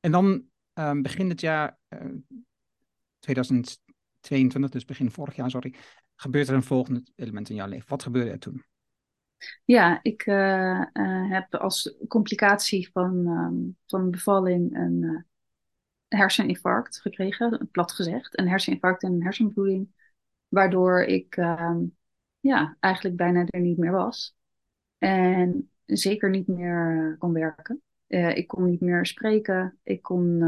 En 0.00 0.12
dan 0.12 0.44
um, 0.74 1.02
begin 1.02 1.28
het 1.28 1.40
jaar 1.40 1.78
uh, 1.88 2.10
2022, 3.18 4.70
dus 4.70 4.84
begin 4.84 5.10
vorig 5.10 5.36
jaar, 5.36 5.50
sorry, 5.50 5.74
gebeurt 6.16 6.48
er 6.48 6.54
een 6.54 6.62
volgende 6.62 7.02
element 7.16 7.48
in 7.48 7.54
jouw 7.54 7.68
leven. 7.68 7.88
Wat 7.88 8.02
gebeurde 8.02 8.30
er 8.30 8.38
toen? 8.38 8.64
Ja, 9.64 9.98
ik 10.02 10.26
uh, 10.26 10.84
uh, 10.92 11.30
heb 11.30 11.54
als 11.54 11.96
complicatie 12.08 12.90
van, 12.92 13.26
um, 13.26 13.76
van 13.86 14.10
bevalling 14.10 14.76
een 14.76 15.02
uh, 15.02 15.20
herseninfarct 16.08 17.00
gekregen, 17.00 17.68
plat 17.70 17.92
gezegd. 17.92 18.38
Een 18.38 18.48
herseninfarct 18.48 19.02
en 19.02 19.12
een 19.12 19.22
hersenbloeding, 19.22 19.94
waardoor 20.48 21.02
ik 21.02 21.36
um, 21.36 21.96
ja, 22.40 22.76
eigenlijk 22.80 23.16
bijna 23.16 23.44
er 23.46 23.60
niet 23.60 23.78
meer 23.78 23.92
was. 23.92 24.36
En 24.98 25.70
zeker 25.84 26.30
niet 26.30 26.46
meer 26.46 27.16
kon 27.18 27.32
werken. 27.32 27.82
Ik 28.06 28.46
kon 28.46 28.64
niet 28.64 28.80
meer 28.80 29.06
spreken. 29.06 29.78
Ik 29.82 30.02
kon 30.02 30.42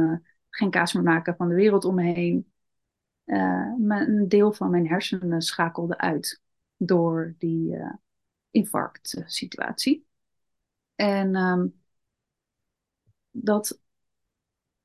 geen 0.50 0.70
kaas 0.70 0.92
meer 0.92 1.02
maken 1.02 1.36
van 1.36 1.48
de 1.48 1.54
wereld 1.54 1.84
om 1.84 1.94
me 1.94 2.02
heen. 2.02 2.52
Uh, 3.24 3.72
een 3.76 4.28
deel 4.28 4.52
van 4.52 4.70
mijn 4.70 4.88
hersenen 4.88 5.42
schakelde 5.42 5.98
uit 5.98 6.40
door 6.76 7.34
die 7.38 7.76
infarctsituatie. 8.50 10.06
En 10.94 11.36
um, 11.36 11.82
dat 13.30 13.80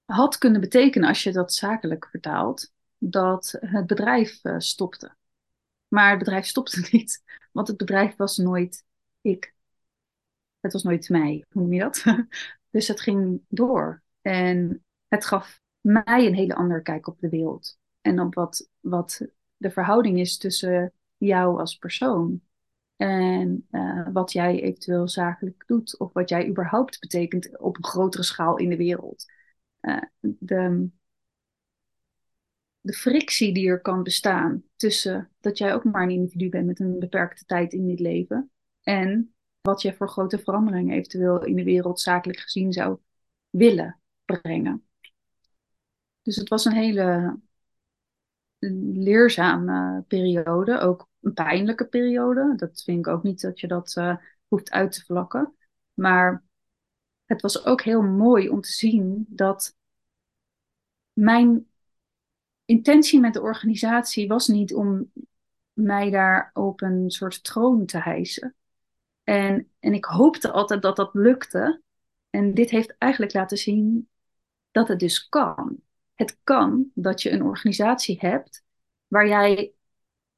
had 0.06 0.38
kunnen 0.38 0.62
betekenen, 0.62 1.08
als 1.08 1.23
je 1.23 1.32
dat 1.32 1.54
zakelijk 1.54 2.08
vertaalt, 2.10 2.73
dat 2.97 3.58
het 3.60 3.88
bedrijf 3.88 4.43
uh, 4.43 4.56
stopte. 4.58 5.15
Maar 5.88 6.10
het 6.10 6.19
bedrijf 6.19 6.45
stopte 6.45 6.88
niet, 6.91 7.23
want 7.52 7.67
het 7.67 7.78
bedrijf 7.78 8.15
was 8.15 8.38
nooit 8.38 8.86
ik. 9.21 9.54
Het 10.60 10.73
was 10.73 10.84
nooit 10.84 11.10
mij, 11.10 11.45
hoe 11.49 11.62
noem 11.62 11.73
je 11.73 11.80
dat? 11.80 12.04
dus 12.71 12.88
het 12.88 13.02
ging 13.02 13.41
door. 13.47 14.04
En 14.21 14.84
het 15.08 15.25
gaf 15.25 15.62
mij 15.82 16.25
een 16.25 16.36
hele 16.36 16.56
andere 16.56 16.82
kijk 16.82 17.08
op 17.08 17.19
de 17.19 17.30
wereld. 17.30 17.79
En 18.02 18.20
op 18.20 18.34
wat, 18.34 18.70
wat 18.80 19.22
de 19.58 19.72
verhouding 19.72 20.20
is 20.20 20.38
tussen 20.38 20.94
jou 21.18 21.60
als 21.60 21.78
persoon 21.78 22.42
en 22.96 23.68
uh, 23.72 24.08
wat 24.14 24.32
jij 24.32 24.62
eventueel 24.62 25.08
zakelijk 25.08 25.64
doet, 25.68 26.00
of 26.00 26.14
wat 26.14 26.30
jij 26.30 26.48
überhaupt 26.48 27.00
betekent 27.00 27.60
op 27.60 27.78
een 27.78 27.86
grotere 27.86 28.24
schaal 28.24 28.58
in 28.58 28.70
de 28.70 28.78
wereld. 28.78 29.26
Uh, 29.82 30.02
de, 30.20 30.90
de 32.82 32.94
frictie 32.94 33.54
die 33.54 33.68
er 33.70 33.82
kan 33.82 34.04
bestaan 34.04 34.64
tussen 34.76 35.32
dat 35.40 35.58
jij 35.58 35.74
ook 35.74 35.84
maar 35.84 36.04
een 36.04 36.10
individu 36.10 36.50
bent 36.50 36.66
met 36.66 36.80
een 36.80 37.00
beperkte 37.00 37.46
tijd 37.46 37.74
in 37.74 37.88
dit 37.88 38.00
leven 38.00 38.52
en 38.82 39.34
wat 39.62 39.82
je 39.82 39.94
voor 39.94 40.10
grote 40.10 40.40
veranderingen 40.40 40.96
eventueel 40.96 41.46
in 41.46 41.56
de 41.56 41.64
wereld 41.64 42.00
zakelijk 42.00 42.40
gezien 42.40 42.74
zou 42.74 42.98
willen 43.50 44.00
brengen. 44.26 44.84
Dus 46.22 46.36
het 46.36 46.50
was 46.50 46.66
een 46.66 46.74
hele 46.74 47.40
leerzame 48.93 50.04
periode, 50.08 50.80
ook 50.80 51.08
een 51.22 51.34
pijnlijke 51.34 51.86
periode. 51.86 52.54
Dat 52.56 52.82
vind 52.84 53.00
ik 53.00 53.08
ook 53.08 53.24
niet 53.24 53.41
dat 53.41 53.60
je 53.60 53.67
dat 53.67 53.95
uh, 53.98 54.17
hoeft 54.48 54.72
uit 54.72 54.91
te 54.91 55.04
vlakken. 55.06 55.56
Maar 55.93 56.43
het 57.26 57.41
was 57.41 57.65
ook 57.65 57.82
heel 57.82 58.02
mooi 58.02 58.50
om 58.50 58.62
te 58.62 58.72
zien 58.72 59.26
dat 59.28 59.76
mijn 61.13 61.67
intentie 62.65 63.19
met 63.19 63.34
de 63.34 63.41
organisatie 63.41 64.28
was 64.28 64.48
niet 64.48 64.74
om 64.74 65.12
mij 65.74 66.10
daar 66.10 66.50
op 66.54 66.82
een 66.82 67.12
soort 67.12 67.43
troon 67.43 67.86
te 67.86 67.98
hijsen. 67.98 68.56
En, 69.24 69.72
en 69.80 69.93
ik 69.93 70.06
hoopte 70.06 70.52
altijd 70.52 70.82
dat 70.82 70.95
dat 70.95 71.13
lukte. 71.13 71.82
En 72.30 72.54
dit 72.54 72.69
heeft 72.69 72.95
eigenlijk 72.98 73.34
laten 73.34 73.58
zien 73.58 74.10
dat 74.72 74.88
het 74.88 75.00
dus 75.00 75.30
kan. 75.30 75.80
Het 76.19 76.39
kan 76.43 76.91
dat 76.93 77.21
je 77.21 77.32
een 77.32 77.43
organisatie 77.43 78.17
hebt 78.19 78.63
waar 79.08 79.27
jij 79.27 79.73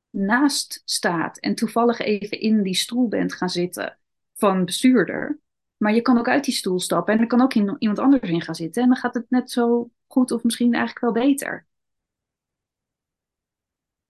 naast 0.10 0.82
staat 0.86 1.38
en 1.40 1.56
toevallig 1.56 2.00
even 2.00 2.40
in 2.40 2.64
die 2.64 2.74
stoel 2.74 3.08
bent 3.08 3.34
gaan 3.34 3.50
zitten 3.50 4.00
van 4.34 4.66
bestuurder. 4.66 5.40
Maar 5.78 5.94
je 5.94 6.02
kan 6.02 6.18
ook 6.18 6.28
uit 6.28 6.44
die 6.44 6.54
stoel 6.54 6.80
stappen 6.80 7.14
en 7.14 7.20
er 7.20 7.28
kan 7.28 7.42
ook 7.42 7.54
iemand 7.54 8.00
anders 8.00 8.30
in 8.30 8.42
gaan 8.42 8.56
zitten. 8.56 8.82
En 8.82 8.88
dan 8.88 8.98
gaat 8.98 9.14
het 9.14 9.30
net 9.30 9.52
zo 9.52 9.92
goed 10.08 10.32
of 10.32 10.44
misschien 10.44 10.74
eigenlijk 10.74 11.00
wel 11.00 11.24
beter. 11.26 11.68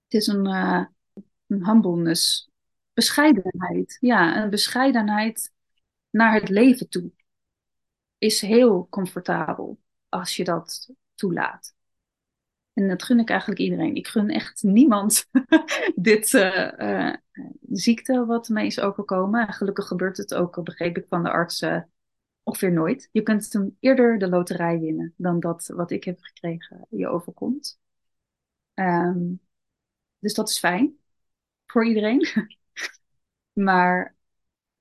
Het 0.04 0.14
is 0.14 0.28
een, 0.28 0.48
uh, 0.48 0.86
humbleness, 1.48 2.50
bescheidenheid. 2.94 3.98
Ja, 4.00 4.44
een 4.44 4.50
bescheidenheid 4.50 5.52
naar 6.10 6.34
het 6.34 6.50
leven 6.50 6.90
toe. 6.90 7.12
Is 8.18 8.42
heel 8.42 8.88
comfortabel 8.90 9.80
als 10.10 10.36
je 10.36 10.44
dat 10.44 10.90
toelaat. 11.22 11.76
En 12.74 12.88
dat 12.88 13.04
gun 13.04 13.20
ik 13.20 13.30
eigenlijk 13.30 13.60
iedereen. 13.60 13.96
Ik 13.96 14.08
gun 14.08 14.30
echt 14.30 14.64
niemand 14.64 15.30
dit 15.96 16.34
uh, 16.34 16.72
uh, 16.78 17.14
ziekte 17.72 18.26
wat 18.26 18.50
mee 18.50 18.66
is 18.66 18.80
overkomen. 18.80 19.48
En 19.48 19.54
gelukkig 19.54 19.88
gebeurt 19.88 20.18
het 20.18 20.34
ook, 20.34 20.64
begreep 20.64 20.98
ik 20.98 21.06
van 21.10 21.24
de 21.24 21.30
artsen, 21.30 21.90
ongeveer 22.44 22.72
nooit. 22.72 23.10
Je 23.12 23.22
kunt 23.22 23.54
hem 23.54 23.78
eerder 23.80 24.18
de 24.18 24.30
loterij 24.30 24.80
winnen 24.80 25.14
dan 25.18 25.40
dat 25.40 25.68
wat 25.68 25.92
ik 25.92 26.04
heb 26.04 26.22
gekregen 26.22 26.86
je 26.90 27.08
overkomt. 27.08 27.80
Um, 28.74 29.42
dus 30.20 30.34
dat 30.34 30.50
is 30.50 30.60
fijn 30.60 30.98
voor 31.66 31.86
iedereen. 31.86 32.28
maar 33.68 34.16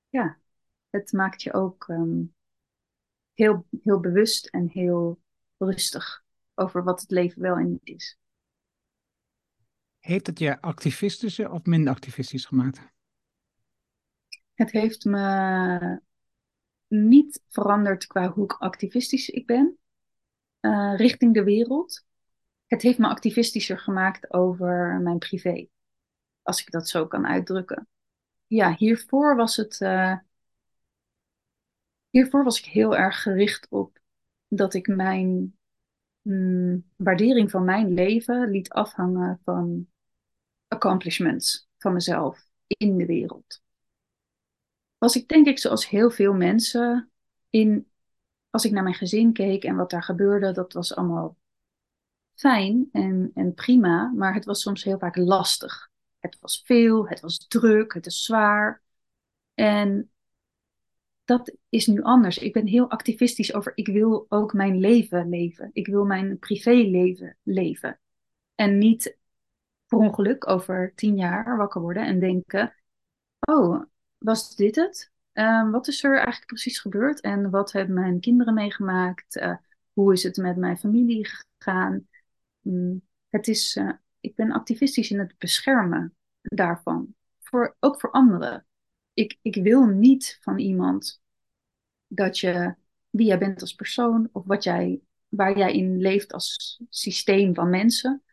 ja, 0.09 0.37
het 0.89 1.11
maakt 1.11 1.41
je 1.43 1.53
ook 1.53 1.87
um, 1.87 2.35
heel, 3.33 3.65
heel 3.81 3.99
bewust 3.99 4.47
en 4.47 4.67
heel 4.67 5.19
rustig 5.57 6.20
over 6.61 6.83
wat 6.83 7.01
het 7.01 7.11
leven 7.11 7.41
wel 7.41 7.55
en 7.55 7.69
niet 7.69 7.87
is. 7.87 8.17
Heeft 9.99 10.27
het 10.27 10.39
je 10.39 10.61
activistischer 10.61 11.51
of 11.51 11.65
minder 11.65 11.93
activistisch 11.93 12.45
gemaakt? 12.45 12.81
Het 14.53 14.71
heeft 14.71 15.05
me 15.05 16.01
niet 16.87 17.41
veranderd 17.47 18.07
qua 18.07 18.31
hoe 18.31 18.47
activistisch 18.47 19.29
ik 19.29 19.45
ben 19.45 19.79
uh, 20.61 20.93
richting 20.95 21.33
de 21.33 21.43
wereld. 21.43 22.05
Het 22.65 22.81
heeft 22.81 22.97
me 22.97 23.07
activistischer 23.07 23.79
gemaakt 23.79 24.33
over 24.33 24.99
mijn 25.03 25.17
privé, 25.17 25.67
als 26.41 26.61
ik 26.61 26.71
dat 26.71 26.89
zo 26.89 27.07
kan 27.07 27.27
uitdrukken. 27.27 27.87
Ja, 28.47 28.75
hiervoor 28.77 29.35
was 29.35 29.55
het. 29.55 29.79
Uh, 29.79 30.17
hiervoor 32.09 32.43
was 32.43 32.59
ik 32.59 32.65
heel 32.65 32.97
erg 32.97 33.21
gericht 33.21 33.67
op 33.69 33.99
dat 34.47 34.73
ik 34.73 34.87
mijn 34.87 35.57
mm, 36.21 36.89
waardering 36.95 37.51
van 37.51 37.63
mijn 37.63 37.93
leven 37.93 38.49
liet 38.49 38.69
afhangen 38.69 39.39
van 39.43 39.87
accomplishments 40.67 41.67
van 41.77 41.93
mezelf 41.93 42.45
in 42.67 42.97
de 42.97 43.05
wereld. 43.05 43.61
was 44.97 45.15
ik 45.15 45.27
denk 45.27 45.47
ik 45.47 45.59
zoals 45.59 45.89
heel 45.89 46.11
veel 46.11 46.33
mensen 46.33 47.11
in, 47.49 47.91
als 48.49 48.65
ik 48.65 48.71
naar 48.71 48.83
mijn 48.83 48.95
gezin 48.95 49.33
keek 49.33 49.63
en 49.63 49.75
wat 49.75 49.89
daar 49.89 50.03
gebeurde, 50.03 50.51
dat 50.51 50.73
was 50.73 50.95
allemaal 50.95 51.37
fijn 52.33 52.89
en, 52.91 53.31
en 53.33 53.53
prima, 53.53 54.11
maar 54.15 54.33
het 54.33 54.45
was 54.45 54.61
soms 54.61 54.83
heel 54.83 54.99
vaak 54.99 55.15
lastig. 55.15 55.89
Het 56.19 56.37
was 56.39 56.61
veel, 56.65 57.07
het 57.07 57.19
was 57.19 57.47
druk, 57.47 57.93
het 57.93 58.05
is 58.05 58.23
zwaar. 58.23 58.81
En 59.53 60.10
dat 61.25 61.55
is 61.69 61.87
nu 61.87 62.01
anders. 62.01 62.37
Ik 62.37 62.53
ben 62.53 62.67
heel 62.67 62.89
activistisch 62.89 63.53
over, 63.53 63.71
ik 63.75 63.87
wil 63.87 64.25
ook 64.29 64.53
mijn 64.53 64.79
leven 64.79 65.29
leven. 65.29 65.69
Ik 65.73 65.87
wil 65.87 66.05
mijn 66.05 66.39
privéleven 66.39 67.37
leven. 67.43 67.99
En 68.55 68.77
niet 68.77 69.17
per 69.87 69.97
ongeluk 69.97 70.49
over 70.49 70.91
tien 70.95 71.15
jaar 71.15 71.57
wakker 71.57 71.81
worden 71.81 72.05
en 72.05 72.19
denken, 72.19 72.75
oh, 73.39 73.83
was 74.17 74.55
dit 74.55 74.75
het? 74.75 75.11
Ehm, 75.33 75.69
wat 75.71 75.87
is 75.87 76.03
er 76.03 76.15
eigenlijk 76.15 76.45
precies 76.45 76.79
gebeurd? 76.79 77.21
En 77.21 77.49
wat 77.49 77.71
hebben 77.71 77.95
mijn 77.95 78.19
kinderen 78.19 78.53
meegemaakt? 78.53 79.35
Uh, 79.35 79.55
hoe 79.93 80.13
is 80.13 80.23
het 80.23 80.37
met 80.37 80.57
mijn 80.57 80.77
familie 80.77 81.27
gegaan? 81.27 82.07
Mm, 82.61 83.01
het 83.29 83.47
is, 83.47 83.75
uh, 83.75 83.91
ik 84.19 84.35
ben 84.35 84.51
activistisch 84.51 85.11
in 85.11 85.19
het 85.19 85.35
beschermen 85.37 86.15
daarvan. 86.41 87.15
Voor, 87.39 87.75
ook 87.79 87.99
voor 87.99 88.11
anderen. 88.11 88.65
Ik, 89.13 89.37
ik 89.41 89.55
wil 89.55 89.85
niet 89.85 90.37
van 90.41 90.57
iemand 90.57 91.21
dat 92.07 92.39
je, 92.39 92.75
wie 93.09 93.27
jij 93.27 93.37
bent 93.37 93.61
als 93.61 93.75
persoon, 93.75 94.29
of 94.31 94.45
wat 94.45 94.63
jij, 94.63 95.01
waar 95.27 95.57
jij 95.57 95.73
in 95.73 95.97
leeft 95.97 96.33
als 96.33 96.81
systeem 96.89 97.55
van 97.55 97.69
mensen, 97.69 98.23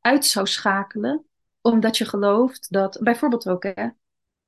uit 0.00 0.24
zou 0.24 0.46
schakelen, 0.46 1.26
omdat 1.60 1.96
je 1.98 2.04
gelooft 2.04 2.72
dat, 2.72 2.98
bijvoorbeeld 3.02 3.48
ook, 3.48 3.62
hè, 3.62 3.88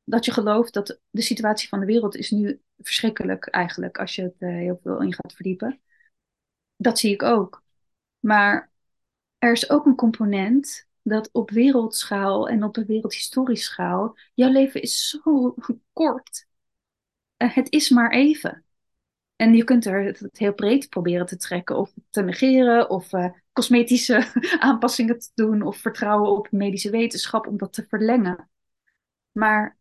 dat 0.04 0.24
je 0.24 0.32
gelooft 0.32 0.74
dat 0.74 1.00
de 1.10 1.22
situatie 1.22 1.68
van 1.68 1.80
de 1.80 1.86
wereld 1.86 2.16
is 2.16 2.30
nu 2.30 2.60
verschrikkelijk 2.78 3.46
eigenlijk, 3.46 3.98
als 3.98 4.14
je 4.14 4.22
het 4.22 4.34
uh, 4.38 4.48
heel 4.48 4.80
veel 4.82 5.02
in 5.02 5.14
gaat 5.14 5.32
verdiepen. 5.32 5.80
Dat 6.76 6.98
zie 6.98 7.12
ik 7.12 7.22
ook. 7.22 7.64
Maar 8.18 8.70
er 9.38 9.52
is 9.52 9.70
ook 9.70 9.86
een 9.86 9.94
component 9.94 10.86
dat 11.08 11.30
op 11.32 11.50
wereldschaal 11.50 12.48
en 12.48 12.64
op 12.64 12.76
een 12.76 12.86
wereldhistorisch 12.86 13.64
schaal, 13.64 14.16
jouw 14.34 14.50
leven 14.50 14.82
is 14.82 15.08
zo 15.08 15.54
kort. 15.92 16.46
Uh, 17.38 17.54
het 17.54 17.72
is 17.72 17.88
maar 17.90 18.10
even. 18.10 18.64
En 19.36 19.54
je 19.54 19.64
kunt 19.64 19.84
er 19.86 20.04
het 20.04 20.38
heel 20.38 20.54
breed 20.54 20.88
proberen 20.88 21.26
te 21.26 21.36
trekken 21.36 21.76
of 21.76 21.92
te 22.10 22.22
negeren 22.22 22.90
of 22.90 23.12
uh, 23.12 23.30
cosmetische 23.52 24.32
aanpassingen 24.60 25.18
te 25.18 25.30
doen 25.34 25.62
of 25.62 25.76
vertrouwen 25.76 26.30
op 26.30 26.50
medische 26.50 26.90
wetenschap 26.90 27.46
om 27.46 27.58
dat 27.58 27.72
te 27.72 27.86
verlengen. 27.88 28.50
Maar 29.32 29.76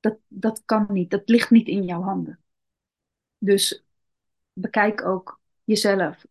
dat, 0.00 0.18
dat 0.28 0.62
kan 0.64 0.86
niet, 0.88 1.10
dat 1.10 1.28
ligt 1.28 1.50
niet 1.50 1.68
in 1.68 1.84
jouw 1.84 2.02
handen. 2.02 2.40
Dus 3.38 3.84
bekijk 4.52 5.04
ook 5.04 5.40
jezelf 5.64 6.26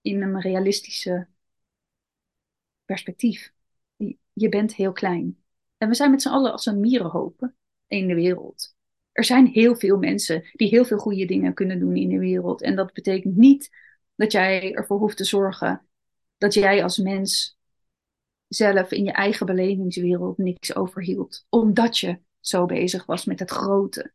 in 0.00 0.22
een 0.22 0.40
realistische 0.40 1.28
perspectief. 2.84 3.52
Je 4.32 4.48
bent 4.48 4.74
heel 4.74 4.92
klein. 4.92 5.38
En 5.76 5.88
we 5.88 5.94
zijn 5.94 6.10
met 6.10 6.22
z'n 6.22 6.28
allen 6.28 6.52
als 6.52 6.66
een 6.66 6.80
mierenhopen 6.80 7.56
in 7.86 8.06
de 8.06 8.14
wereld. 8.14 8.74
Er 9.12 9.24
zijn 9.24 9.46
heel 9.46 9.76
veel 9.76 9.98
mensen 9.98 10.44
die 10.52 10.68
heel 10.68 10.84
veel 10.84 10.98
goede 10.98 11.24
dingen 11.24 11.54
kunnen 11.54 11.78
doen 11.78 11.96
in 11.96 12.08
de 12.08 12.18
wereld. 12.18 12.62
En 12.62 12.76
dat 12.76 12.92
betekent 12.92 13.36
niet 13.36 13.70
dat 14.14 14.32
jij 14.32 14.74
ervoor 14.74 14.98
hoeft 14.98 15.16
te 15.16 15.24
zorgen 15.24 15.86
dat 16.38 16.54
jij 16.54 16.82
als 16.82 16.98
mens 16.98 17.58
zelf 18.48 18.90
in 18.90 19.04
je 19.04 19.12
eigen 19.12 19.46
belevingswereld 19.46 20.38
niks 20.38 20.74
overhield. 20.74 21.46
Omdat 21.48 21.98
je 21.98 22.20
zo 22.40 22.66
bezig 22.66 23.06
was 23.06 23.24
met 23.24 23.38
het 23.38 23.50
grote. 23.50 24.12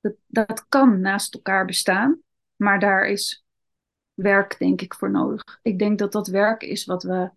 Dat, 0.00 0.14
dat 0.26 0.68
kan 0.68 1.00
naast 1.00 1.34
elkaar 1.34 1.64
bestaan, 1.64 2.22
maar 2.56 2.80
daar 2.80 3.08
is 3.08 3.44
werk, 4.14 4.58
denk 4.58 4.80
ik, 4.80 4.94
voor 4.94 5.10
nodig. 5.10 5.58
Ik 5.62 5.78
denk 5.78 5.98
dat 5.98 6.12
dat 6.12 6.28
werk 6.28 6.62
is 6.62 6.84
wat 6.84 7.02
we 7.02 7.30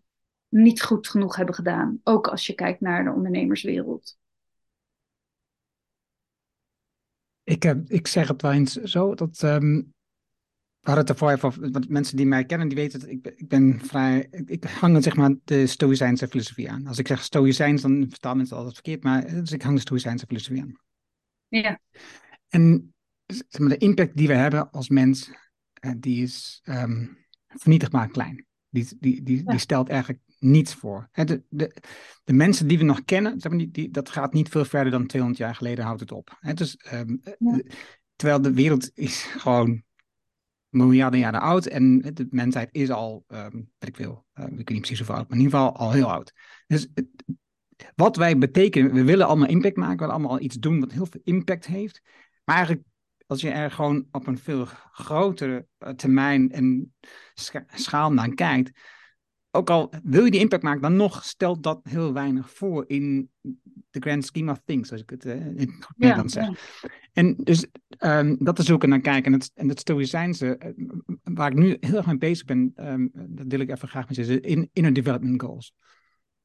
niet 0.49 0.81
goed 0.81 1.07
genoeg 1.07 1.35
hebben 1.35 1.55
gedaan. 1.55 1.99
Ook 2.03 2.27
als 2.27 2.47
je 2.47 2.53
kijkt 2.53 2.81
naar 2.81 3.03
de 3.03 3.11
ondernemerswereld. 3.11 4.17
Ik, 7.43 7.65
uh, 7.65 7.73
ik 7.85 8.07
zeg 8.07 8.27
het 8.27 8.41
wel 8.41 8.51
eens 8.51 8.73
zo 8.73 9.15
dat. 9.15 9.41
Um, 9.41 9.95
we 10.79 10.93
hadden 10.93 11.13
het 11.15 11.21
ervoor 11.21 11.31
even 11.31 11.71
want 11.71 11.89
mensen 11.89 12.17
die 12.17 12.25
mij 12.25 12.45
kennen, 12.45 12.67
die 12.67 12.77
weten 12.77 12.99
dat 12.99 13.09
ik, 13.09 13.27
ik 13.27 13.47
ben 13.47 13.79
vrij. 13.79 14.27
Ik, 14.31 14.49
ik 14.49 14.63
hang 14.63 15.03
zeg 15.03 15.15
maar 15.15 15.35
de 15.43 15.67
Stoïcijnse 15.67 16.27
filosofie 16.27 16.71
aan. 16.71 16.87
Als 16.87 16.97
ik 16.97 17.07
zeg 17.07 17.23
Stoïcijns, 17.23 17.81
dan 17.81 18.05
vertalen 18.09 18.37
mensen 18.37 18.55
altijd 18.55 18.73
verkeerd, 18.73 19.03
maar 19.03 19.27
dus 19.27 19.51
ik 19.51 19.61
hang 19.61 19.75
de 19.75 19.81
Stoïcijnse 19.81 20.25
filosofie 20.25 20.61
aan. 20.61 20.79
Ja. 21.47 21.79
En 22.47 22.93
zeg 23.25 23.59
maar, 23.59 23.69
de 23.69 23.77
impact 23.77 24.17
die 24.17 24.27
we 24.27 24.33
hebben 24.33 24.71
als 24.71 24.89
mens, 24.89 25.29
uh, 25.85 25.91
die 25.97 26.23
is 26.23 26.61
um, 26.63 27.25
vernietigbaar 27.47 28.07
klein. 28.07 28.45
Die, 28.69 28.87
die, 28.99 29.23
die, 29.23 29.37
ja. 29.37 29.51
die 29.51 29.59
stelt 29.59 29.89
eigenlijk 29.89 30.19
niets 30.39 30.73
voor. 30.73 31.09
De, 31.11 31.43
de, 31.49 31.75
de 32.23 32.33
mensen 32.33 32.67
die 32.67 32.77
we 32.77 32.83
nog 32.83 33.05
kennen, 33.05 33.37
die, 33.37 33.71
die, 33.71 33.89
dat 33.91 34.09
gaat 34.09 34.33
niet 34.33 34.49
veel 34.49 34.65
verder 34.65 34.91
dan 34.91 35.07
200 35.07 35.43
jaar 35.43 35.55
geleden 35.55 35.85
houdt 35.85 35.99
het 35.99 36.11
op. 36.11 36.37
Dus, 36.53 36.77
um, 36.93 37.21
ja. 37.39 37.61
Terwijl 38.15 38.41
de 38.41 38.53
wereld 38.53 38.91
is 38.93 39.23
gewoon 39.23 39.83
miljarden 40.69 41.19
jaren 41.19 41.41
oud 41.41 41.65
en 41.65 41.99
de 42.01 42.27
mensheid 42.29 42.69
is 42.71 42.89
al, 42.89 43.25
um, 43.27 43.71
ik 43.79 43.97
wil, 43.97 44.25
uh, 44.33 44.45
ik 44.45 44.51
weet 44.51 44.69
niet 44.69 44.79
precies 44.79 44.97
hoeveel 44.97 45.15
oud, 45.15 45.29
maar 45.29 45.37
in 45.37 45.43
ieder 45.43 45.59
geval 45.59 45.75
al 45.75 45.91
heel 45.91 46.11
oud. 46.11 46.33
Dus 46.67 46.87
wat 47.95 48.15
wij 48.15 48.37
betekenen, 48.37 48.93
we 48.93 49.03
willen 49.03 49.27
allemaal 49.27 49.47
impact 49.47 49.75
maken, 49.75 49.95
we 49.95 49.99
willen 49.99 50.15
allemaal 50.15 50.39
iets 50.39 50.55
doen 50.55 50.79
wat 50.79 50.91
heel 50.91 51.05
veel 51.05 51.21
impact 51.23 51.65
heeft. 51.65 52.01
Maar 52.43 52.55
eigenlijk, 52.55 52.87
als 53.25 53.41
je 53.41 53.49
er 53.49 53.71
gewoon 53.71 54.07
op 54.11 54.27
een 54.27 54.37
veel 54.37 54.65
grotere 54.91 55.67
termijn 55.95 56.51
en 56.51 56.95
scha 57.33 57.63
schaal 57.67 58.13
naar 58.13 58.33
kijkt, 58.33 58.79
ook 59.51 59.69
al 59.69 59.93
wil 60.03 60.25
je 60.25 60.31
die 60.31 60.39
impact 60.39 60.63
maken, 60.63 60.81
dan 60.81 60.95
nog 60.95 61.23
stelt 61.23 61.63
dat 61.63 61.79
heel 61.83 62.13
weinig 62.13 62.51
voor 62.51 62.83
in 62.87 63.29
the 63.89 63.99
grand 63.99 64.25
scheme 64.25 64.51
of 64.51 64.61
things, 64.65 64.91
als 64.91 65.01
ik 65.01 65.09
het 65.09 65.25
uh, 65.25 65.45
in 65.45 65.57
het 65.57 65.87
Nederlands 65.95 66.33
ja, 66.33 66.45
zeg. 66.45 66.81
Ja. 66.81 66.89
En 67.13 67.35
dus 67.35 67.67
um, 67.99 68.37
dat 68.39 68.59
is 68.59 68.71
ook 68.71 68.85
naar 68.85 68.99
kijken. 68.99 69.33
En 69.33 69.39
het, 69.39 69.51
en 69.53 69.69
het 69.69 69.79
stoïcijnse, 69.79 70.59
uh, 70.75 70.87
waar 71.23 71.51
ik 71.51 71.57
nu 71.57 71.77
heel 71.79 71.97
erg 71.97 72.05
mee 72.05 72.17
bezig 72.17 72.45
ben, 72.45 72.73
um, 72.75 73.09
dat 73.13 73.49
deel 73.49 73.59
ik 73.59 73.69
even 73.69 73.87
graag 73.87 74.07
met 74.07 74.15
je, 74.15 74.41
in, 74.41 74.69
inner 74.73 74.93
development 74.93 75.41
goals. 75.41 75.73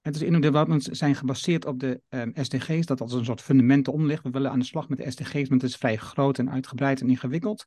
Het 0.01 0.15
is 0.15 0.23
inner 0.23 0.41
development 0.41 0.89
zijn 0.91 1.15
gebaseerd 1.15 1.67
op 1.67 1.81
de 1.81 2.01
um, 2.09 2.33
SDG's, 2.35 2.87
dat 2.87 3.01
als 3.01 3.13
een 3.13 3.25
soort 3.25 3.41
fundamenten 3.41 3.93
om 3.93 4.07
ligt. 4.07 4.23
We 4.23 4.31
willen 4.31 4.51
aan 4.51 4.59
de 4.59 4.65
slag 4.65 4.89
met 4.89 4.99
de 4.99 5.11
SDG's, 5.11 5.49
want 5.49 5.63
het 5.63 5.71
is 5.71 5.77
vrij 5.77 5.97
groot 5.97 6.39
en 6.39 6.51
uitgebreid 6.51 7.01
en 7.01 7.09
ingewikkeld. 7.09 7.65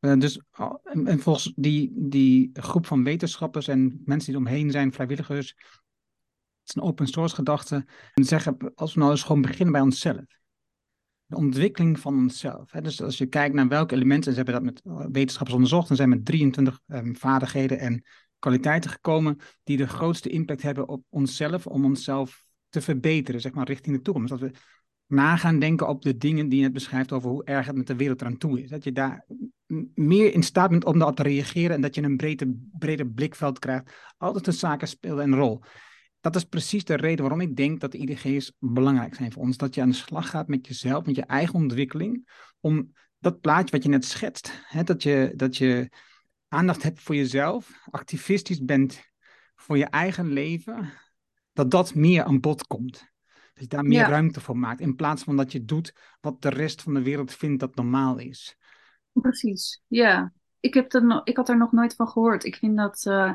Uh, 0.00 0.18
dus, 0.18 0.40
en, 0.82 1.06
en, 1.06 1.18
volgens 1.18 1.52
die, 1.56 1.92
die 1.94 2.50
groep 2.52 2.86
van 2.86 3.04
wetenschappers 3.04 3.68
en 3.68 4.02
mensen 4.04 4.32
die 4.32 4.40
omheen 4.40 4.70
zijn, 4.70 4.92
vrijwilligers, 4.92 5.48
het 5.48 6.68
is 6.68 6.74
een 6.74 6.82
open 6.82 7.06
source 7.06 7.34
gedachte. 7.34 7.86
En 8.14 8.24
zeggen, 8.24 8.74
als 8.74 8.94
we 8.94 9.00
nou 9.00 9.12
eens 9.12 9.22
gewoon 9.22 9.42
beginnen 9.42 9.72
bij 9.72 9.82
onszelf. 9.82 10.24
De 11.26 11.36
ontwikkeling 11.36 12.00
van 12.00 12.18
onszelf. 12.18 12.72
Hè? 12.72 12.80
Dus 12.80 13.02
als 13.02 13.18
je 13.18 13.26
kijkt 13.26 13.54
naar 13.54 13.68
welke 13.68 13.94
elementen, 13.94 14.30
ze 14.30 14.36
hebben 14.36 14.54
dat 14.54 14.62
met 14.62 14.82
uh, 14.84 15.06
wetenschappers 15.12 15.54
onderzocht, 15.54 15.88
dan 15.88 15.96
zijn 15.96 16.08
met 16.08 16.24
23 16.24 16.80
um, 16.86 17.16
vaardigheden 17.16 17.78
en 17.78 18.04
kwaliteiten 18.38 18.90
gekomen 18.90 19.36
die 19.64 19.76
de 19.76 19.88
grootste 19.88 20.28
impact 20.28 20.62
hebben 20.62 20.88
op 20.88 21.04
onszelf, 21.08 21.66
om 21.66 21.84
onszelf 21.84 22.44
te 22.68 22.80
verbeteren, 22.80 23.40
zeg 23.40 23.52
maar, 23.52 23.66
richting 23.66 23.96
de 23.96 24.02
toekomst. 24.02 24.30
Dat 24.30 24.40
we 24.40 24.50
na 25.08 25.36
gaan 25.36 25.58
denken 25.58 25.88
op 25.88 26.02
de 26.02 26.16
dingen 26.16 26.48
die 26.48 26.58
je 26.58 26.64
net 26.64 26.72
beschrijft 26.72 27.12
over 27.12 27.30
hoe 27.30 27.44
erg 27.44 27.66
het 27.66 27.76
met 27.76 27.86
de 27.86 27.96
wereld 27.96 28.20
eraan 28.20 28.38
toe 28.38 28.62
is. 28.62 28.70
Dat 28.70 28.84
je 28.84 28.92
daar 28.92 29.26
meer 29.94 30.34
in 30.34 30.42
staat 30.42 30.70
bent 30.70 30.84
om 30.84 30.98
daarop 30.98 31.16
te 31.16 31.22
reageren 31.22 31.76
en 31.76 31.80
dat 31.80 31.94
je 31.94 32.02
een 32.02 32.16
breder, 32.16 32.48
breder 32.78 33.06
blikveld 33.06 33.58
krijgt. 33.58 33.92
Altijd 34.18 34.44
de 34.44 34.52
zaken 34.52 34.88
spelen 34.88 35.24
een 35.24 35.38
rol. 35.38 35.62
Dat 36.20 36.36
is 36.36 36.44
precies 36.44 36.84
de 36.84 36.94
reden 36.94 37.20
waarom 37.20 37.40
ik 37.40 37.56
denk 37.56 37.80
dat 37.80 37.92
de 37.92 37.98
IDG's 37.98 38.52
belangrijk 38.58 39.14
zijn 39.14 39.32
voor 39.32 39.42
ons. 39.42 39.56
Dat 39.56 39.74
je 39.74 39.82
aan 39.82 39.88
de 39.88 39.94
slag 39.94 40.30
gaat 40.30 40.48
met 40.48 40.66
jezelf, 40.66 41.06
met 41.06 41.16
je 41.16 41.24
eigen 41.24 41.54
ontwikkeling. 41.54 42.28
Om 42.60 42.92
dat 43.18 43.40
plaatje 43.40 43.70
wat 43.70 43.82
je 43.82 43.88
net 43.88 44.04
schetst, 44.04 44.52
hè, 44.66 44.82
dat, 44.82 45.02
je, 45.02 45.32
dat 45.36 45.56
je 45.56 45.90
aandacht 46.48 46.82
hebt 46.82 47.00
voor 47.00 47.14
jezelf, 47.14 47.80
activistisch 47.90 48.64
bent 48.64 49.02
voor 49.56 49.78
je 49.78 49.84
eigen 49.84 50.32
leven, 50.32 50.92
dat 51.52 51.70
dat 51.70 51.94
meer 51.94 52.22
aan 52.22 52.40
bod 52.40 52.66
komt. 52.66 53.07
Dat 53.58 53.70
je 53.70 53.76
daar 53.76 53.84
meer 53.84 53.98
ja. 53.98 54.08
ruimte 54.08 54.40
voor 54.40 54.58
maakt. 54.58 54.80
In 54.80 54.94
plaats 54.94 55.22
van 55.22 55.36
dat 55.36 55.52
je 55.52 55.64
doet 55.64 55.94
wat 56.20 56.42
de 56.42 56.48
rest 56.48 56.82
van 56.82 56.94
de 56.94 57.02
wereld 57.02 57.34
vindt 57.34 57.60
dat 57.60 57.74
normaal 57.74 58.18
is. 58.18 58.56
Precies, 59.12 59.82
ja. 59.86 60.32
Ik, 60.60 60.74
heb 60.74 60.92
er 60.92 61.20
ik 61.24 61.36
had 61.36 61.48
er 61.48 61.56
nog 61.56 61.72
nooit 61.72 61.94
van 61.94 62.08
gehoord. 62.08 62.44
Ik 62.44 62.56
vind 62.56 62.76
dat 62.76 63.04
uh, 63.08 63.34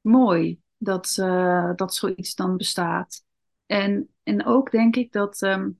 mooi 0.00 0.60
dat, 0.76 1.16
uh, 1.20 1.70
dat 1.74 1.94
zoiets 1.94 2.34
dan 2.34 2.56
bestaat. 2.56 3.24
En, 3.66 4.08
en 4.22 4.44
ook 4.44 4.70
denk 4.70 4.96
ik 4.96 5.12
dat 5.12 5.42
um, 5.42 5.78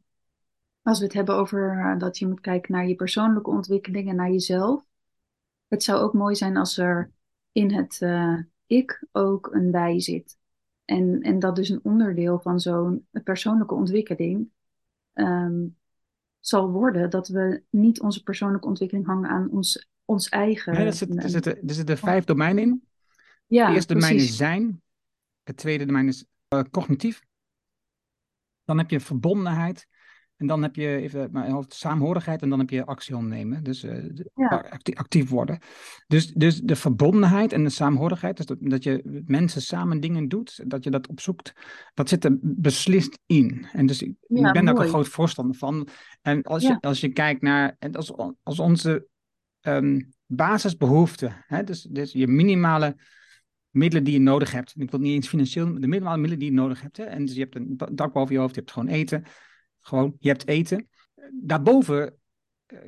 als 0.82 0.98
we 0.98 1.04
het 1.04 1.14
hebben 1.14 1.34
over 1.34 1.76
uh, 1.78 1.98
dat 1.98 2.18
je 2.18 2.26
moet 2.26 2.40
kijken 2.40 2.72
naar 2.72 2.86
je 2.86 2.94
persoonlijke 2.94 3.50
ontwikkeling 3.50 4.08
en 4.08 4.16
naar 4.16 4.30
jezelf. 4.30 4.84
Het 5.68 5.82
zou 5.82 6.00
ook 6.00 6.14
mooi 6.14 6.34
zijn 6.34 6.56
als 6.56 6.78
er 6.78 7.12
in 7.52 7.72
het 7.72 8.00
ik 8.66 9.06
ook 9.12 9.48
een 9.52 9.70
wij 9.70 10.00
zit. 10.00 10.38
En, 10.84 11.20
en 11.20 11.38
dat 11.38 11.56
dus 11.56 11.68
een 11.68 11.80
onderdeel 11.82 12.40
van 12.40 12.60
zo'n 12.60 13.06
persoonlijke 13.24 13.74
ontwikkeling 13.74 14.48
um, 15.14 15.76
zal 16.40 16.70
worden 16.70 17.10
dat 17.10 17.28
we 17.28 17.62
niet 17.70 18.00
onze 18.00 18.22
persoonlijke 18.22 18.66
ontwikkeling 18.66 19.06
hangen 19.06 19.30
aan 19.30 19.50
ons, 19.50 19.88
ons 20.04 20.28
eigen. 20.28 20.72
Nee, 20.72 20.86
er, 20.86 20.92
zit, 20.92 21.22
er, 21.22 21.28
zitten, 21.28 21.68
er 21.68 21.74
zitten 21.74 21.98
vijf 21.98 22.24
domeinen 22.24 22.62
in. 22.62 22.84
Ja, 23.46 23.66
het 23.66 23.74
eerste 23.74 23.94
domein 23.94 24.14
is 24.14 24.36
zijn. 24.36 24.82
Het 25.42 25.56
tweede 25.56 25.84
domein 25.84 26.08
is 26.08 26.24
eh, 26.48 26.60
cognitief. 26.70 27.22
Dan 28.64 28.78
heb 28.78 28.90
je 28.90 29.00
verbondenheid. 29.00 29.88
En 30.36 30.46
dan 30.46 30.62
heb 30.62 30.76
je 30.76 30.96
even 30.96 31.28
mijn 31.32 31.50
hoofd 31.50 31.74
saamhorigheid. 31.74 32.42
En 32.42 32.48
dan 32.48 32.58
heb 32.58 32.70
je 32.70 32.84
actie 32.84 33.16
ondernemen. 33.16 33.64
Dus 33.64 33.82
eh, 33.82 34.04
Ja. 34.34 34.80
actief 34.92 35.28
worden. 35.28 35.58
Dus, 36.06 36.32
dus 36.32 36.60
de 36.60 36.76
verbondenheid 36.76 37.52
en 37.52 37.64
de 37.64 37.70
saamhorigheid. 37.70 38.36
Dus 38.36 38.46
dat, 38.46 38.58
dat 38.60 38.82
je 38.82 39.22
mensen 39.26 39.62
samen 39.62 40.00
dingen 40.00 40.28
doet. 40.28 40.70
Dat 40.70 40.84
je 40.84 40.90
dat 40.90 41.08
opzoekt. 41.08 41.52
Dat 41.94 42.08
zit 42.08 42.24
er 42.24 42.38
beslist 42.40 43.18
in. 43.26 43.66
En 43.72 43.86
dus 43.86 44.02
ik, 44.02 44.14
Ja, 44.26 44.46
ik 44.46 44.52
ben 44.52 44.64
daar 44.64 44.74
ook 44.74 44.80
een 44.80 44.88
groot 44.88 45.08
voorstander 45.08 45.56
van. 45.56 45.88
En 46.22 46.42
als, 46.42 46.62
Ja. 46.62 46.68
je, 46.68 46.80
als 46.80 47.00
je 47.00 47.08
kijkt 47.08 47.42
naar. 47.42 47.76
En 47.78 47.94
als, 47.94 48.12
als 48.42 48.58
onze 48.58 49.06
ehm, 49.60 50.00
basisbehoeften. 50.26 51.44
Hè, 51.46 51.64
dus, 51.64 51.82
dus 51.82 52.12
je 52.12 52.26
minimale 52.26 52.96
middelen 53.70 54.04
die 54.04 54.12
je 54.14 54.20
nodig 54.20 54.52
hebt. 54.52 54.72
En 54.74 54.80
ik 54.82 54.90
wil 54.90 55.00
niet 55.00 55.14
eens 55.14 55.28
financieel, 55.28 55.80
de 55.80 55.86
minimale 55.86 56.16
middelen 56.16 56.38
die 56.38 56.48
je 56.50 56.54
nodig 56.56 56.80
hebt. 56.80 56.96
Hè? 56.96 57.04
En 57.04 57.24
dus 57.24 57.34
je 57.34 57.40
hebt 57.40 57.54
een 57.54 57.76
da- 57.76 57.88
dak 57.92 58.12
boven 58.12 58.34
je 58.34 58.40
hoofd, 58.40 58.54
je 58.54 58.60
hebt 58.60 58.72
gewoon 58.72 58.88
eten. 58.88 59.24
Gewoon, 59.86 60.16
je 60.18 60.28
hebt 60.28 60.46
eten. 60.48 60.88
Daarboven, 61.42 62.14
eh, 62.66 62.78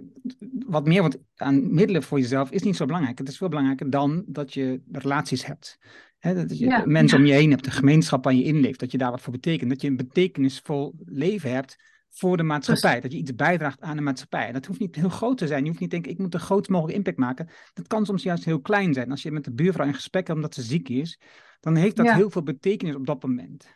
wat 0.66 0.86
meer 0.86 1.02
want 1.02 1.18
aan 1.36 1.74
middelen 1.74 2.02
voor 2.02 2.18
jezelf 2.20 2.50
is 2.50 2.62
niet 2.62 2.76
zo 2.76 2.86
belangrijk. 2.86 3.18
Het 3.18 3.28
is 3.28 3.36
veel 3.36 3.48
belangrijker 3.48 3.90
dan 3.90 4.24
dat 4.26 4.54
je 4.54 4.80
relaties 4.92 5.46
hebt. 5.46 5.78
Hè, 6.18 6.34
dat 6.34 6.58
je 6.58 6.64
Ja, 6.66 6.82
mensen 6.86 7.18
om 7.18 7.26
je 7.26 7.32
heen 7.32 7.50
hebt, 7.50 7.66
een 7.66 7.72
gemeenschap 7.72 8.24
waar 8.24 8.34
je 8.34 8.42
inleeft, 8.42 8.80
dat 8.80 8.90
je 8.90 8.98
daar 8.98 9.10
wat 9.10 9.20
voor 9.20 9.32
betekent. 9.32 9.70
Dat 9.70 9.80
je 9.80 9.88
een 9.88 9.96
betekenisvol 9.96 10.94
leven 11.04 11.52
hebt 11.52 11.76
voor 12.10 12.36
de 12.36 12.42
maatschappij. 12.42 13.00
Dat 13.00 13.12
je 13.12 13.18
iets 13.18 13.34
bijdraagt 13.34 13.80
aan 13.80 13.96
de 13.96 14.02
maatschappij. 14.02 14.46
En 14.46 14.52
dat 14.52 14.66
hoeft 14.66 14.80
niet 14.80 14.96
heel 14.96 15.08
groot 15.08 15.38
te 15.38 15.46
zijn. 15.46 15.62
Je 15.62 15.68
hoeft 15.68 15.80
niet 15.80 15.90
te 15.90 15.94
denken, 15.96 16.12
ik 16.12 16.18
moet 16.18 16.32
de 16.32 16.38
grootst 16.38 16.70
mogelijke 16.70 16.98
impact 16.98 17.18
maken. 17.18 17.48
Dat 17.74 17.86
kan 17.86 18.06
soms 18.06 18.22
juist 18.22 18.44
heel 18.44 18.60
klein 18.60 18.94
zijn. 18.94 19.10
Als 19.10 19.22
je 19.22 19.30
met 19.30 19.44
de 19.44 19.52
buurvrouw 19.52 19.86
in 19.86 19.94
gesprek 19.94 20.26
hebt 20.26 20.38
omdat 20.38 20.54
ze 20.54 20.62
ziek 20.62 20.88
is, 20.88 21.20
dan 21.60 21.76
heeft 21.76 21.96
dat 21.96 22.06
Ja. 22.06 22.14
heel 22.14 22.30
veel 22.30 22.42
betekenis 22.42 22.94
op 22.94 23.06
dat 23.06 23.22
moment. 23.22 23.74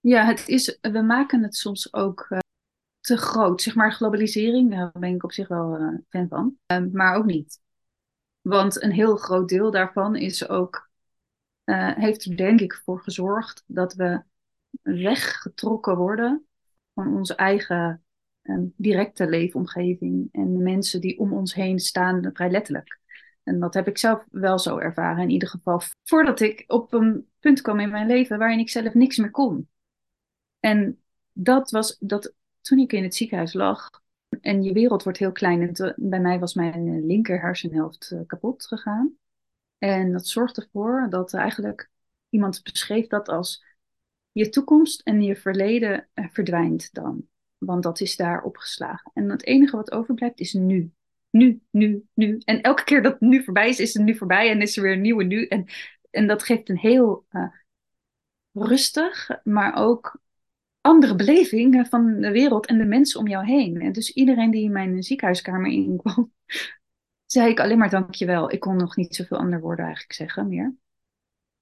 Ja, 0.00 0.24
het 0.24 0.48
is, 0.48 0.78
we 0.80 1.02
maken 1.02 1.42
het 1.42 1.54
soms 1.56 1.92
ook 1.92 2.26
eh, 2.28 2.38
te 3.04 3.16
groot. 3.16 3.62
Zeg 3.62 3.74
maar 3.74 3.92
globalisering, 3.92 4.70
daar 4.70 4.90
ben 4.98 5.14
ik 5.14 5.24
op 5.24 5.32
zich 5.32 5.48
wel 5.48 5.76
eh, 5.76 5.88
fan 6.08 6.28
van. 6.28 6.56
Ehm, 6.66 6.88
maar 6.92 7.16
ook 7.16 7.24
niet. 7.24 7.60
Want 8.40 8.82
een 8.82 8.92
heel 8.92 9.16
groot 9.16 9.48
deel 9.48 9.70
daarvan 9.70 10.16
is 10.16 10.48
ook, 10.48 10.90
eh, 11.64 11.94
heeft 11.94 12.24
er 12.24 12.36
denk 12.36 12.60
ik 12.60 12.80
voor 12.84 13.00
gezorgd 13.00 13.64
dat 13.66 13.94
we 13.94 14.22
weggetrokken 14.82 15.96
worden 15.96 16.46
van 16.94 17.16
onze 17.16 17.34
eigen 17.34 18.04
eh, 18.42 18.58
directe 18.76 19.28
leefomgeving 19.28 20.28
en 20.32 20.52
de 20.52 20.62
mensen 20.62 21.00
die 21.00 21.18
om 21.18 21.32
ons 21.32 21.54
heen 21.54 21.78
staan, 21.78 22.30
vrij 22.32 22.50
letterlijk. 22.50 22.98
En 23.42 23.60
dat 23.60 23.74
heb 23.74 23.88
ik 23.88 23.98
zelf 23.98 24.24
wel 24.30 24.58
zo 24.58 24.78
ervaren, 24.78 25.22
in 25.22 25.30
ieder 25.30 25.48
geval 25.48 25.80
voordat 26.04 26.40
ik 26.40 26.64
op 26.66 26.92
een 26.92 27.28
punt 27.40 27.60
kwam 27.60 27.80
in 27.80 27.90
mijn 27.90 28.06
leven 28.06 28.38
waarin 28.38 28.58
ik 28.58 28.70
zelf 28.70 28.94
niks 28.94 29.16
meer 29.16 29.30
kon. 29.30 29.68
En 30.60 31.02
dat 31.32 31.70
was 31.70 31.96
dat 32.00 32.34
toen 32.64 32.78
ik 32.78 32.92
in 32.92 33.02
het 33.02 33.14
ziekenhuis 33.14 33.52
lag 33.52 33.90
en 34.40 34.62
je 34.62 34.72
wereld 34.72 35.02
wordt 35.02 35.18
heel 35.18 35.32
klein. 35.32 35.62
En 35.62 35.94
bij 35.96 36.20
mij 36.20 36.38
was 36.38 36.54
mijn 36.54 36.88
eh, 36.88 37.04
linker 37.04 37.40
hersenhelft 37.40 38.10
eh, 38.10 38.20
kapot 38.26 38.66
gegaan. 38.66 39.16
En 39.78 40.12
dat 40.12 40.26
zorgt 40.26 40.56
ervoor 40.56 41.06
dat 41.10 41.34
eigenlijk 41.34 41.90
iemand 42.28 42.62
beschreef 42.62 43.06
dat 43.06 43.28
als 43.28 43.64
je 44.32 44.48
toekomst 44.48 45.00
en 45.00 45.22
je 45.22 45.36
verleden 45.36 46.08
eh, 46.14 46.24
verdwijnt 46.30 46.92
dan. 46.92 47.26
Want 47.58 47.82
dat 47.82 48.00
is 48.00 48.16
daar 48.16 48.42
opgeslagen. 48.42 49.10
En 49.14 49.30
het 49.30 49.44
enige 49.44 49.76
wat 49.76 49.92
overblijft 49.92 50.40
is 50.40 50.52
nu. 50.52 50.92
Nu, 51.30 51.60
nu, 51.70 52.06
nu. 52.14 52.40
En 52.44 52.60
elke 52.60 52.84
keer 52.84 53.02
dat 53.02 53.20
nu 53.20 53.44
voorbij 53.44 53.68
is, 53.68 53.80
is 53.80 53.94
het 53.94 54.02
nu 54.02 54.16
voorbij 54.16 54.50
en 54.50 54.60
is 54.60 54.76
er 54.76 54.82
weer 54.82 54.92
een 54.92 55.00
nieuwe 55.00 55.24
nu. 55.24 55.46
En, 55.46 55.66
en 56.10 56.26
dat 56.26 56.42
geeft 56.42 56.68
een 56.68 56.78
heel 56.78 57.26
rustig, 58.52 59.30
maar 59.42 59.74
ook 59.74 60.22
andere 60.84 61.14
beleving 61.14 61.86
van 61.88 62.20
de 62.20 62.30
wereld 62.30 62.66
en 62.66 62.78
de 62.78 62.84
mensen 62.84 63.20
om 63.20 63.28
jou 63.28 63.46
heen. 63.46 63.80
En 63.80 63.92
dus 63.92 64.12
iedereen 64.12 64.50
die 64.50 64.64
in 64.64 64.72
mijn 64.72 65.02
ziekenhuiskamer 65.02 65.70
inkwam, 65.70 66.32
zei 67.26 67.50
ik 67.50 67.60
alleen 67.60 67.78
maar 67.78 67.90
dankjewel. 67.90 68.52
Ik 68.52 68.60
kon 68.60 68.76
nog 68.76 68.96
niet 68.96 69.14
zoveel 69.14 69.36
andere 69.36 69.62
woorden 69.62 69.84
eigenlijk 69.84 70.14
zeggen 70.14 70.48
meer. 70.48 70.74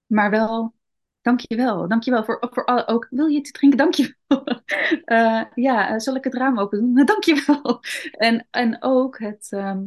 Maar 0.06 0.30
wel, 0.30 0.74
dankjewel. 1.20 1.88
Dankjewel 1.88 2.24
voor, 2.24 2.46
voor 2.50 2.64
alle, 2.64 2.86
ook, 2.86 3.06
wil 3.10 3.26
je 3.26 3.38
iets 3.38 3.50
drinken? 3.50 3.78
Dankjewel. 3.78 4.14
Eh 5.04 5.42
ja, 5.54 5.88
eh, 5.88 5.98
zal 5.98 6.14
ik 6.14 6.24
het 6.24 6.34
raam 6.34 6.58
open 6.58 6.78
doen? 6.78 7.04
Dankjewel. 7.06 7.80
En, 8.12 8.46
en 8.50 8.82
ook 8.82 9.18
het, 9.18 9.46
ehm, 9.50 9.84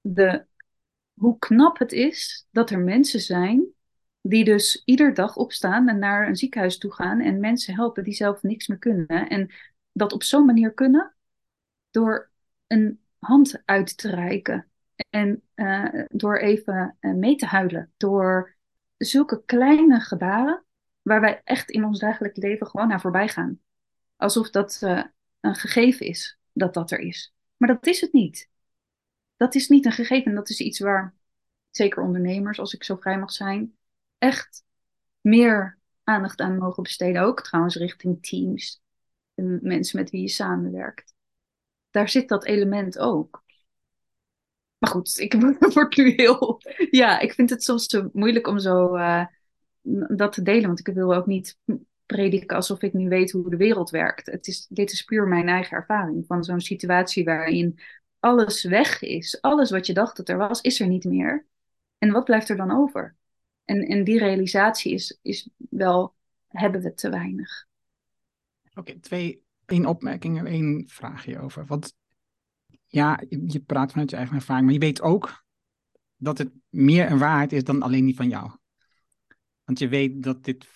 de, 0.00 0.46
hoe 1.14 1.38
knap 1.38 1.78
het 1.78 1.92
is 1.92 2.46
dat 2.50 2.70
er 2.70 2.78
mensen 2.78 3.20
zijn 3.20 3.74
die 4.20 4.44
dus 4.44 4.82
ieder 4.84 5.14
dag 5.14 5.36
opstaan 5.36 5.88
en 5.88 5.98
naar 5.98 6.28
een 6.28 6.36
ziekenhuis 6.36 6.78
toe 6.78 6.92
gaan 6.92 7.20
en 7.20 7.40
mensen 7.40 7.74
helpen 7.74 8.04
die 8.04 8.14
zelf 8.14 8.42
niks 8.42 8.66
meer 8.66 8.78
kunnen. 8.78 9.06
En 9.28 9.50
dat 9.92 10.12
op 10.12 10.22
zo'n 10.22 10.46
manier 10.46 10.72
kunnen 10.72 11.14
door 11.90 12.30
een 12.66 13.00
hand 13.18 13.62
uit 13.64 13.96
te 13.96 14.10
reiken 14.10 14.70
en 15.10 15.42
eh, 15.54 16.04
door 16.08 16.38
even 16.38 16.96
eh, 17.00 17.12
mee 17.12 17.36
te 17.36 17.46
huilen. 17.46 17.92
Door 17.96 18.56
zulke 18.96 19.42
kleine 19.44 20.00
gebaren 20.00 20.64
waar 21.02 21.20
wij 21.20 21.40
echt 21.44 21.70
in 21.70 21.84
ons 21.84 21.98
dagelijks 21.98 22.38
leven 22.38 22.66
gewoon 22.66 22.88
naar 22.88 23.00
voorbij 23.00 23.28
gaan. 23.28 23.60
Alsof 24.16 24.50
dat 24.50 24.78
eh, 24.82 25.04
een 25.40 25.54
gegeven 25.54 26.06
is, 26.06 26.38
dat 26.52 26.74
dat 26.74 26.90
er 26.90 26.98
is. 26.98 27.34
Maar 27.56 27.68
dat 27.68 27.86
is 27.86 28.00
het 28.00 28.12
niet. 28.12 28.48
Dat 29.36 29.54
is 29.54 29.68
niet 29.68 29.84
een 29.84 29.92
gegeven. 29.92 30.34
Dat 30.34 30.48
is 30.48 30.60
iets 30.60 30.78
waar 30.78 31.14
zeker 31.70 32.02
ondernemers, 32.02 32.58
als 32.58 32.74
ik 32.74 32.84
zo 32.84 32.96
vrij 32.96 33.18
mag 33.18 33.32
zijn, 33.32 33.76
echt 34.20 34.64
meer 35.20 35.78
aandacht 36.04 36.40
aan 36.40 36.58
mogen 36.58 36.82
besteden. 36.82 37.22
Ook 37.22 37.42
trouwens 37.42 37.76
richting 37.76 38.26
teams 38.26 38.82
en 39.34 39.58
mensen 39.62 39.98
met 39.98 40.10
wie 40.10 40.20
je 40.20 40.28
samenwerkt. 40.28 41.14
Daar 41.90 42.08
zit 42.08 42.28
dat 42.28 42.44
element 42.44 42.98
ook. 42.98 43.44
Maar 44.78 44.90
goed, 44.90 45.18
ik 45.18 45.34
word 45.74 45.96
nu 45.96 46.12
heel. 46.16 46.60
Ja, 46.90 47.18
ik 47.18 47.32
vind 47.32 47.50
het 47.50 47.64
soms 47.64 47.86
te 47.86 48.10
moeilijk 48.12 48.46
om 48.46 48.58
zo 48.58 48.96
uh, 48.96 49.26
dat 50.16 50.32
te 50.32 50.42
delen. 50.42 50.66
Want 50.66 50.88
ik 50.88 50.94
wil 50.94 51.14
ook 51.14 51.26
niet 51.26 51.58
prediken 52.06 52.56
alsof 52.56 52.82
ik 52.82 52.92
nu 52.92 53.08
weet 53.08 53.30
hoe 53.30 53.50
de 53.50 53.56
wereld 53.56 53.90
werkt. 53.90 54.26
Het 54.26 54.46
is, 54.46 54.66
dit 54.68 54.92
is 54.92 55.02
puur 55.02 55.28
mijn 55.28 55.48
eigen 55.48 55.76
ervaring 55.76 56.26
van 56.26 56.44
zo'n 56.44 56.60
situatie 56.60 57.24
waarin 57.24 57.78
alles 58.18 58.64
weg 58.64 59.02
is. 59.02 59.40
Alles 59.40 59.70
wat 59.70 59.86
je 59.86 59.92
dacht 59.92 60.16
dat 60.16 60.28
er 60.28 60.36
was, 60.36 60.60
is 60.60 60.80
er 60.80 60.86
niet 60.86 61.04
meer. 61.04 61.46
En 61.98 62.12
wat 62.12 62.24
blijft 62.24 62.48
er 62.48 62.56
dan 62.56 62.70
over? 62.70 63.16
En, 63.78 64.04
die 64.04 64.18
realisatie 64.18 64.92
is, 64.92 65.18
is 65.22 65.48
wel, 65.70 66.14
hebben 66.48 66.80
we 66.80 66.94
te 66.94 67.10
weinig. 67.10 67.66
Oké, 68.74 68.98
twee, 68.98 69.42
één 69.66 69.86
opmerking 69.86 70.38
en 70.38 70.46
één 70.46 70.84
vraag 70.88 71.24
hierover. 71.24 71.66
Want 71.66 71.96
ja, 72.86 73.20
je 73.28 73.60
praat 73.60 73.90
vanuit 73.90 74.10
je 74.10 74.16
eigen 74.16 74.34
ervaring, 74.34 74.64
maar 74.64 74.74
je 74.74 74.80
weet 74.80 75.02
ook 75.02 75.44
dat 76.16 76.38
het 76.38 76.50
meer 76.68 77.10
een 77.10 77.18
waarheid 77.18 77.52
is 77.52 77.64
dan 77.64 77.82
alleen 77.82 78.04
die 78.04 78.16
van 78.16 78.28
jou. 78.28 78.50
Want 79.64 79.78
je 79.78 79.88
weet 79.88 80.22
dat 80.22 80.44
dit 80.44 80.66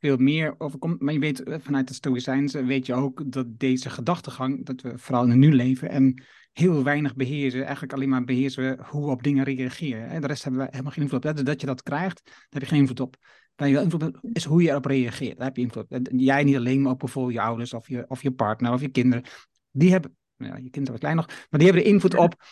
veel 0.00 0.16
meer 0.16 0.54
overkomt, 0.58 1.00
maar 1.00 1.12
je 1.12 1.18
weet 1.18 1.42
vanuit 1.46 1.88
de 1.88 1.94
Stoïcijnse 1.94 2.64
weet 2.64 2.86
je 2.86 2.94
ook 2.94 3.32
dat 3.32 3.58
deze 3.58 3.90
gedachtegang, 3.90 4.66
dat 4.66 4.80
we 4.80 4.98
vooral 4.98 5.24
in 5.24 5.30
het 5.30 5.38
nu 5.38 5.54
leven 5.54 5.88
en 5.88 6.22
heel 6.52 6.82
weinig 6.82 7.14
beheersen, 7.14 7.62
eigenlijk 7.62 7.92
alleen 7.92 8.08
maar 8.08 8.24
beheersen 8.24 8.78
hoe 8.86 9.04
we 9.04 9.10
op 9.10 9.22
dingen 9.22 9.44
reageren. 9.44 10.20
De 10.20 10.26
rest 10.26 10.42
hebben 10.42 10.60
we 10.60 10.68
helemaal 10.70 10.92
geen 10.92 11.02
invloed 11.02 11.24
op. 11.24 11.36
Dus 11.36 11.44
dat 11.44 11.60
je 11.60 11.66
dat 11.66 11.82
krijgt, 11.82 12.20
daar 12.24 12.46
heb 12.48 12.62
je 12.62 12.68
geen 12.68 12.78
invloed 12.78 13.00
op. 13.00 13.16
Waar 13.56 13.68
je 13.68 13.74
wel 13.74 13.82
invloed 13.82 14.02
op 14.02 14.18
is 14.32 14.44
hoe 14.44 14.62
je 14.62 14.70
erop 14.70 14.84
reageert. 14.84 15.36
Daar 15.36 15.46
heb 15.46 15.56
je 15.56 15.62
invloed 15.62 15.84
op. 15.90 16.08
Jij 16.12 16.44
niet 16.44 16.56
alleen, 16.56 16.82
maar 16.82 16.92
ook 16.92 16.98
bijvoorbeeld 16.98 17.34
je 17.34 17.40
ouders 17.40 17.74
of 17.74 17.88
je, 17.88 18.04
of 18.08 18.22
je 18.22 18.32
partner 18.32 18.72
of 18.72 18.80
je 18.80 18.88
kinderen. 18.88 19.24
Die 19.70 19.90
hebben, 19.90 20.16
ja, 20.36 20.56
je 20.56 20.70
kinderen 20.70 20.90
was 20.90 21.00
klein 21.00 21.16
nog, 21.16 21.26
maar 21.26 21.60
die 21.60 21.64
hebben 21.64 21.82
er 21.84 21.90
invloed 21.90 22.16
op 22.16 22.42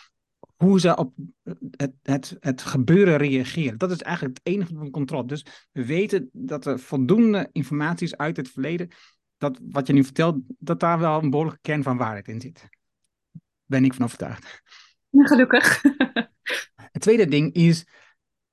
hoe 0.63 0.79
ze 0.79 0.95
op 0.95 1.13
het, 1.71 1.93
het, 2.03 2.37
het 2.39 2.61
gebeuren 2.61 3.17
reageren. 3.17 3.77
Dat 3.77 3.91
is 3.91 4.01
eigenlijk 4.01 4.37
het 4.37 4.53
enige 4.53 4.73
van 4.73 4.89
controle. 4.89 5.25
Dus 5.25 5.45
we 5.71 5.85
weten 5.85 6.29
dat 6.33 6.65
er 6.65 6.79
voldoende 6.79 7.49
informatie 7.51 8.07
is 8.07 8.17
uit 8.17 8.37
het 8.37 8.49
verleden, 8.49 8.89
dat 9.37 9.59
wat 9.63 9.87
je 9.87 9.93
nu 9.93 10.03
vertelt, 10.03 10.37
dat 10.47 10.79
daar 10.79 10.99
wel 10.99 11.23
een 11.23 11.29
behoorlijke 11.29 11.61
kern 11.61 11.83
van 11.83 11.97
waarheid 11.97 12.27
in 12.27 12.41
zit. 12.41 12.69
Ben 13.65 13.85
ik 13.85 13.93
van 13.93 14.05
overtuigd. 14.05 14.61
Ja, 15.09 15.25
gelukkig. 15.25 15.81
Het 16.91 17.01
tweede 17.01 17.25
ding 17.25 17.53
is, 17.53 17.85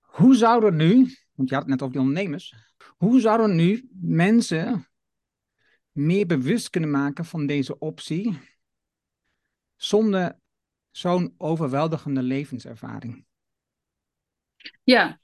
hoe 0.01 0.35
zouden 0.35 0.77
nu, 0.77 1.15
want 1.33 1.49
je 1.49 1.55
had 1.55 1.65
het 1.65 1.73
net 1.73 1.83
over 1.83 1.93
die 1.93 2.07
ondernemers, 2.07 2.55
hoe 2.97 3.21
zouden 3.21 3.57
nu 3.57 3.89
mensen 4.01 4.89
meer 5.93 6.27
bewust 6.27 6.71
kunnen 6.71 6.91
maken 6.91 7.25
van 7.25 7.47
deze 7.47 7.79
optie 7.79 8.39
zonder 9.77 10.39
zo'n 10.97 11.35
overweldigende 11.39 12.23
levenservaring? 12.23 13.25
Ja, 14.83 15.21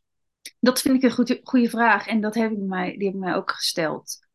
dat 0.61 0.81
vind 0.81 0.97
ik 0.97 1.03
een 1.03 1.11
goede, 1.11 1.41
goede 1.43 1.69
vraag. 1.69 2.07
En 2.07 2.21
dat 2.21 2.35
heb 2.35 2.51
ik 2.51 2.59
mij, 2.59 2.97
die 2.97 3.07
heb 3.07 3.15
ik 3.15 3.21
mij 3.21 3.35
ook 3.35 3.51
gesteld. 3.51 4.27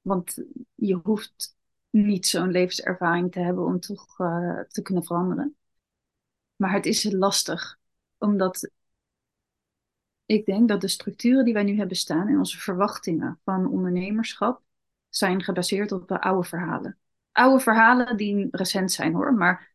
Want 0.00 0.44
je 0.74 0.94
hoeft 1.02 1.56
niet 1.90 2.26
zo'n 2.26 2.50
levenservaring 2.50 3.32
te 3.32 3.40
hebben 3.40 3.64
om 3.64 3.80
toch 3.80 4.18
uh, 4.18 4.60
te 4.60 4.82
kunnen 4.82 5.04
veranderen. 5.04 5.56
Maar 6.56 6.72
het 6.72 6.86
is 6.86 7.12
lastig, 7.12 7.78
omdat 8.18 8.70
ik 10.26 10.46
denk 10.46 10.68
dat 10.68 10.80
de 10.80 10.88
structuren 10.88 11.44
die 11.44 11.54
wij 11.54 11.62
nu 11.62 11.76
hebben 11.76 11.96
staan 11.96 12.28
en 12.28 12.38
onze 12.38 12.58
verwachtingen 12.58 13.40
van 13.44 13.68
ondernemerschap 13.68 14.62
zijn 15.08 15.42
gebaseerd 15.42 15.92
op 15.92 16.08
de 16.08 16.20
oude 16.20 16.48
verhalen. 16.48 16.98
Oude 17.32 17.62
verhalen 17.62 18.16
die 18.16 18.48
recent 18.50 18.92
zijn 18.92 19.14
hoor, 19.14 19.34
maar 19.34 19.73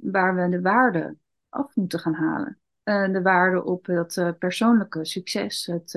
waar 0.00 0.34
we 0.34 0.48
de 0.48 0.60
waarde 0.60 1.16
af 1.48 1.76
moeten 1.76 1.98
gaan 1.98 2.14
halen. 2.14 2.58
Uh, 2.84 3.12
de 3.12 3.22
waarde 3.22 3.64
op 3.64 3.86
het 3.86 4.16
uh, 4.16 4.30
persoonlijke 4.38 5.04
succes, 5.04 5.66
het, 5.66 5.94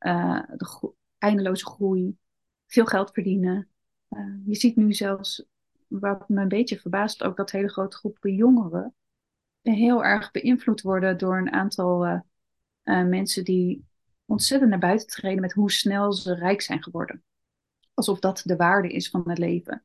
uh, 0.00 0.42
de 0.56 0.92
eindeloze 1.18 1.66
groei, 1.66 2.16
veel 2.66 2.86
geld 2.86 3.10
verdienen. 3.10 3.68
je 4.44 4.54
ziet 4.54 4.76
nu 4.76 4.92
zelfs, 4.92 5.44
wat 5.86 6.28
me 6.28 6.40
een 6.40 6.48
beetje 6.48 6.78
verbaast, 6.78 7.22
ook 7.22 7.36
dat 7.36 7.50
hele 7.50 7.68
grote 7.68 7.96
groepen 7.96 8.34
jongeren 8.34 8.94
heel 9.62 10.04
erg 10.04 10.30
beïnvloed 10.30 10.80
worden 10.80 11.18
door 11.18 11.38
een 11.38 11.52
aantal 11.52 12.22
mensen 12.84 13.44
die 13.44 13.86
ontzettend 14.24 14.70
naar 14.70 14.78
buiten 14.78 15.06
treden 15.06 15.40
met 15.40 15.52
hoe 15.52 15.70
snel 15.70 16.12
ze 16.12 16.34
rijk 16.34 16.60
zijn 16.60 16.82
geworden. 16.82 17.22
Alsof 17.94 18.18
dat 18.18 18.42
de 18.44 18.56
waarde 18.56 18.88
is 18.88 19.10
van 19.10 19.28
het 19.28 19.38
leven. 19.38 19.84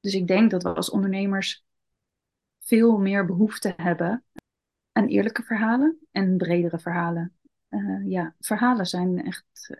Dus 0.00 0.14
ik 0.14 0.26
denk 0.26 0.50
dat 0.50 0.62
we 0.62 0.74
als 0.74 0.90
ondernemers 0.90 1.65
veel 2.66 2.98
meer 2.98 3.26
behoefte 3.26 3.74
hebben 3.76 4.24
aan 4.92 5.06
eerlijke 5.06 5.42
verhalen 5.42 5.98
en 6.10 6.36
bredere 6.36 6.78
verhalen. 6.78 7.36
Uh, 7.68 8.10
ja, 8.10 8.34
verhalen 8.40 8.86
zijn 8.86 9.24
echt 9.24 9.68
eh, 9.68 9.78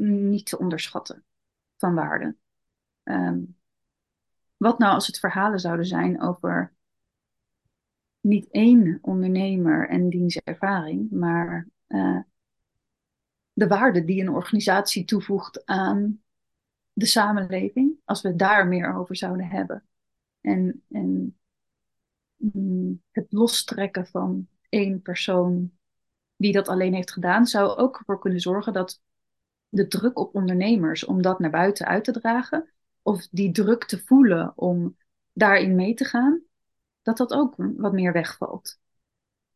niet 0.00 0.46
te 0.46 0.58
onderschatten 0.58 1.24
van 1.76 1.94
waarde. 1.94 2.36
Um, 3.02 3.56
wat 4.56 4.78
nou 4.78 4.94
als 4.94 5.06
het 5.06 5.18
verhalen 5.18 5.58
zouden 5.58 5.86
zijn 5.86 6.20
over 6.22 6.74
niet 8.20 8.48
één 8.50 8.98
ondernemer 9.02 9.88
en 9.88 10.08
diens 10.08 10.36
ervaring, 10.36 11.10
maar 11.10 11.68
uh, 11.88 12.20
de 13.52 13.66
waarde 13.66 14.04
die 14.04 14.20
een 14.20 14.28
organisatie 14.28 15.04
toevoegt 15.04 15.66
aan 15.66 16.22
de 16.92 17.06
samenleving, 17.06 17.96
als 18.04 18.22
we 18.22 18.36
daar 18.36 18.66
meer 18.66 18.94
over 18.94 19.16
zouden 19.16 19.46
hebben. 19.46 19.84
En, 20.40 20.84
en 20.88 21.38
mm, 22.36 23.02
het 23.10 23.26
lostrekken 23.28 24.06
van 24.06 24.48
één 24.68 25.02
persoon 25.02 25.70
die 26.36 26.52
dat 26.52 26.68
alleen 26.68 26.94
heeft 26.94 27.12
gedaan, 27.12 27.46
zou 27.46 27.76
ook 27.76 27.98
ervoor 27.98 28.18
kunnen 28.18 28.40
zorgen 28.40 28.72
dat 28.72 29.00
de 29.68 29.86
druk 29.86 30.18
op 30.18 30.34
ondernemers 30.34 31.04
om 31.04 31.22
dat 31.22 31.38
naar 31.38 31.50
buiten 31.50 31.86
uit 31.86 32.04
te 32.04 32.12
dragen, 32.12 32.70
of 33.02 33.28
die 33.30 33.50
druk 33.50 33.84
te 33.84 33.98
voelen 33.98 34.52
om 34.56 34.96
daarin 35.32 35.74
mee 35.74 35.94
te 35.94 36.04
gaan, 36.04 36.42
dat 37.02 37.16
dat 37.16 37.32
ook 37.32 37.54
wat 37.56 37.92
meer 37.92 38.12
wegvalt. 38.12 38.78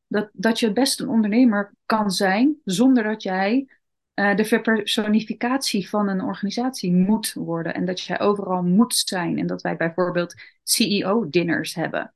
Dat, 0.06 0.30
dat 0.32 0.60
je 0.60 0.72
best 0.72 1.00
een 1.00 1.08
ondernemer 1.08 1.74
kan 1.86 2.10
zijn 2.10 2.60
zonder 2.64 3.02
dat 3.04 3.22
jij 3.22 3.68
uh, 4.14 4.36
de 4.36 4.44
verpersonificatie 4.44 5.88
van 5.88 6.08
een 6.08 6.22
organisatie 6.22 6.92
moet 6.92 7.32
worden. 7.32 7.74
En 7.74 7.84
dat 7.84 8.00
jij 8.00 8.20
overal 8.20 8.62
moet 8.62 8.94
zijn. 8.94 9.38
En 9.38 9.46
dat 9.46 9.62
wij 9.62 9.76
bijvoorbeeld 9.76 10.34
CEO-dinners 10.62 11.74
hebben. 11.74 12.14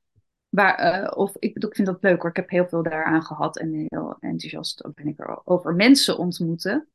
Uh, 0.49 1.11
of 1.15 1.35
ik, 1.39 1.63
ik 1.63 1.75
vind 1.75 1.87
dat 1.87 2.03
leuk 2.03 2.21
hoor. 2.21 2.29
Ik 2.29 2.35
heb 2.35 2.49
heel 2.49 2.67
veel 2.67 2.83
daaraan 2.83 3.23
gehad 3.23 3.57
en 3.57 3.73
heel 3.73 4.17
enthousiast 4.19 4.93
ben 4.93 5.07
ik 5.07 5.19
er 5.19 5.45
over 5.45 5.75
mensen 5.75 6.17
ontmoeten. 6.17 6.89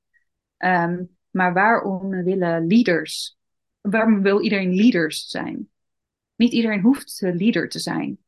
Um, 0.59 1.17
maar 1.31 1.53
waarom 1.53 2.11
willen 2.11 2.67
leaders, 2.67 3.39
waarom 3.81 4.23
wil 4.23 4.41
iedereen 4.41 4.75
leaders 4.75 5.29
zijn? 5.29 5.71
Niet 6.37 6.53
iedereen 6.53 6.81
hoeft 6.81 7.21
leader 7.21 7.69
te 7.69 7.79
zijn. 7.79 8.19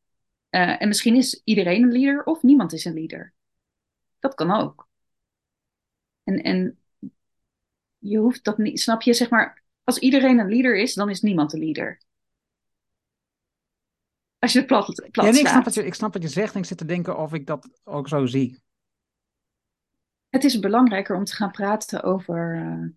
Uh, 0.50 0.82
en 0.82 0.88
misschien 0.88 1.16
is 1.16 1.40
iedereen 1.44 1.82
een 1.82 1.92
leader 1.92 2.24
of 2.24 2.42
niemand 2.42 2.72
is 2.72 2.84
een 2.84 2.94
leader. 2.94 3.34
Dat 4.18 4.34
kan 4.34 4.50
ook. 4.50 4.88
En, 6.24 6.42
en 6.42 6.78
je 7.98 8.18
hoeft 8.18 8.44
dat 8.44 8.58
niet, 8.58 8.80
snap 8.80 9.02
je, 9.02 9.14
zeg 9.14 9.30
maar, 9.30 9.62
als 9.84 9.98
iedereen 9.98 10.38
een 10.38 10.48
leader 10.48 10.76
is, 10.76 10.94
dan 10.94 11.10
is 11.10 11.20
niemand 11.20 11.52
een 11.52 11.60
leader. 11.60 12.00
Als 14.42 14.52
je 14.52 14.58
het 14.58 14.66
plat, 14.66 14.86
plat 15.10 15.24
ja, 15.26 15.30
nee, 15.30 15.40
ik, 15.40 15.46
snap 15.46 15.64
wat 15.64 15.74
je, 15.74 15.84
ik 15.84 15.94
snap 15.94 16.12
wat 16.12 16.22
je 16.22 16.28
zegt 16.28 16.54
en 16.54 16.60
ik 16.60 16.66
zit 16.66 16.78
te 16.78 16.84
denken 16.84 17.18
of 17.18 17.32
ik 17.32 17.46
dat 17.46 17.68
ook 17.84 18.08
zo 18.08 18.26
zie. 18.26 18.62
Het 20.28 20.44
is 20.44 20.58
belangrijker 20.58 21.16
om 21.16 21.24
te 21.24 21.34
gaan 21.34 21.50
praten 21.50 22.02
over. 22.02 22.54
Uh, 22.56 22.88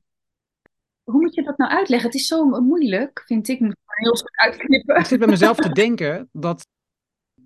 hoe 1.04 1.22
moet 1.22 1.36
je 1.36 1.44
dat 1.44 1.58
nou 1.58 1.72
uitleggen? 1.72 2.10
Het 2.10 2.20
is 2.20 2.28
zo 2.28 2.46
moeilijk, 2.46 3.24
vind 3.26 3.48
ik. 3.48 3.56
Ik 3.56 3.62
moet 3.62 3.76
heel 3.86 4.16
goed 4.16 4.38
uitknippen. 4.38 4.96
Ik 4.96 5.06
zit 5.06 5.20
bij 5.20 5.28
mezelf 5.28 5.58
te 5.58 5.70
denken 5.84 6.30
dat 6.32 6.68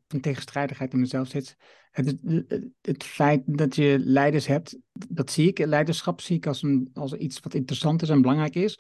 een 0.07 0.21
tegenstrijdigheid 0.21 0.93
in 0.93 0.99
mezelf 0.99 1.27
zit. 1.27 1.55
Het, 1.91 2.17
het, 2.25 2.67
het, 2.81 3.03
feit 3.03 3.41
dat 3.45 3.75
je 3.75 3.99
leiders 3.99 4.47
hebt, 4.47 4.77
dat 4.91 5.31
zie 5.31 5.47
ik. 5.47 5.65
Leiderschap 5.65 6.21
zie 6.21 6.35
ik 6.35 6.47
als, 6.47 6.63
een, 6.63 6.89
als 6.93 7.13
iets 7.13 7.39
wat 7.39 7.53
interessant 7.53 8.01
is 8.01 8.09
en 8.09 8.21
belangrijk 8.21 8.55
is. 8.55 8.79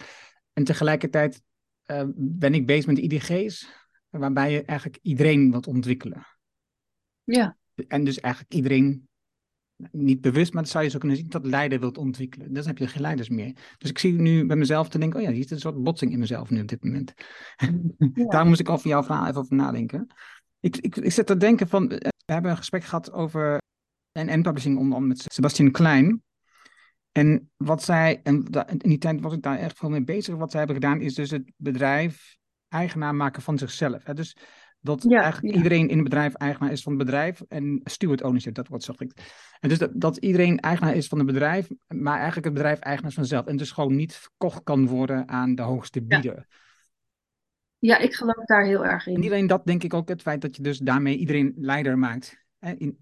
En 0.53 0.63
tegelijkertijd 0.63 1.41
uh, 1.85 2.03
ben 2.15 2.53
ik 2.53 2.65
bezig 2.65 2.85
met 2.85 2.97
IDG's, 2.97 3.78
waarbij 4.09 4.51
je 4.51 4.63
eigenlijk 4.63 4.99
iedereen 5.01 5.51
wilt 5.51 5.67
ontwikkelen. 5.67 6.27
Ja. 7.23 7.57
En 7.87 8.03
dus 8.03 8.19
eigenlijk 8.19 8.53
iedereen, 8.53 9.07
niet 9.91 10.21
bewust, 10.21 10.53
maar 10.53 10.63
dat 10.63 10.71
zou 10.71 10.83
je 10.83 10.89
zo 10.89 10.97
kunnen 10.97 11.17
zien, 11.17 11.29
dat 11.29 11.45
leider 11.45 11.79
wilt 11.79 11.97
ontwikkelen. 11.97 12.53
Dan 12.53 12.65
heb 12.65 12.77
je 12.77 12.87
geen 12.87 13.01
leiders 13.01 13.29
meer. 13.29 13.75
Dus 13.77 13.89
ik 13.89 13.99
zie 13.99 14.13
nu 14.13 14.45
bij 14.45 14.55
mezelf 14.55 14.89
te 14.89 14.99
denken, 14.99 15.19
oh 15.19 15.25
ja, 15.25 15.31
hier 15.31 15.43
is 15.43 15.51
een 15.51 15.59
soort 15.59 15.83
botsing 15.83 16.11
in 16.11 16.19
mezelf 16.19 16.49
nu 16.49 16.61
op 16.61 16.67
dit 16.67 16.83
moment. 16.83 17.13
Ja. 17.55 18.25
Daar 18.33 18.45
moest 18.45 18.59
ik 18.59 18.69
over 18.69 18.87
jouw 18.87 19.03
verhaal 19.03 19.27
even 19.27 19.39
over 19.39 19.55
nadenken. 19.55 20.07
Ik, 20.59 20.77
ik, 20.77 20.95
ik 20.95 21.11
zit 21.11 21.25
te 21.25 21.37
denken 21.37 21.67
van, 21.67 21.91
eh, 21.91 22.09
we 22.25 22.33
hebben 22.33 22.51
een 22.51 22.57
gesprek 22.57 22.83
gehad 22.83 23.11
over 23.11 23.61
en 24.11 24.41
publishing 24.41 24.77
onder 24.77 25.01
met 25.01 25.25
Sebastian 25.27 25.71
Klein. 25.71 26.23
En 27.11 27.51
wat 27.57 27.83
zij, 27.83 28.19
en 28.23 28.45
in 28.77 28.89
die 28.89 28.97
tijd 28.97 29.21
was 29.21 29.33
ik 29.33 29.41
daar 29.41 29.57
echt 29.57 29.77
veel 29.77 29.89
mee 29.89 30.03
bezig. 30.03 30.35
Wat 30.35 30.51
zij 30.51 30.59
hebben 30.59 30.77
gedaan 30.81 31.01
is 31.01 31.13
dus 31.13 31.31
het 31.31 31.51
bedrijf 31.55 32.37
eigenaar 32.69 33.15
maken 33.15 33.41
van 33.41 33.57
zichzelf. 33.57 34.03
Hè? 34.03 34.13
Dus 34.13 34.37
dat 34.81 35.11
eigenlijk 35.11 35.55
iedereen 35.55 35.89
in 35.89 35.95
het 35.95 36.03
bedrijf 36.03 36.33
eigenaar 36.33 36.71
is 36.71 36.81
van 36.81 36.93
het 36.93 37.05
bedrijf. 37.05 37.41
En 37.47 37.81
steward 37.83 38.23
ownership, 38.23 38.53
dat 38.53 38.67
wordt 38.67 38.83
zo 38.83 38.93
ik. 38.97 39.11
En 39.59 39.69
dus 39.69 39.77
dat, 39.77 39.91
dat, 39.93 40.17
iedereen 40.17 40.59
eigenaar 40.59 40.95
is 40.95 41.07
van 41.07 41.17
het 41.17 41.27
bedrijf, 41.27 41.69
maar 41.87 42.15
eigenlijk 42.15 42.45
het 42.45 42.53
bedrijf 42.53 42.79
eigenaar 42.79 43.09
is 43.09 43.15
van 43.15 43.25
zichzelf. 43.25 43.45
En 43.45 43.57
dus 43.57 43.71
gewoon 43.71 43.95
niet 43.95 44.13
verkocht 44.13 44.63
kan 44.63 44.87
worden 44.87 45.27
aan 45.27 45.55
de 45.55 45.61
hoogste 45.61 46.01
bieder. 46.01 46.47
Ja, 47.79 47.97
ik 47.97 48.13
geloof 48.13 48.45
daar 48.45 48.65
heel 48.65 48.85
erg 48.85 49.07
in. 49.07 49.15
En 49.15 49.23
iedereen 49.23 49.47
dat 49.47 49.65
denk 49.65 49.83
ik 49.83 49.93
ook 49.93 50.09
het 50.09 50.21
feit 50.21 50.41
dat 50.41 50.55
je 50.55 50.61
dus 50.61 50.77
daarmee 50.77 51.17
iedereen 51.17 51.53
leider 51.55 51.97
maakt. 51.97 52.47
In, 52.59 52.97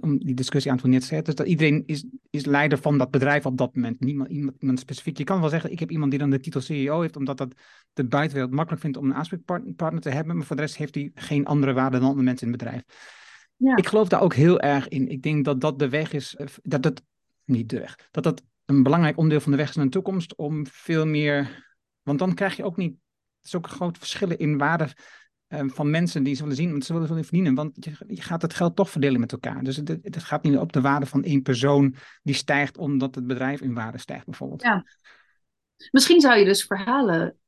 om 0.00 0.18
die 0.18 0.34
discussie 0.34 0.70
aan 0.70 0.76
het 0.76 0.86
net 0.86 1.08
te 1.08 1.22
Dus 1.22 1.34
dat 1.34 1.46
iedereen 1.46 1.82
is, 1.86 2.04
is 2.30 2.44
leider 2.44 2.78
van 2.78 2.98
dat 2.98 3.10
bedrijf 3.10 3.46
op 3.46 3.58
dat 3.58 3.74
moment. 3.74 4.00
Niemand 4.00 4.30
iemand, 4.30 4.56
iemand 4.58 4.80
specifiek. 4.80 5.18
Je 5.18 5.24
kan 5.24 5.40
wel 5.40 5.48
zeggen, 5.48 5.72
ik 5.72 5.78
heb 5.78 5.90
iemand 5.90 6.10
die 6.10 6.20
dan 6.20 6.30
de 6.30 6.40
titel 6.40 6.60
CEO 6.60 7.00
heeft, 7.00 7.16
omdat 7.16 7.38
dat 7.38 7.54
de 7.92 8.04
buitenwereld 8.04 8.54
makkelijk 8.54 8.82
vindt 8.82 8.96
om 8.96 9.04
een 9.04 9.14
aanspreekpartner 9.14 10.00
te 10.00 10.10
hebben. 10.10 10.36
Maar 10.36 10.46
voor 10.46 10.56
de 10.56 10.62
rest 10.62 10.76
heeft 10.76 10.94
hij 10.94 11.10
geen 11.14 11.46
andere 11.46 11.72
waarde 11.72 11.98
dan 11.98 12.08
andere 12.08 12.24
mensen 12.24 12.46
in 12.46 12.52
het 12.52 12.62
bedrijf. 12.62 12.82
Ja. 13.56 13.76
Ik 13.76 13.86
geloof 13.86 14.08
daar 14.08 14.20
ook 14.20 14.34
heel 14.34 14.60
erg 14.60 14.88
in. 14.88 15.08
Ik 15.08 15.22
denk 15.22 15.44
dat 15.44 15.60
dat 15.60 15.78
de 15.78 15.88
weg 15.88 16.12
is, 16.12 16.36
eh, 16.36 16.46
dat 16.62 16.82
dat, 16.82 17.02
niet 17.44 17.68
de 17.68 17.78
weg, 17.78 17.96
dat 18.10 18.24
dat 18.24 18.42
een 18.64 18.82
belangrijk 18.82 19.16
onderdeel 19.16 19.40
van 19.40 19.52
de 19.52 19.58
weg 19.58 19.68
is 19.68 19.76
naar 19.76 19.84
de 19.84 19.90
toekomst 19.90 20.36
om 20.36 20.66
veel 20.66 21.06
meer, 21.06 21.64
want 22.02 22.18
dan 22.18 22.34
krijg 22.34 22.56
je 22.56 22.64
ook 22.64 22.76
niet 22.76 22.94
is 23.42 23.54
ook 23.54 23.66
grote 23.66 23.98
verschillen 23.98 24.38
in 24.38 24.58
waarde 24.58 24.88
van 25.50 25.90
mensen 25.90 26.22
die 26.22 26.34
ze 26.34 26.42
willen 26.42 26.56
zien, 26.56 26.70
want 26.70 26.84
ze 26.84 26.92
willen, 26.92 27.08
willen 27.08 27.24
verdienen. 27.24 27.54
Want 27.54 27.84
je, 27.84 27.92
je, 28.06 28.22
gaat 28.22 28.42
het 28.42 28.54
geld 28.54 28.76
toch 28.76 28.90
verdelen 28.90 29.20
met 29.20 29.32
elkaar. 29.32 29.62
Dus 29.62 29.76
het, 29.76 29.88
het, 29.88 30.22
gaat 30.22 30.42
niet 30.42 30.56
op 30.56 30.72
de 30.72 30.80
waarde 30.80 31.06
van 31.06 31.24
één 31.24 31.42
persoon 31.42 31.94
die 32.22 32.34
stijgt 32.34 32.78
omdat 32.78 33.14
het 33.14 33.26
bedrijf 33.26 33.60
in 33.60 33.74
waarde 33.74 33.98
stijgt, 33.98 34.24
bijvoorbeeld. 34.24 34.62
Ja. 34.62 34.84
Misschien 35.90 36.20
zou 36.20 36.38
je 36.38 36.44
dus 36.44 36.64
verhalen 36.64 37.38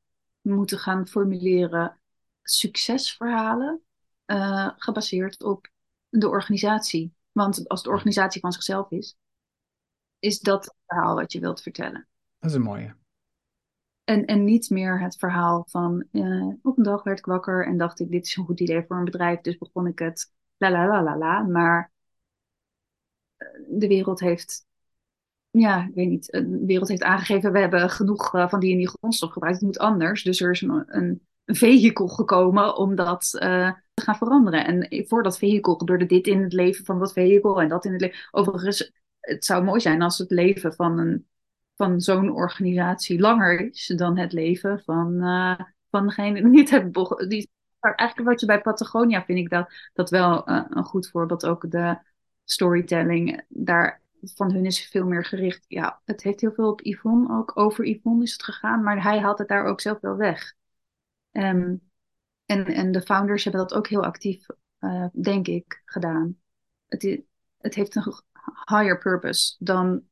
moeten 0.41 0.79
gaan 0.79 1.09
formuleren, 1.09 2.01
succesverhalen, 2.43 3.83
uh, 4.27 4.71
gebaseerd 4.77 5.43
op 5.43 5.71
de 6.09 6.29
organisatie. 6.29 7.15
Want 7.33 7.69
als 7.69 7.83
de 7.83 7.91
organisatie 7.91 8.41
van 8.41 8.53
zichzelf 8.53 8.91
is, 8.91 9.17
is 10.19 10.41
dat 10.41 10.65
het 10.65 10.75
verhaal 10.87 11.15
wat 11.15 11.33
je 11.33 11.41
wilt 11.41 11.63
vertellen. 11.63 12.09
Dat 12.39 12.51
is 12.51 12.57
een 12.57 12.63
mooie. 12.63 12.97
En, 14.13 14.25
en 14.25 14.45
niet 14.45 14.71
meer 14.71 15.01
het 15.01 15.17
verhaal 15.17 15.65
van 15.69 16.05
uh, 16.13 16.55
op 16.63 16.79
een 16.79 16.85
dag 16.85 17.03
werd 17.03 17.19
ik 17.19 17.25
wakker 17.25 17.67
en 17.67 17.77
dacht 17.77 18.01
ik 18.01 18.11
dit 18.11 18.27
is 18.27 18.37
een 18.37 18.45
goed 18.45 18.61
idee 18.61 18.85
voor 18.87 18.97
een 18.97 19.05
bedrijf, 19.05 19.41
dus 19.41 19.59
begon 19.59 19.87
ik 19.87 19.99
het 19.99 20.33
la 20.57 20.71
la 20.71 20.87
la 20.87 21.03
la 21.03 21.17
la. 21.17 21.43
Maar 21.43 21.93
eh, 23.37 23.49
de 23.69 23.87
wereld 23.87 24.21
heeft, 24.21 24.67
ja, 25.51 25.87
ik 25.87 25.95
weet 25.95 26.09
niet, 26.09 26.27
de 26.27 26.63
wereld 26.67 26.89
heeft 26.89 27.03
aangegeven 27.03 27.53
we 27.53 27.59
hebben 27.59 27.91
genoeg 27.91 28.31
van 28.31 28.61
die 28.61 28.73
en 28.73 28.79
die 28.79 28.89
grondstof 28.89 29.33
gebruikt, 29.33 29.57
het 29.57 29.67
moet 29.67 29.79
anders. 29.79 30.23
Dus 30.23 30.41
er 30.41 30.51
is 30.51 30.61
een, 30.61 30.85
een, 30.87 31.27
een 31.45 31.55
vehikel 31.55 32.09
gekomen 32.09 32.77
om 32.77 32.95
dat 32.95 33.31
te 33.31 34.03
gaan 34.03 34.17
veranderen. 34.17 34.67
En 34.67 35.07
voor 35.09 35.23
dat 35.23 35.39
vehikel 35.39 35.75
gebeurde 35.75 36.07
dit 36.07 36.27
in 36.27 36.43
het 36.43 36.53
leven 36.53 36.85
van 36.85 36.99
dat 36.99 37.13
vehikel 37.13 37.61
en 37.63 37.69
dat 37.69 37.85
in 37.85 37.93
het 37.93 38.01
leven. 38.01 38.29
Overigens, 38.31 38.93
het 39.21 39.45
zou 39.45 39.65
mooi 39.65 39.81
zijn 39.81 40.03
als 40.03 40.19
het 40.19 40.31
leven 40.31 40.75
van 40.75 40.99
een 40.99 41.27
van 41.77 42.01
zo'n 42.01 42.31
organisatie 42.31 43.21
langer 43.21 43.61
is 43.61 43.87
dan 43.97 44.19
het 44.19 44.33
leven 44.33 44.83
van, 44.85 45.15
uh, 45.15 45.61
van 45.91 46.07
degene 46.07 46.51
die 46.51 46.61
het 46.61 46.71
hebben 46.71 47.29
die 47.29 47.51
Eigenlijk 47.81 48.29
wat 48.29 48.41
je 48.41 48.47
bij 48.47 48.61
Patagonia 48.61 49.25
vind 49.25 49.39
ik 49.39 49.51
dat, 49.51 49.73
dat 49.93 50.11
wel 50.11 50.51
uh, 50.51 50.65
een 50.69 50.85
goed 50.85 51.11
voorbeeld. 51.11 51.47
Ook 51.47 51.71
de 51.71 51.99
storytelling, 52.45 53.45
daar 53.49 54.01
van 54.21 54.53
hun 54.53 54.67
is 54.67 54.89
veel 54.89 55.07
meer 55.07 55.25
gericht. 55.25 55.65
Ja, 55.69 56.01
het 56.05 56.23
heeft 56.23 56.41
heel 56.41 56.53
veel 56.53 56.71
op 56.71 56.81
Yvonne 56.81 57.37
ook. 57.37 57.59
Over 57.59 57.87
Yvonne 57.87 58.23
is 58.23 58.33
het 58.33 58.43
gegaan, 58.43 58.83
maar 58.83 59.03
hij 59.03 59.19
had 59.19 59.39
het 59.39 59.49
daar 59.49 59.65
ook 59.65 59.81
zelf 59.81 60.01
wel 60.01 60.17
weg. 60.17 60.55
Um, 61.33 61.81
en, 62.47 62.65
en 62.67 62.93
de 62.93 63.03
founders 63.03 63.45
hebben 63.45 63.61
dat 63.61 63.75
ook 63.75 63.89
heel 63.89 64.05
actief, 64.05 64.47
denk 65.13 65.49
ik, 65.49 65.83
gedaan. 65.85 66.37
Het, 66.89 67.23
het 67.59 67.75
heeft 67.75 67.97
een 67.97 68.13
higher 68.65 68.99
purpose 68.99 69.57
dan, 69.59 70.03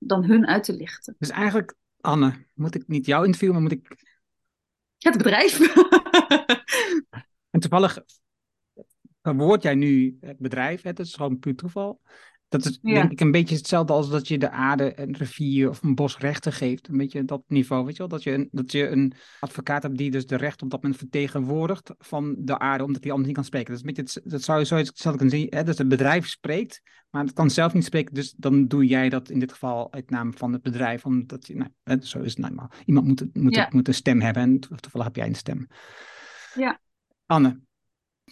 dan 0.00 0.24
hun 0.24 0.46
uit 0.46 0.64
te 0.64 0.72
lichten. 0.72 1.14
Dus 1.18 1.30
eigenlijk, 1.30 1.74
Anne, 2.00 2.46
moet 2.54 2.74
ik 2.74 2.88
niet 2.88 3.06
jou 3.06 3.24
interviewen, 3.24 3.54
maar 3.54 3.64
moet 3.64 3.78
ik. 3.78 4.08
Het 4.98 5.16
bedrijf. 5.16 5.60
en 7.50 7.60
toevallig 7.60 7.98
woord 9.22 9.62
jij 9.62 9.74
nu 9.74 10.16
het 10.20 10.38
bedrijf, 10.38 10.82
het 10.82 10.98
is 10.98 11.14
gewoon 11.14 11.38
puur 11.38 11.56
toeval. 11.56 12.00
Dat 12.50 12.64
is 12.64 12.80
denk 12.80 13.10
ik 13.10 13.20
een 13.20 13.30
beetje 13.30 13.56
hetzelfde 13.56 13.92
als 13.92 14.10
dat 14.10 14.28
je 14.28 14.38
de 14.38 14.50
aarde 14.50 15.00
een 15.00 15.16
rivier 15.16 15.68
of 15.68 15.82
een 15.82 15.94
bos 15.94 16.18
rechten 16.18 16.52
geeft. 16.52 16.88
Een 16.88 16.96
beetje 16.96 17.24
dat 17.24 17.42
niveau, 17.46 17.84
weet 17.84 17.92
je 17.92 17.98
wel? 17.98 18.08
Dat 18.08 18.22
je, 18.22 18.32
een, 18.32 18.48
dat 18.52 18.72
je 18.72 18.88
een 18.88 19.12
advocaat 19.40 19.82
hebt 19.82 19.98
die 19.98 20.10
dus 20.10 20.26
de 20.26 20.36
recht 20.36 20.62
op 20.62 20.70
dat 20.70 20.82
moment 20.82 21.00
vertegenwoordigt 21.00 21.90
van 21.98 22.36
de 22.38 22.58
aarde, 22.58 22.84
omdat 22.84 23.02
hij 23.02 23.10
anders 23.10 23.28
niet 23.28 23.36
kan 23.36 23.46
spreken. 23.46 23.68
Dat, 23.72 23.82
is 23.82 23.88
een 23.88 23.94
beetje 23.94 24.30
dat 24.30 24.42
zou 24.42 24.58
je 24.58 24.64
zo 24.64 24.76
hetzelfde 24.76 25.20
kunnen 25.20 25.38
zien. 25.38 25.46
Hè? 25.50 25.64
Dus 25.64 25.78
het 25.78 25.88
bedrijf 25.88 26.26
spreekt, 26.26 26.82
maar 27.10 27.24
het 27.24 27.32
kan 27.32 27.50
zelf 27.50 27.74
niet 27.74 27.84
spreken. 27.84 28.14
Dus 28.14 28.34
dan 28.36 28.66
doe 28.66 28.86
jij 28.86 29.08
dat 29.08 29.30
in 29.30 29.38
dit 29.38 29.52
geval 29.52 29.92
uit 29.92 30.10
naam 30.10 30.36
van 30.36 30.52
het 30.52 30.62
bedrijf. 30.62 31.04
Omdat 31.04 31.46
je, 31.46 31.54
nou, 31.54 32.00
zo 32.02 32.20
is 32.20 32.36
het 32.36 32.50
nou 32.50 32.68
Iemand 32.84 33.06
moet, 33.06 33.34
moet, 33.34 33.72
moet 33.72 33.88
een 33.88 33.94
stem 33.94 34.20
hebben 34.20 34.42
en 34.42 34.58
toevallig 34.58 35.06
heb 35.06 35.16
jij 35.16 35.26
een 35.26 35.34
stem. 35.34 35.66
Ja. 36.54 36.80
Anne, 37.26 37.60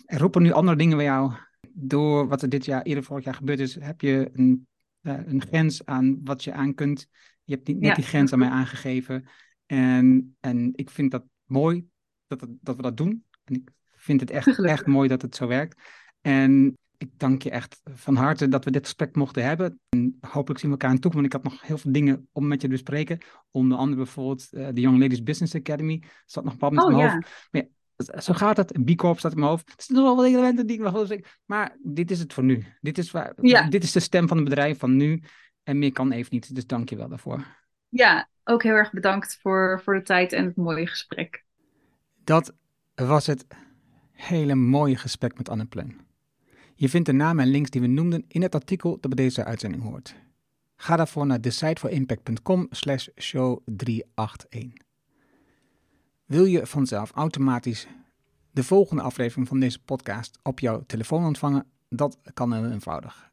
er 0.04 0.18
roepen 0.18 0.42
nu 0.42 0.52
andere 0.52 0.76
dingen 0.76 0.96
bij 0.96 1.06
jou 1.06 1.32
door 1.80 2.28
wat 2.28 2.42
er 2.42 2.48
dit 2.48 2.64
jaar, 2.64 2.82
eerder 2.82 3.04
vorig 3.04 3.24
jaar 3.24 3.34
gebeurd 3.34 3.60
is, 3.60 3.80
heb 3.80 4.00
je 4.00 4.30
een, 4.32 4.66
uh, 5.02 5.18
een 5.26 5.42
grens 5.42 5.84
aan 5.84 6.20
wat 6.24 6.44
je 6.44 6.52
aan 6.52 6.74
kunt. 6.74 7.08
Je 7.44 7.54
hebt 7.54 7.68
niet 7.68 7.80
net 7.80 7.94
die 7.94 8.04
grens 8.04 8.32
aan 8.32 8.38
mij 8.38 8.48
aangegeven. 8.48 9.28
En, 9.66 10.36
en 10.40 10.72
ik 10.74 10.90
vind 10.90 11.10
dat 11.10 11.24
mooi 11.44 11.88
dat, 12.26 12.46
dat 12.60 12.76
we 12.76 12.82
dat 12.82 12.96
doen. 12.96 13.24
En 13.44 13.54
ik 13.54 13.70
vind 13.96 14.20
het 14.20 14.30
echt, 14.30 14.64
echt 14.64 14.86
mooi 14.86 15.08
dat 15.08 15.22
het 15.22 15.34
zo 15.34 15.46
werkt. 15.46 15.80
En 16.20 16.76
ik 16.96 17.10
dank 17.16 17.42
je 17.42 17.50
echt 17.50 17.80
van 17.84 18.16
harte 18.16 18.48
dat 18.48 18.64
we 18.64 18.70
dit 18.70 18.84
gesprek 18.84 19.16
mochten 19.16 19.44
hebben. 19.44 19.80
En 19.88 20.16
hopelijk 20.20 20.60
zien 20.60 20.70
we 20.70 20.76
elkaar 20.76 20.90
in 20.90 20.96
de 20.96 21.02
toekomst, 21.02 21.30
want 21.30 21.34
ik 21.34 21.42
had 21.42 21.52
nog 21.52 21.66
heel 21.66 21.78
veel 21.78 21.92
dingen 21.92 22.28
om 22.32 22.46
met 22.46 22.60
je 22.60 22.66
te 22.66 22.72
bespreken. 22.72 23.18
Onder 23.50 23.78
andere 23.78 24.02
bijvoorbeeld 24.02 24.48
uh, 24.50 24.68
de 24.72 24.80
Young 24.80 24.98
Ladies 24.98 25.22
Business 25.22 25.54
Academy. 25.54 25.98
Dat 26.00 26.10
zat 26.26 26.44
nog 26.44 26.54
een 26.58 26.78
oh, 26.78 26.90
in 26.90 26.96
mijn 26.96 27.10
hoofd. 27.10 27.48
Maar 27.50 27.62
ja, 27.62 27.68
zo 28.04 28.32
gaat 28.32 28.56
het. 28.56 28.76
Een 28.76 29.16
staat 29.16 29.32
in 29.32 29.38
mijn 29.38 29.50
hoofd. 29.50 29.70
Het 29.70 29.82
zijn 29.82 29.98
nog 29.98 30.16
wel 30.16 30.26
elementen 30.26 30.66
die 30.66 30.76
ik 30.76 30.82
nog 30.82 30.92
wil 30.92 31.06
zeggen. 31.06 31.26
Maar 31.44 31.76
dit 31.82 32.10
is 32.10 32.18
het 32.18 32.32
voor 32.32 32.44
nu. 32.44 32.64
Dit 32.80 32.98
is, 32.98 33.10
waar, 33.10 33.34
dit 33.70 33.82
is 33.82 33.92
de 33.92 34.00
stem 34.00 34.28
van 34.28 34.36
het 34.36 34.48
bedrijf 34.48 34.78
van 34.78 34.96
nu. 34.96 35.22
En 35.62 35.78
meer 35.78 35.92
kan 35.92 36.12
even 36.12 36.28
niet. 36.30 36.54
Dus 36.54 36.66
dank 36.66 36.88
je 36.88 36.96
wel 36.96 37.08
daarvoor. 37.08 37.46
Ja, 37.88 38.28
ook 38.44 38.62
heel 38.62 38.74
erg 38.74 38.92
bedankt 38.92 39.38
voor, 39.42 39.80
voor 39.84 39.94
de 39.94 40.02
tijd 40.02 40.32
en 40.32 40.44
het 40.44 40.56
mooie 40.56 40.86
gesprek. 40.86 41.44
Dat 42.24 42.54
was 42.94 43.26
het 43.26 43.46
hele 44.12 44.54
mooie 44.54 44.96
gesprek 44.96 45.38
met 45.38 45.48
Anne 45.48 45.66
Pleun. 45.66 46.00
Je 46.74 46.88
vindt 46.88 47.06
de 47.06 47.12
namen 47.12 47.44
en 47.44 47.50
links 47.50 47.70
die 47.70 47.80
we 47.80 47.86
noemden 47.86 48.24
in 48.28 48.42
het 48.42 48.54
artikel 48.54 48.90
dat 49.00 49.14
bij 49.14 49.24
deze 49.24 49.44
uitzending 49.44 49.82
hoort. 49.82 50.14
Ga 50.76 50.96
daarvoor 50.96 51.26
naar 51.26 51.40
decideforimpact.com 51.40 52.66
slash 52.70 53.08
show 53.16 53.60
381. 53.64 54.87
Wil 56.28 56.44
je 56.44 56.66
vanzelf 56.66 57.10
automatisch 57.10 57.86
de 58.50 58.64
volgende 58.64 59.02
aflevering 59.02 59.48
van 59.48 59.60
deze 59.60 59.82
podcast 59.82 60.38
op 60.42 60.60
jouw 60.60 60.84
telefoon 60.86 61.24
ontvangen? 61.24 61.66
Dat 61.88 62.18
kan 62.34 62.52
heel 62.52 62.70
eenvoudig. 62.70 63.30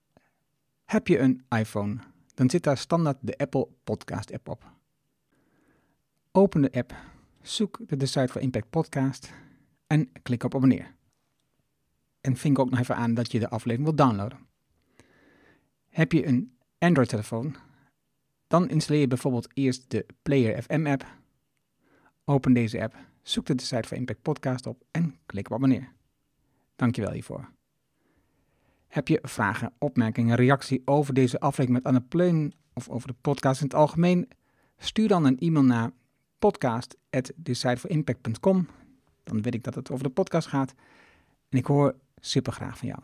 Heb 0.85 1.07
je 1.07 1.19
een 1.19 1.45
iPhone, 1.49 1.97
dan 2.33 2.49
zit 2.49 2.63
daar 2.63 2.77
standaard 2.77 3.17
de 3.21 3.37
Apple 3.37 3.67
Podcast 3.83 4.33
app 4.33 4.49
op. 4.49 4.71
Open 6.31 6.61
de 6.61 6.71
app, 6.71 6.95
zoek 7.41 7.79
de 7.87 7.97
Decide 7.97 8.27
for 8.27 8.41
Impact 8.41 8.69
podcast 8.69 9.33
en 9.87 10.11
klik 10.21 10.43
op 10.43 10.55
abonneer. 10.55 10.95
En 12.21 12.35
vink 12.35 12.59
ook 12.59 12.69
nog 12.69 12.79
even 12.79 12.95
aan 12.95 13.13
dat 13.13 13.31
je 13.31 13.39
de 13.39 13.49
aflevering 13.49 13.83
wilt 13.83 13.97
downloaden. 13.97 14.39
Heb 15.89 16.11
je 16.11 16.27
een 16.27 16.57
Android-telefoon, 16.77 17.55
dan 18.47 18.69
installeer 18.69 19.01
je 19.01 19.07
bijvoorbeeld 19.07 19.49
eerst 19.53 19.89
de 19.91 20.05
Player 20.21 20.61
FM 20.61 20.85
app 20.87 21.23
Open 22.27 22.53
deze 22.53 22.81
app, 22.81 22.95
zoek 23.21 23.45
de 23.45 23.61
site 23.61 23.87
voor 23.87 23.97
Impact 23.97 24.21
Podcast 24.21 24.67
op 24.67 24.83
en 24.91 25.17
klik 25.25 25.45
op 25.45 25.53
abonneer. 25.53 25.91
Dankjewel 26.75 27.11
hiervoor. 27.11 27.49
Heb 28.87 29.07
je 29.07 29.19
vragen, 29.21 29.73
opmerkingen, 29.77 30.35
reactie 30.35 30.81
over 30.85 31.13
deze 31.13 31.39
aflevering 31.39 31.83
met 31.83 31.83
Anne 31.83 32.01
Pleun 32.01 32.53
of 32.73 32.89
over 32.89 33.07
de 33.07 33.15
podcast 33.21 33.61
in 33.61 33.67
het 33.67 33.75
algemeen? 33.75 34.27
Stuur 34.77 35.07
dan 35.07 35.25
een 35.25 35.39
e-mail 35.39 35.65
naar 35.65 35.91
podcast.decideforimpact.com. 36.39 38.67
Dan 39.23 39.41
weet 39.41 39.53
ik 39.53 39.63
dat 39.63 39.75
het 39.75 39.91
over 39.91 40.03
de 40.03 40.09
podcast 40.09 40.47
gaat. 40.47 40.73
En 41.49 41.57
ik 41.57 41.65
hoor 41.65 41.95
super 42.15 42.53
graag 42.53 42.77
van 42.77 42.87
jou. 42.87 42.99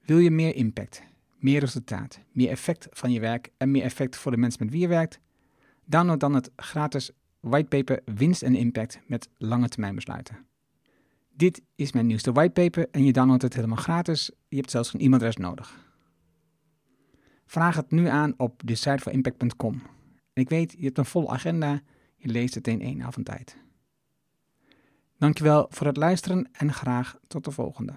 Wil 0.00 0.18
je 0.18 0.30
meer 0.30 0.54
impact, 0.54 1.02
meer 1.36 1.60
resultaat, 1.60 2.20
meer 2.32 2.50
effect 2.50 2.86
van 2.90 3.12
je 3.12 3.20
werk 3.20 3.50
en 3.56 3.70
meer 3.70 3.82
effect 3.82 4.16
voor 4.16 4.30
de 4.30 4.36
mensen 4.36 4.64
met 4.64 4.72
wie 4.72 4.80
je 4.80 4.88
werkt? 4.88 5.22
Download 5.86 6.20
dan 6.20 6.34
het 6.34 6.50
gratis 6.56 7.10
whitepaper 7.40 8.00
Winst 8.04 8.42
en 8.42 8.54
Impact 8.54 9.00
met 9.06 9.28
lange 9.38 9.68
termijn 9.68 9.94
besluiten. 9.94 10.46
Dit 11.36 11.62
is 11.74 11.92
mijn 11.92 12.06
nieuwste 12.06 12.32
whitepaper 12.32 12.88
en 12.90 13.04
je 13.04 13.12
downloadt 13.12 13.42
het 13.42 13.54
helemaal 13.54 13.76
gratis. 13.76 14.30
Je 14.48 14.56
hebt 14.56 14.70
zelfs 14.70 14.90
geen 14.90 15.00
e-mailadres 15.00 15.36
nodig. 15.36 15.82
Vraag 17.46 17.76
het 17.76 17.90
nu 17.90 18.06
aan 18.06 18.34
op 18.36 18.62
decideforimpact.com. 18.64 19.82
Ik 20.32 20.48
weet, 20.48 20.74
je 20.78 20.84
hebt 20.84 20.98
een 20.98 21.04
volle 21.04 21.28
agenda, 21.28 21.80
je 22.16 22.28
leest 22.28 22.54
het 22.54 22.68
in 22.68 22.80
één 22.80 23.02
avond 23.02 23.26
tijd. 23.26 23.56
Dankjewel 25.18 25.66
voor 25.70 25.86
het 25.86 25.96
luisteren 25.96 26.48
en 26.52 26.72
graag 26.72 27.18
tot 27.26 27.44
de 27.44 27.50
volgende. 27.50 27.94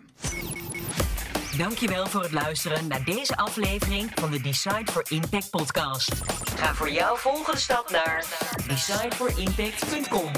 Dankjewel 1.57 2.07
voor 2.07 2.21
het 2.21 2.31
luisteren 2.31 2.87
naar 2.87 3.03
deze 3.03 3.37
aflevering 3.37 4.11
van 4.15 4.31
de 4.31 4.41
Decide 4.41 4.91
for 4.91 5.03
Impact 5.09 5.49
podcast. 5.49 6.11
Ga 6.55 6.73
voor 6.73 6.91
jouw 6.91 7.15
volgende 7.15 7.59
stap 7.59 7.89
naar 7.89 8.25
decideforimpact.com. 8.67 10.31